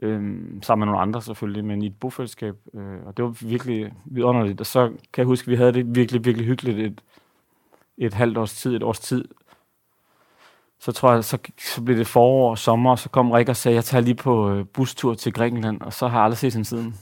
Øhm, 0.03 0.63
sammen 0.63 0.81
med 0.81 0.93
nogle 0.93 1.03
andre 1.03 1.23
selvfølgelig, 1.23 1.65
men 1.65 1.83
i 1.83 1.87
et 1.87 2.01
bofællesskab. 2.01 2.57
Øh, 2.75 3.07
og 3.07 3.17
det 3.17 3.25
var 3.25 3.37
virkelig 3.41 3.93
vidunderligt. 4.05 4.61
Og 4.61 4.67
så 4.67 4.87
kan 4.89 4.99
jeg 5.17 5.27
huske, 5.27 5.45
at 5.45 5.51
vi 5.51 5.57
havde 5.57 5.73
det 5.73 5.95
virkelig, 5.95 6.25
virkelig 6.25 6.47
hyggeligt 6.47 6.79
et, 6.79 7.01
et 7.99 8.15
halvt 8.15 8.39
års 8.39 8.55
tid, 8.55 8.77
et 8.77 8.83
års 8.83 9.01
tid. 9.01 9.25
Så 10.81 10.93
tror 10.93 11.13
jeg, 11.13 11.25
så, 11.25 11.39
så 11.59 11.83
blev 11.83 11.99
det 11.99 12.07
forår 12.07 12.51
og 12.51 12.59
sommer, 12.59 12.91
og 12.91 12.99
så 12.99 13.09
kom 13.09 13.31
Rikke 13.31 13.53
og 13.53 13.57
sagde, 13.57 13.77
jeg 13.77 13.85
tager 13.85 14.03
lige 14.03 14.15
på 14.15 14.51
øh, 14.51 14.67
bustur 14.67 15.15
til 15.15 15.33
Grækenland, 15.33 15.81
og 15.81 15.93
så 15.93 16.09
har 16.09 16.19
jeg 16.19 16.25
aldrig 16.25 16.39
set 16.39 16.53
hende 16.53 16.69
siden. 16.69 16.95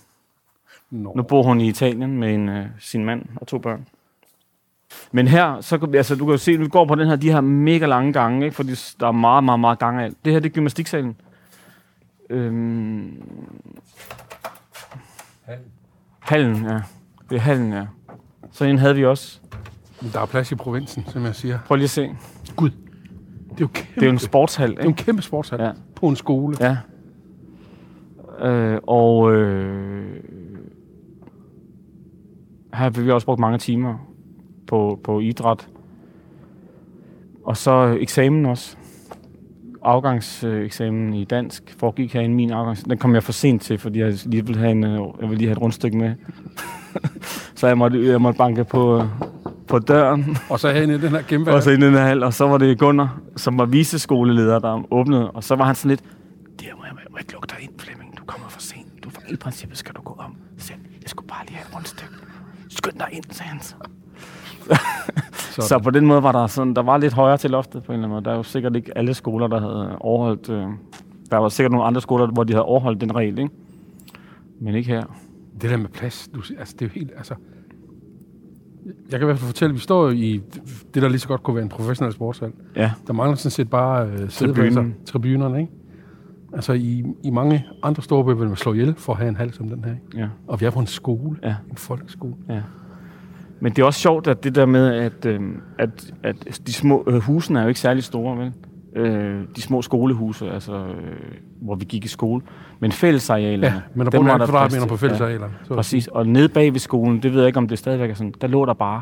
Nå. 0.92 1.12
Nu 1.16 1.22
bor 1.22 1.42
hun 1.42 1.60
i 1.60 1.68
Italien 1.68 2.18
med 2.18 2.34
en, 2.34 2.48
øh, 2.48 2.66
sin 2.78 3.04
mand 3.04 3.22
og 3.36 3.46
to 3.46 3.58
børn. 3.58 3.86
Men 5.12 5.28
her, 5.28 5.60
så, 5.60 5.88
altså, 5.94 6.16
du 6.16 6.24
kan 6.24 6.32
jo 6.32 6.38
se, 6.38 6.58
vi 6.58 6.68
går 6.68 6.84
på 6.86 6.94
den 6.94 7.08
her, 7.08 7.16
de 7.16 7.32
her 7.32 7.40
mega 7.40 7.86
lange 7.86 8.12
gange, 8.12 8.44
ikke? 8.44 8.56
fordi 8.56 8.72
der 9.00 9.06
er 9.06 9.12
meget, 9.12 9.44
meget, 9.44 9.60
meget 9.60 9.78
gange 9.78 10.00
af 10.00 10.04
alt. 10.04 10.16
Det 10.24 10.32
her, 10.32 10.40
det 10.40 10.48
er 10.48 10.52
gymnastiksalen. 10.54 11.16
Øhm, 12.30 13.22
hallen, 16.18 16.64
ja. 16.64 16.80
Det 17.30 17.36
er 17.36 17.40
hallen, 17.40 17.72
ja. 17.72 17.86
Så 18.50 18.64
en 18.64 18.78
havde 18.78 18.94
vi 18.94 19.04
også. 19.04 19.40
Der 20.12 20.20
er 20.20 20.26
plads 20.26 20.52
i 20.52 20.54
provinsen, 20.54 21.04
som 21.08 21.24
jeg 21.24 21.34
siger. 21.34 21.58
Prøv 21.66 21.76
lige 21.76 21.84
at 21.84 21.90
se. 21.90 22.10
Gud. 22.56 22.70
Det 22.70 22.76
er 23.50 23.60
jo 23.60 23.66
kæmpe, 23.66 23.94
Det 23.94 24.02
er 24.02 24.06
jo 24.06 24.12
en 24.12 24.18
sportshal, 24.18 24.70
det 24.70 24.78
er 24.78 24.82
en 24.82 24.88
ikke? 24.88 25.04
kæmpe 25.04 25.22
sportshal 25.22 25.60
ja. 25.60 25.70
på 25.94 26.08
en 26.08 26.16
skole. 26.16 26.56
Ja. 26.60 26.76
Øh, 28.48 28.80
og 28.86 29.32
øh, 29.32 30.20
her 32.74 32.82
har 32.82 32.90
vi 32.90 33.10
også 33.10 33.24
brugt 33.24 33.40
mange 33.40 33.58
timer 33.58 33.94
på, 34.66 35.00
på 35.04 35.20
idræt. 35.20 35.68
Og 37.44 37.56
så 37.56 37.96
eksamen 38.00 38.46
også. 38.46 38.76
Afgangseksamen 39.84 41.14
i 41.14 41.24
dansk 41.24 41.74
foregik 41.78 42.12
herinde 42.12 42.34
min 42.34 42.50
afgangs. 42.50 42.82
Den 42.82 42.98
kom 42.98 43.14
jeg 43.14 43.22
for 43.22 43.32
sent 43.32 43.62
til, 43.62 43.78
fordi 43.78 43.98
jeg 43.98 44.14
lige 44.24 44.46
ville 44.46 44.60
have, 44.60 44.72
en, 44.72 44.82
jeg 44.82 45.00
ville 45.20 45.36
lige 45.36 45.48
have 45.48 45.52
et 45.52 45.62
rundstykke 45.62 45.98
med. 45.98 46.14
så 47.54 47.66
jeg 47.66 47.78
måtte, 47.78 48.08
jeg 48.08 48.20
måtte 48.20 48.38
banke 48.38 48.64
på, 48.64 49.02
på 49.66 49.78
døren. 49.78 50.36
Og 50.50 50.60
så 50.60 50.72
herinde 50.72 50.94
i 50.94 50.98
den 50.98 51.10
her 51.10 51.22
kæmpe 51.22 51.52
Og 51.52 51.62
så 51.62 51.70
i 51.70 51.76
den 51.76 51.92
her 51.92 52.00
hal, 52.00 52.22
og 52.22 52.32
så 52.32 52.46
var 52.48 52.58
det 52.58 52.78
Gunnar, 52.78 53.20
som 53.36 53.58
var 53.58 53.64
viseskoleleder, 53.64 54.58
der 54.58 54.86
åbnede, 54.90 55.30
og 55.30 55.44
så 55.44 55.54
var 55.54 55.64
han 55.64 55.74
sådan 55.74 55.88
lidt, 55.88 56.02
det 56.60 56.68
må 56.76 56.84
jeg, 56.84 56.92
må 56.94 57.16
jeg 57.16 57.20
ikke 57.20 57.32
lukke 57.32 57.46
dig 57.46 57.62
ind, 57.62 57.72
Flemming, 57.78 58.18
du 58.18 58.24
kommer 58.26 58.48
for 58.48 58.60
sent. 58.60 59.04
Du, 59.04 59.10
I 59.28 59.36
princippet 59.36 59.78
skal 59.78 59.94
du 59.94 60.00
gå 60.00 60.16
om. 60.18 60.36
Så 60.58 60.72
jeg 61.02 61.10
skulle 61.10 61.28
bare 61.28 61.46
lige 61.46 61.56
have 61.56 61.68
et 61.68 61.76
rundstykke. 61.76 62.31
Skynd 62.76 62.98
dig 62.98 63.08
ind, 63.12 63.24
sagde 63.30 63.48
han 63.50 63.60
så. 63.60 63.74
Så 65.68 65.78
på 65.78 65.90
den 65.90 66.06
måde 66.06 66.22
var 66.22 66.32
der 66.32 66.46
sådan, 66.46 66.74
der 66.74 66.82
var 66.82 66.98
lidt 66.98 67.12
højere 67.12 67.36
til 67.38 67.50
loftet 67.50 67.82
på 67.82 67.92
en 67.92 67.98
eller 67.98 68.04
anden 68.04 68.14
måde. 68.14 68.24
Der 68.24 68.30
er 68.30 68.36
jo 68.36 68.42
sikkert 68.42 68.76
ikke 68.76 68.98
alle 68.98 69.14
skoler, 69.14 69.46
der 69.46 69.60
havde 69.60 69.96
overholdt, 70.00 70.48
øh, 70.48 70.66
der 71.30 71.36
var 71.36 71.48
sikkert 71.48 71.72
nogle 71.72 71.86
andre 71.86 72.00
skoler, 72.00 72.26
hvor 72.26 72.44
de 72.44 72.52
havde 72.52 72.64
overholdt 72.64 73.00
den 73.00 73.14
regel, 73.16 73.38
ikke? 73.38 73.50
Men 74.60 74.74
ikke 74.74 74.88
her. 74.88 75.02
Det 75.60 75.70
der 75.70 75.76
med 75.76 75.88
plads, 75.88 76.28
du, 76.34 76.42
altså 76.58 76.74
det 76.78 76.84
er 76.84 76.86
jo 76.86 77.00
helt, 77.00 77.10
altså... 77.16 77.34
Jeg 79.10 79.20
kan 79.20 79.22
i 79.22 79.24
hvert 79.24 79.38
fald 79.38 79.46
fortælle, 79.46 79.70
at 79.70 79.74
vi 79.74 79.80
står 79.80 80.10
i 80.10 80.40
det, 80.94 81.02
der 81.02 81.08
lige 81.08 81.18
så 81.18 81.28
godt 81.28 81.42
kunne 81.42 81.54
være 81.54 81.62
en 81.62 81.68
professionel 81.68 82.12
sportshal. 82.12 82.52
Ja, 82.76 82.92
Der 83.06 83.12
mangler 83.12 83.36
sådan 83.36 83.50
set 83.50 83.70
bare 83.70 84.06
øh, 84.06 84.30
sædepladser, 84.30 84.84
tribunerne, 85.06 85.60
ikke? 85.60 85.72
Altså 86.54 86.72
i, 86.72 87.04
i 87.22 87.30
mange 87.30 87.64
andre 87.82 88.02
store 88.02 88.24
byer 88.24 88.34
vil 88.34 88.48
man 88.48 88.56
slå 88.56 88.72
ihjel 88.72 88.94
for 88.94 89.12
at 89.12 89.18
have 89.18 89.28
en 89.28 89.36
hal 89.36 89.52
som 89.52 89.68
den 89.68 89.84
her, 89.84 89.92
ikke? 89.92 90.18
ja, 90.18 90.28
Og 90.46 90.60
vi 90.60 90.66
er 90.66 90.70
på 90.70 90.80
en 90.80 90.86
skole, 90.86 91.38
ja. 91.42 91.54
en 91.70 91.76
folkeskole. 91.76 92.34
Ja. 92.48 92.60
Men 93.60 93.72
det 93.72 93.82
er 93.82 93.86
også 93.86 94.00
sjovt, 94.00 94.26
at 94.26 94.44
det 94.44 94.54
der 94.54 94.66
med, 94.66 94.94
at, 94.94 95.26
øh, 95.26 95.40
at, 95.78 96.12
at 96.22 96.60
de 96.66 96.72
små 96.72 97.04
øh, 97.06 97.14
husene 97.22 97.58
er 97.58 97.62
jo 97.62 97.68
ikke 97.68 97.80
særlig 97.80 98.04
store, 98.04 98.38
vel? 98.38 98.52
Øh, 98.96 99.40
de 99.56 99.62
små 99.62 99.82
skolehuse, 99.82 100.50
altså, 100.50 100.74
øh, 100.74 101.16
hvor 101.60 101.74
vi 101.74 101.84
gik 101.84 102.04
i 102.04 102.08
skole. 102.08 102.42
Men 102.80 102.92
fællesarealerne, 102.92 103.74
Ja, 103.74 103.80
men 103.94 104.06
der 104.06 104.10
der 104.10 104.22
plads 104.22 104.50
kvadratmeter 104.50 104.86
på 104.86 104.96
fællesarealerne. 104.96 105.54
Ja, 105.70 105.74
præcis. 105.74 106.06
Og 106.06 106.26
nede 106.26 106.48
bag 106.48 106.72
ved 106.72 106.80
skolen, 106.80 107.22
det 107.22 107.32
ved 107.32 107.40
jeg 107.40 107.46
ikke, 107.46 107.58
om 107.58 107.68
det 107.68 107.78
stadigvæk 107.78 108.10
er 108.10 108.14
sådan, 108.14 108.34
der 108.40 108.46
lå 108.46 108.66
der 108.66 108.74
bare 108.74 109.00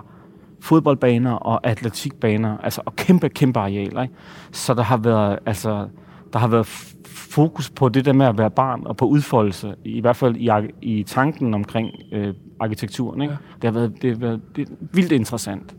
fodboldbaner 0.61 1.33
og 1.33 1.67
atletikbaner, 1.67 2.59
altså 2.59 2.83
og 2.85 2.97
kæmpe, 2.97 3.29
kæmpe 3.29 3.61
arealer, 3.61 4.03
ikke? 4.03 4.15
Så 4.53 4.75
der 4.75 4.83
har 4.83 4.97
været, 4.97 5.39
altså, 5.47 5.89
der 6.33 6.39
har 6.39 6.49
været 6.49 6.67
fokus 7.07 7.71
på 7.71 7.89
det 7.89 8.05
der 8.05 8.13
med 8.13 8.27
at 8.27 8.39
være 8.39 8.51
barn 8.51 8.83
og 8.87 8.97
på 8.97 9.07
udfoldelse, 9.07 9.75
i 9.85 10.01
hvert 10.01 10.17
fald 10.17 10.37
i, 10.37 10.51
i 10.83 11.03
tanken 11.03 11.55
omkring 11.55 11.91
øh, 12.13 12.35
arkitekturen. 12.61 13.23
Ikke? 13.23 13.35
Ja. 13.35 13.39
Det 13.63 13.75
har 13.75 13.81
været, 13.81 14.03
det 14.03 14.11
har 14.11 14.19
været 14.19 14.41
det 14.57 14.69
er 14.69 14.73
vildt 14.93 15.13
interessant. 15.13 15.75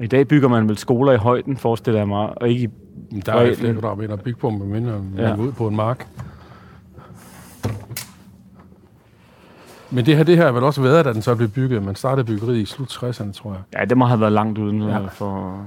I 0.00 0.06
dag 0.06 0.28
bygger 0.28 0.48
man 0.48 0.68
vel 0.68 0.78
skoler 0.78 1.12
i 1.12 1.16
højden, 1.16 1.56
forestiller 1.56 2.00
jeg 2.00 2.08
mig, 2.08 2.42
og 2.42 2.48
ikke 2.48 2.70
i... 3.10 3.20
Der 3.26 3.32
er 3.32 3.54
flere 3.54 3.72
kvadratmeter 3.72 4.12
at 4.12 4.20
bygge 4.22 4.38
på, 4.40 4.50
men 4.50 4.68
mindre 4.68 4.92
man 4.92 5.24
Ja. 5.24 5.36
ud 5.36 5.52
på 5.52 5.68
en 5.68 5.76
mark. 5.76 6.06
Men 9.90 10.06
det 10.06 10.16
her, 10.16 10.24
det 10.24 10.36
her 10.36 10.44
har 10.44 10.52
vel 10.52 10.62
også 10.64 10.82
været, 10.82 11.04
da 11.04 11.12
den 11.12 11.22
så 11.22 11.34
blev 11.34 11.48
bygget. 11.48 11.82
Man 11.82 11.94
startede 11.94 12.26
byggeriet 12.26 12.56
i 12.58 12.64
slut 12.64 12.88
60'erne, 12.88 13.32
tror 13.32 13.52
jeg. 13.52 13.80
Ja, 13.80 13.84
det 13.84 13.96
må 13.98 14.04
have 14.04 14.20
været 14.20 14.32
langt 14.32 14.58
uden 14.58 14.82
ja. 14.82 14.98
for... 14.98 15.66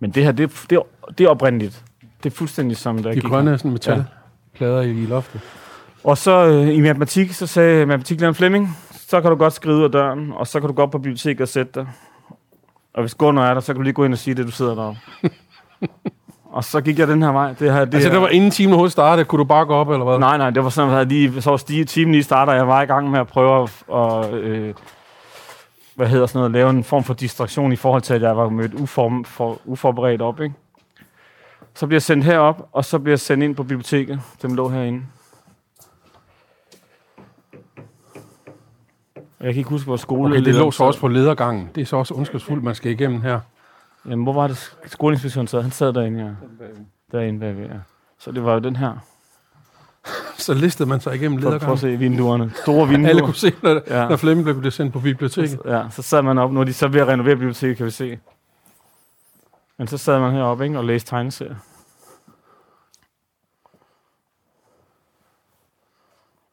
Men 0.00 0.10
det 0.10 0.24
her, 0.24 0.32
det, 0.32 0.44
er- 0.44 0.66
det, 0.70 0.76
er- 0.76 1.12
det 1.18 1.24
er 1.26 1.28
oprindeligt. 1.30 1.82
Det 2.22 2.32
er 2.32 2.36
fuldstændig 2.36 2.76
som 2.76 3.02
der 3.02 3.12
De 3.12 3.20
grønne 3.20 3.58
sådan 3.58 3.70
metalplader 3.72 4.82
ja. 4.82 4.88
i, 4.88 4.90
i 4.90 5.06
loftet. 5.06 5.40
Og 6.04 6.18
så 6.18 6.46
øh, 6.46 6.74
i 6.74 6.80
matematik, 6.80 7.32
så 7.32 7.46
sagde 7.46 7.86
matematiklæreren 7.86 8.34
Flemming, 8.34 8.76
så 8.92 9.20
kan 9.20 9.30
du 9.30 9.36
godt 9.36 9.52
skrive 9.52 9.76
ud 9.76 9.84
af 9.84 9.92
døren, 9.92 10.32
og 10.36 10.46
så 10.46 10.60
kan 10.60 10.68
du 10.68 10.74
gå 10.74 10.82
op 10.82 10.90
på 10.90 10.98
biblioteket 10.98 11.40
og 11.40 11.48
sætte 11.48 11.72
dig. 11.74 11.86
Og 12.94 13.02
hvis 13.02 13.14
Gunnar 13.14 13.50
er 13.50 13.54
der, 13.54 13.60
så 13.60 13.66
kan 13.66 13.76
du 13.76 13.82
lige 13.82 13.92
gå 13.94 14.04
ind 14.04 14.12
og 14.12 14.18
sige 14.18 14.34
det, 14.34 14.46
du 14.46 14.50
sidder 14.50 14.74
deroppe. 14.74 15.00
og 16.56 16.64
så 16.64 16.80
gik 16.80 16.98
jeg 16.98 17.08
den 17.08 17.22
her 17.22 17.32
vej. 17.32 17.48
Det 17.58 17.72
her, 17.72 17.84
det 17.84 17.94
altså, 17.94 18.08
her. 18.08 18.14
det 18.14 18.22
var 18.22 18.28
inden 18.28 18.50
timen 18.50 18.72
overhovedet 18.72 18.92
startede. 18.92 19.24
Kunne 19.24 19.38
du 19.38 19.44
bare 19.44 19.64
gå 19.66 19.74
op, 19.74 19.90
eller 19.90 20.04
hvad? 20.04 20.18
Nej, 20.18 20.38
nej, 20.38 20.50
det 20.50 20.64
var 20.64 20.70
sådan, 20.70 20.94
at 20.94 21.08
lige, 21.08 21.42
så 21.42 21.50
var 21.50 21.56
stige, 21.56 21.84
timen 21.84 22.12
lige 22.12 22.24
starter, 22.24 22.52
og 22.52 22.58
jeg 22.58 22.68
var 22.68 22.82
i 22.82 22.86
gang 22.86 23.10
med 23.10 23.20
at 23.20 23.26
prøve 23.26 23.62
at, 23.62 23.70
og, 23.88 24.32
øh, 24.38 24.74
hvad 25.96 26.08
hedder 26.08 26.26
sådan 26.26 26.38
noget, 26.38 26.52
lave 26.52 26.70
en 26.70 26.84
form 26.84 27.04
for 27.04 27.14
distraktion 27.14 27.72
i 27.72 27.76
forhold 27.76 28.02
til, 28.02 28.14
at 28.14 28.22
jeg 28.22 28.36
var 28.36 28.48
mødt 28.48 28.74
uform, 28.74 29.24
for, 29.24 29.60
uforberedt 29.64 30.22
op, 30.22 30.40
ikke? 30.40 30.54
Så 31.74 31.86
bliver 31.86 31.96
jeg 31.96 32.02
sendt 32.02 32.24
herop, 32.24 32.68
og 32.72 32.84
så 32.84 32.98
bliver 32.98 33.12
jeg 33.12 33.20
sendt 33.20 33.44
ind 33.44 33.56
på 33.56 33.62
biblioteket. 33.62 34.20
Dem 34.42 34.54
lå 34.54 34.68
herinde. 34.68 35.02
Jeg 39.40 39.54
kan 39.54 39.56
ikke 39.56 39.70
huske, 39.70 39.86
hvor 39.86 39.96
skole 39.96 40.34
Okay, 40.34 40.44
det 40.44 40.54
lå 40.54 40.70
så 40.70 40.84
også 40.84 41.00
på 41.00 41.08
ledergangen. 41.08 41.70
Det 41.74 41.80
er 41.80 41.84
så 41.86 41.96
også 41.96 42.14
ondskabsfuldt, 42.14 42.64
man 42.64 42.74
skal 42.74 42.92
igennem 42.92 43.22
her. 43.22 43.40
Jamen, 44.04 44.22
hvor 44.22 44.32
var 44.32 44.46
det 44.46 44.76
skoleinspektøren 44.86 45.46
sad? 45.46 45.62
Han 45.62 45.70
sad 45.70 45.92
derinde, 45.92 46.24
ja. 46.24 46.30
Derinde 47.12 47.40
bagved, 47.40 47.66
ja. 47.66 47.78
Så 48.18 48.32
det 48.32 48.44
var 48.44 48.52
jo 48.52 48.58
den 48.58 48.76
her. 48.76 48.98
Så 50.38 50.54
listede 50.54 50.88
man 50.88 51.00
sig 51.00 51.14
igennem 51.14 51.40
Prøv, 51.40 51.42
prøv 51.50 51.54
at 51.56 51.60
ledergangen. 51.62 51.78
se 51.78 51.96
vinduerne. 51.98 52.52
Store 52.62 52.88
vinduer. 52.92 53.08
Alle 53.08 53.22
kunne 53.22 53.34
se, 53.34 53.52
når, 53.62 53.70
Ja. 53.86 54.02
ja. 54.02 54.08
når 54.08 54.16
Flemming 54.16 54.60
blev 54.60 54.70
sendt 54.72 54.92
på 54.92 55.00
biblioteket. 55.00 55.60
Ja, 55.64 55.82
så 55.90 56.02
sad 56.02 56.22
man 56.22 56.38
op. 56.38 56.52
Nu 56.52 56.60
er 56.60 56.64
de 56.64 56.72
så 56.72 56.88
ved 56.88 57.00
at 57.00 57.06
renovere 57.08 57.36
biblioteket, 57.36 57.76
kan 57.76 57.86
vi 57.86 57.90
se. 57.90 58.18
Men 59.78 59.86
så 59.86 59.98
sad 59.98 60.20
man 60.20 60.32
heroppe 60.32 60.64
ikke, 60.64 60.78
og 60.78 60.84
læste 60.84 61.10
tegneserier. 61.10 61.54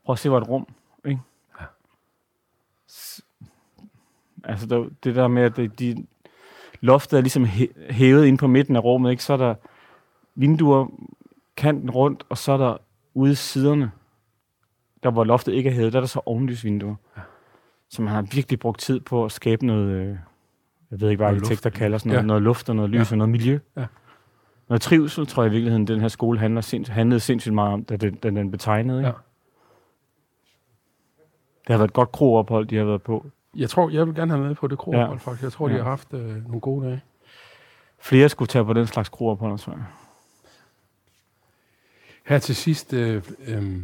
Prøv 0.05 0.13
at 0.13 0.19
se, 0.19 0.29
hvor 0.29 0.37
et 0.37 0.47
rum, 0.49 0.67
ikke? 1.05 1.19
S- 2.91 3.21
Altså, 4.43 4.65
der, 4.65 4.85
det 5.03 5.15
der 5.15 5.27
med, 5.27 5.43
at 5.43 5.55
det, 5.55 5.79
de, 5.79 6.05
loftet 6.81 7.17
er 7.17 7.21
ligesom 7.21 7.45
hæ- 7.45 7.91
hævet 7.91 8.25
ind 8.25 8.37
på 8.37 8.47
midten 8.47 8.75
af 8.75 8.83
rummet, 8.83 9.11
ikke? 9.11 9.23
Så 9.23 9.33
er 9.33 9.37
der 9.37 9.55
vinduer 10.35 10.87
kanten 11.57 11.91
rundt, 11.91 12.23
og 12.29 12.37
så 12.37 12.51
er 12.51 12.57
der 12.57 12.77
ude 13.13 13.31
i 13.31 13.35
siderne, 13.35 13.91
der 15.03 15.11
hvor 15.11 15.23
loftet 15.23 15.53
ikke 15.53 15.69
er 15.69 15.73
hævet, 15.73 15.93
der 15.93 15.99
er 15.99 16.01
der 16.01 16.07
så 16.07 16.21
ovenlysvinduer. 16.25 16.95
som 17.89 18.07
han 18.07 18.15
har 18.15 18.21
virkelig 18.21 18.59
brugt 18.59 18.79
tid 18.79 18.99
på 18.99 19.25
at 19.25 19.31
skabe 19.31 19.65
noget, 19.65 19.87
øh, 19.87 20.07
jeg 20.91 21.01
ved 21.01 21.09
ikke, 21.09 21.23
hvad 21.23 21.33
arkitekter 21.35 21.69
luft. 21.69 21.77
kalder 21.77 21.97
sådan 21.97 22.09
noget, 22.09 22.21
Ja. 22.23 22.27
noget 22.27 22.41
luft 22.41 22.69
og 22.69 22.75
noget 22.75 22.91
lys 22.91 23.11
Ja. 23.11 23.13
og 23.13 23.17
noget 23.17 23.29
miljø. 23.31 23.59
Ja. 23.77 23.85
Noget 24.69 24.81
trivsel, 24.81 25.27
tror 25.27 25.43
jeg 25.43 25.49
i 25.49 25.51
virkeligheden, 25.51 25.87
den 25.87 26.01
her 26.01 26.07
skole 26.07 26.39
handler 26.39 26.61
sinds- 26.61 26.91
handlede 26.91 27.19
sindssygt 27.19 27.53
meget 27.55 27.73
om, 27.73 27.83
da 27.85 27.95
den, 27.97 28.15
da 28.15 28.29
den 28.29 28.51
betegnede. 28.51 28.99
Ikke? 28.99 29.07
Ja. 29.07 29.13
Det 31.67 31.69
har 31.73 31.77
været 31.77 31.87
et 31.89 31.93
godt 31.93 32.11
kroophold, 32.11 32.65
de 32.67 32.75
har 32.77 32.83
været 32.85 33.01
på. 33.01 33.25
Jeg 33.55 33.69
tror, 33.69 33.89
jeg 33.89 34.07
vil 34.07 34.15
gerne 34.15 34.31
have 34.31 34.43
med 34.47 34.55
på 34.55 34.67
det 34.67 34.77
kroophold, 34.77 35.05
Ja. 35.07 35.11
ja. 35.11 35.17
faktisk. 35.17 35.43
Jeg 35.43 35.51
tror, 35.51 35.67
de 35.67 35.73
Ja. 35.75 35.81
har 35.83 35.89
haft 35.89 36.13
øh, 36.13 36.19
nogle 36.45 36.59
gode 36.59 36.85
dage. 36.87 37.01
Flere 37.99 38.29
skulle 38.29 38.47
tage 38.47 38.65
på 38.65 38.73
den 38.73 38.87
slags 38.87 39.09
kroophold, 39.09 39.57
tror 39.59 39.73
jeg. 39.73 39.83
Her 42.23 42.39
til 42.39 42.55
sidst, 42.55 42.93
øh, 42.93 43.23
øh, 43.47 43.81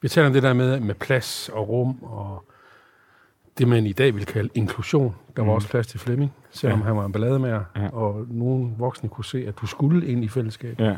vi 0.00 0.08
taler 0.08 0.26
om 0.26 0.32
det 0.32 0.42
der 0.42 0.52
med, 0.52 0.80
med 0.80 0.94
plads 0.94 1.48
og 1.48 1.68
rum, 1.68 2.02
og 2.02 2.44
det 3.58 3.68
man 3.68 3.86
i 3.86 3.92
dag 3.92 4.14
vil 4.14 4.26
kalde 4.26 4.50
inklusion. 4.54 5.14
Der 5.36 5.42
var 5.42 5.50
Mm. 5.50 5.54
også 5.54 5.68
plads 5.68 5.86
til 5.86 6.00
Flemming, 6.00 6.32
selvom 6.50 6.78
Ja. 6.80 6.84
han 6.86 6.96
var 6.96 7.04
en 7.06 7.12
ballademager, 7.12 7.64
Ja. 7.76 7.88
og 7.88 8.26
nogle 8.28 8.74
voksne 8.78 9.08
kunne 9.08 9.24
se, 9.24 9.44
at 9.48 9.54
du 9.60 9.66
skulle 9.66 10.06
ind 10.06 10.24
i 10.24 10.28
fællesskab. 10.28 10.80
Ja. 10.80 10.96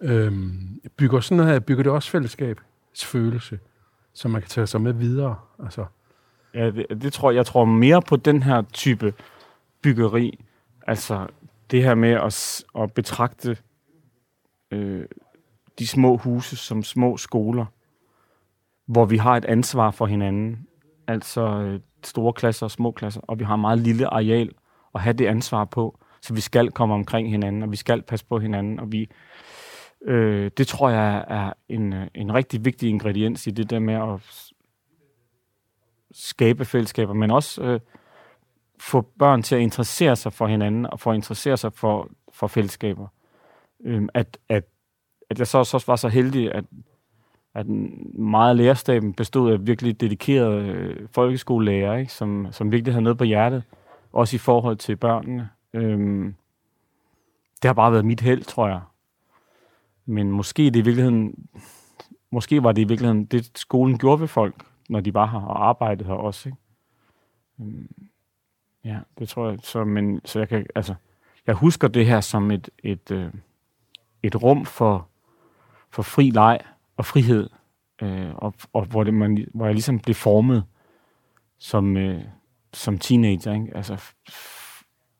Øhm, 0.00 0.80
bygger 0.96 1.20
sådan 1.20 1.36
noget 1.36 1.52
her, 1.52 1.60
bygger 1.60 1.82
det 1.82 1.92
også 1.92 2.10
fællesskabsfølelse, 2.10 3.58
som 4.14 4.30
man 4.30 4.40
kan 4.42 4.48
tage 4.48 4.66
sig 4.66 4.80
med 4.80 4.92
videre. 4.92 5.36
Altså, 5.64 5.84
Ja, 6.54 6.70
det, 6.70 6.86
det 7.02 7.12
tror 7.12 7.30
jeg. 7.30 7.36
Jeg 7.36 7.46
tror 7.46 7.64
mere 7.64 8.02
på 8.02 8.16
den 8.16 8.42
her 8.42 8.62
type 8.72 9.14
byggeri. 9.82 10.44
Altså 10.86 11.26
det 11.70 11.82
her 11.82 11.94
med 11.94 12.10
at, 12.10 12.64
at 12.78 12.92
betragte 12.92 13.56
øh, 14.70 15.04
de 15.78 15.86
små 15.86 16.16
huse 16.16 16.56
som 16.56 16.82
små 16.82 17.16
skoler, 17.16 17.66
hvor 18.86 19.04
vi 19.04 19.16
har 19.16 19.36
et 19.36 19.44
ansvar 19.44 19.90
for 19.90 20.06
hinanden. 20.06 20.66
Altså 21.08 21.42
øh, 21.42 21.80
store 22.04 22.32
klasser 22.32 22.66
og 22.66 22.70
små 22.70 22.90
klasser, 22.90 23.20
og 23.20 23.38
vi 23.38 23.44
har 23.44 23.56
meget 23.56 23.78
lille 23.78 24.06
areal 24.06 24.50
at 24.94 25.00
have 25.00 25.12
det 25.12 25.26
ansvar 25.26 25.64
på. 25.64 25.98
Så 26.22 26.34
vi 26.34 26.40
skal 26.40 26.70
komme 26.70 26.94
omkring 26.94 27.30
hinanden, 27.30 27.62
og 27.62 27.70
vi 27.70 27.76
skal 27.76 28.02
passe 28.02 28.26
på 28.26 28.38
hinanden, 28.38 28.80
og 28.80 28.92
vi 28.92 29.10
øh, 30.02 30.50
det 30.56 30.66
tror 30.66 30.90
jeg 30.90 31.24
er 31.28 31.52
en, 31.68 31.92
øh, 31.92 32.06
en 32.14 32.34
rigtig 32.34 32.64
vigtig 32.64 32.88
ingrediens 32.88 33.46
i 33.46 33.50
det 33.50 33.70
der 33.70 33.78
med 33.78 33.94
at 33.94 34.52
skabe 36.12 36.64
fællesskaber, 36.64 37.14
men 37.14 37.30
også 37.30 37.62
øh, 37.62 37.80
få 38.80 39.00
børn 39.18 39.42
til 39.42 39.54
at 39.54 39.60
interessere 39.60 40.16
sig 40.16 40.32
for 40.32 40.46
hinanden, 40.46 40.86
og 40.86 41.00
få 41.00 41.10
at 41.10 41.16
interessere 41.16 41.56
sig 41.56 41.72
for, 41.72 42.10
for 42.32 42.46
fællesskaber. 42.46 43.06
Øhm, 43.84 44.08
at, 44.14 44.38
at, 44.48 44.64
at 45.30 45.38
jeg 45.38 45.46
så 45.46 45.58
også 45.58 45.84
var 45.86 45.96
så 45.96 46.08
heldig, 46.08 46.54
at, 46.54 46.64
at 47.54 47.66
meget 48.18 48.50
af 48.50 48.56
lærerstaben 48.56 49.14
bestod 49.14 49.52
af 49.52 49.66
virkelig 49.66 50.00
dedikerede 50.00 50.68
øh, 50.68 51.08
folkeskolelærer, 51.12 51.96
ikke? 51.96 52.12
Som, 52.12 52.48
som 52.50 52.72
virkelig 52.72 52.94
havde 52.94 53.02
noget 53.02 53.18
på 53.18 53.24
hjertet, 53.24 53.62
også 54.12 54.36
i 54.36 54.38
forhold 54.38 54.76
til 54.76 54.96
børnene. 54.96 55.50
Øhm, 55.72 56.34
det 57.62 57.68
har 57.68 57.72
bare 57.72 57.92
været 57.92 58.04
mit 58.04 58.20
held, 58.20 58.42
tror 58.42 58.68
jeg. 58.68 58.80
Men 60.06 60.30
måske, 60.30 60.62
det 60.62 60.76
i 60.76 60.80
virkeligheden, 60.80 61.48
måske 62.30 62.62
var 62.62 62.72
det 62.72 62.82
i 62.82 62.88
virkeligheden 62.88 63.24
det, 63.24 63.58
skolen 63.58 63.98
gjorde 63.98 64.20
ved 64.20 64.28
folk, 64.28 64.54
når 64.88 65.00
de 65.00 65.14
var 65.14 65.26
her 65.26 65.40
og 65.40 65.68
arbejdede 65.68 66.08
her 66.08 66.14
også. 66.14 66.48
Ikke? 66.48 66.58
Øhm, 67.60 68.08
ja, 68.84 68.98
det 69.18 69.28
tror 69.28 69.48
jeg. 69.48 69.58
Så, 69.62 69.84
men, 69.84 70.20
så 70.24 70.38
jeg, 70.38 70.48
kan, 70.48 70.66
altså, 70.74 70.94
jeg 71.46 71.54
husker 71.54 71.88
det 71.88 72.06
her 72.06 72.20
som 72.20 72.50
et, 72.50 72.68
et, 72.78 73.10
øh, 73.10 73.32
et 74.22 74.42
rum 74.42 74.64
for, 74.64 75.08
for 75.96 76.02
fri 76.02 76.30
leg 76.30 76.58
og 76.96 77.04
frihed, 77.04 77.48
øh, 78.02 78.34
og, 78.34 78.54
og 78.72 78.84
hvor, 78.84 79.04
det, 79.04 79.14
man, 79.14 79.46
hvor 79.54 79.64
jeg 79.64 79.74
ligesom 79.74 79.98
blev 79.98 80.14
formet 80.14 80.64
som, 81.58 81.96
øh, 81.96 82.20
som 82.72 82.98
teenager. 82.98 83.52
Ikke? 83.52 83.76
Altså, 83.76 84.02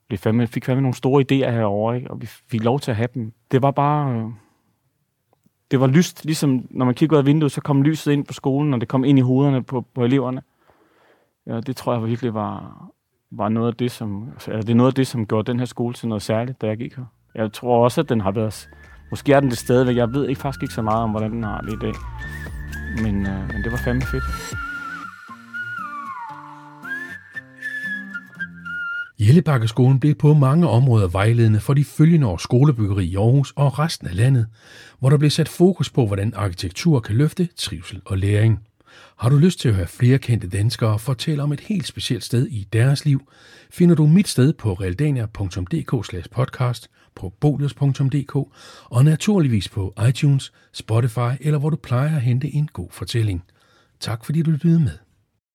blev 0.08 0.18
fandme, 0.18 0.46
fik 0.46 0.64
fandme 0.64 0.82
nogle 0.82 0.94
store 0.94 1.22
idéer 1.22 1.50
herovre, 1.50 1.96
ikke? 1.96 2.10
og 2.10 2.20
vi 2.20 2.26
fik 2.26 2.64
lov 2.64 2.80
til 2.80 2.90
at 2.90 2.96
have 2.96 3.08
dem. 3.14 3.32
Det 3.50 3.62
var 3.62 3.70
bare... 3.70 4.14
Øh, 4.14 4.26
det 5.70 5.80
var 5.80 5.86
lyst, 5.86 6.24
ligesom 6.24 6.66
når 6.70 6.84
man 6.84 6.94
kigger 6.94 7.16
ud 7.16 7.18
af 7.18 7.26
vinduet, 7.26 7.52
så 7.52 7.60
kom 7.60 7.82
lyset 7.82 8.12
ind 8.12 8.24
på 8.24 8.32
skolen, 8.32 8.74
og 8.74 8.80
det 8.80 8.88
kom 8.88 9.04
ind 9.04 9.18
i 9.18 9.22
hovederne 9.22 9.62
på, 9.62 9.80
på 9.94 10.04
eleverne. 10.04 10.42
Ja, 11.46 11.60
det 11.60 11.76
tror 11.76 11.92
jeg 11.92 12.04
virkelig 12.04 12.34
var, 12.34 12.86
var 13.30 13.48
noget 13.48 13.68
af 13.68 13.74
det, 13.74 13.90
som, 13.90 14.28
altså, 14.32 14.52
det 14.52 14.70
er 14.70 14.74
noget 14.74 14.90
af 14.90 14.94
det, 14.94 15.06
som 15.06 15.26
gjorde 15.26 15.52
den 15.52 15.58
her 15.58 15.66
skole 15.66 15.94
til 15.94 16.08
noget 16.08 16.22
særligt, 16.22 16.60
da 16.60 16.66
jeg 16.66 16.76
gik 16.76 16.94
her. 16.96 17.04
Jeg 17.34 17.52
tror 17.52 17.84
også, 17.84 18.00
at 18.00 18.08
den 18.08 18.20
har 18.20 18.30
været, 18.30 18.68
måske 19.10 19.32
er 19.32 19.40
den 19.40 19.50
det 19.50 19.58
stadigvæk, 19.58 19.96
jeg 19.96 20.12
ved 20.12 20.28
ikke 20.28 20.40
faktisk 20.40 20.62
ikke 20.62 20.74
så 20.74 20.82
meget 20.82 21.02
om, 21.02 21.10
hvordan 21.10 21.32
den 21.32 21.42
har 21.42 21.60
det 21.60 21.72
i 21.72 21.76
dag. 21.80 21.94
Men, 23.02 23.26
øh, 23.26 23.48
men 23.52 23.64
det 23.64 23.72
var 23.72 23.78
fandme 23.78 24.02
fedt. 24.02 24.24
Jellebakkeskolen 29.20 30.00
blev 30.00 30.14
på 30.14 30.34
mange 30.34 30.68
områder 30.68 31.08
vejledende 31.08 31.60
for 31.60 31.74
de 31.74 31.84
følgende 31.84 32.26
års 32.26 32.42
skolebyggeri 32.42 33.04
i 33.04 33.16
Aarhus 33.16 33.52
og 33.56 33.78
resten 33.78 34.06
af 34.06 34.16
landet, 34.16 34.46
hvor 34.98 35.10
der 35.10 35.16
blev 35.16 35.30
sat 35.30 35.48
fokus 35.48 35.90
på, 35.90 36.06
hvordan 36.06 36.32
arkitektur 36.36 37.00
kan 37.00 37.16
løfte 37.16 37.48
trivsel 37.56 38.00
og 38.04 38.18
læring. 38.18 38.60
Har 39.16 39.28
du 39.28 39.36
lyst 39.36 39.60
til 39.60 39.68
at 39.68 39.74
høre 39.74 39.86
flere 39.86 40.18
kendte 40.18 40.48
danskere 40.48 40.98
fortælle 40.98 41.42
om 41.42 41.52
et 41.52 41.60
helt 41.60 41.86
specielt 41.86 42.24
sted 42.24 42.46
i 42.46 42.68
deres 42.72 43.04
liv, 43.04 43.20
finder 43.70 43.94
du 43.94 44.06
mit 44.06 44.28
sted 44.28 44.52
på 44.52 44.72
realdania.dk 44.72 46.30
podcast, 46.32 46.90
på 47.16 47.32
bolios.dk 47.40 48.36
og 48.84 49.04
naturligvis 49.04 49.68
på 49.68 49.94
iTunes, 50.08 50.52
Spotify 50.72 51.34
eller 51.40 51.58
hvor 51.58 51.70
du 51.70 51.76
plejer 51.76 52.16
at 52.16 52.22
hente 52.22 52.48
en 52.48 52.68
god 52.72 52.88
fortælling. 52.90 53.44
Tak 54.00 54.24
fordi 54.24 54.42
du 54.42 54.50
lyttede 54.50 54.80
med. 54.80 55.05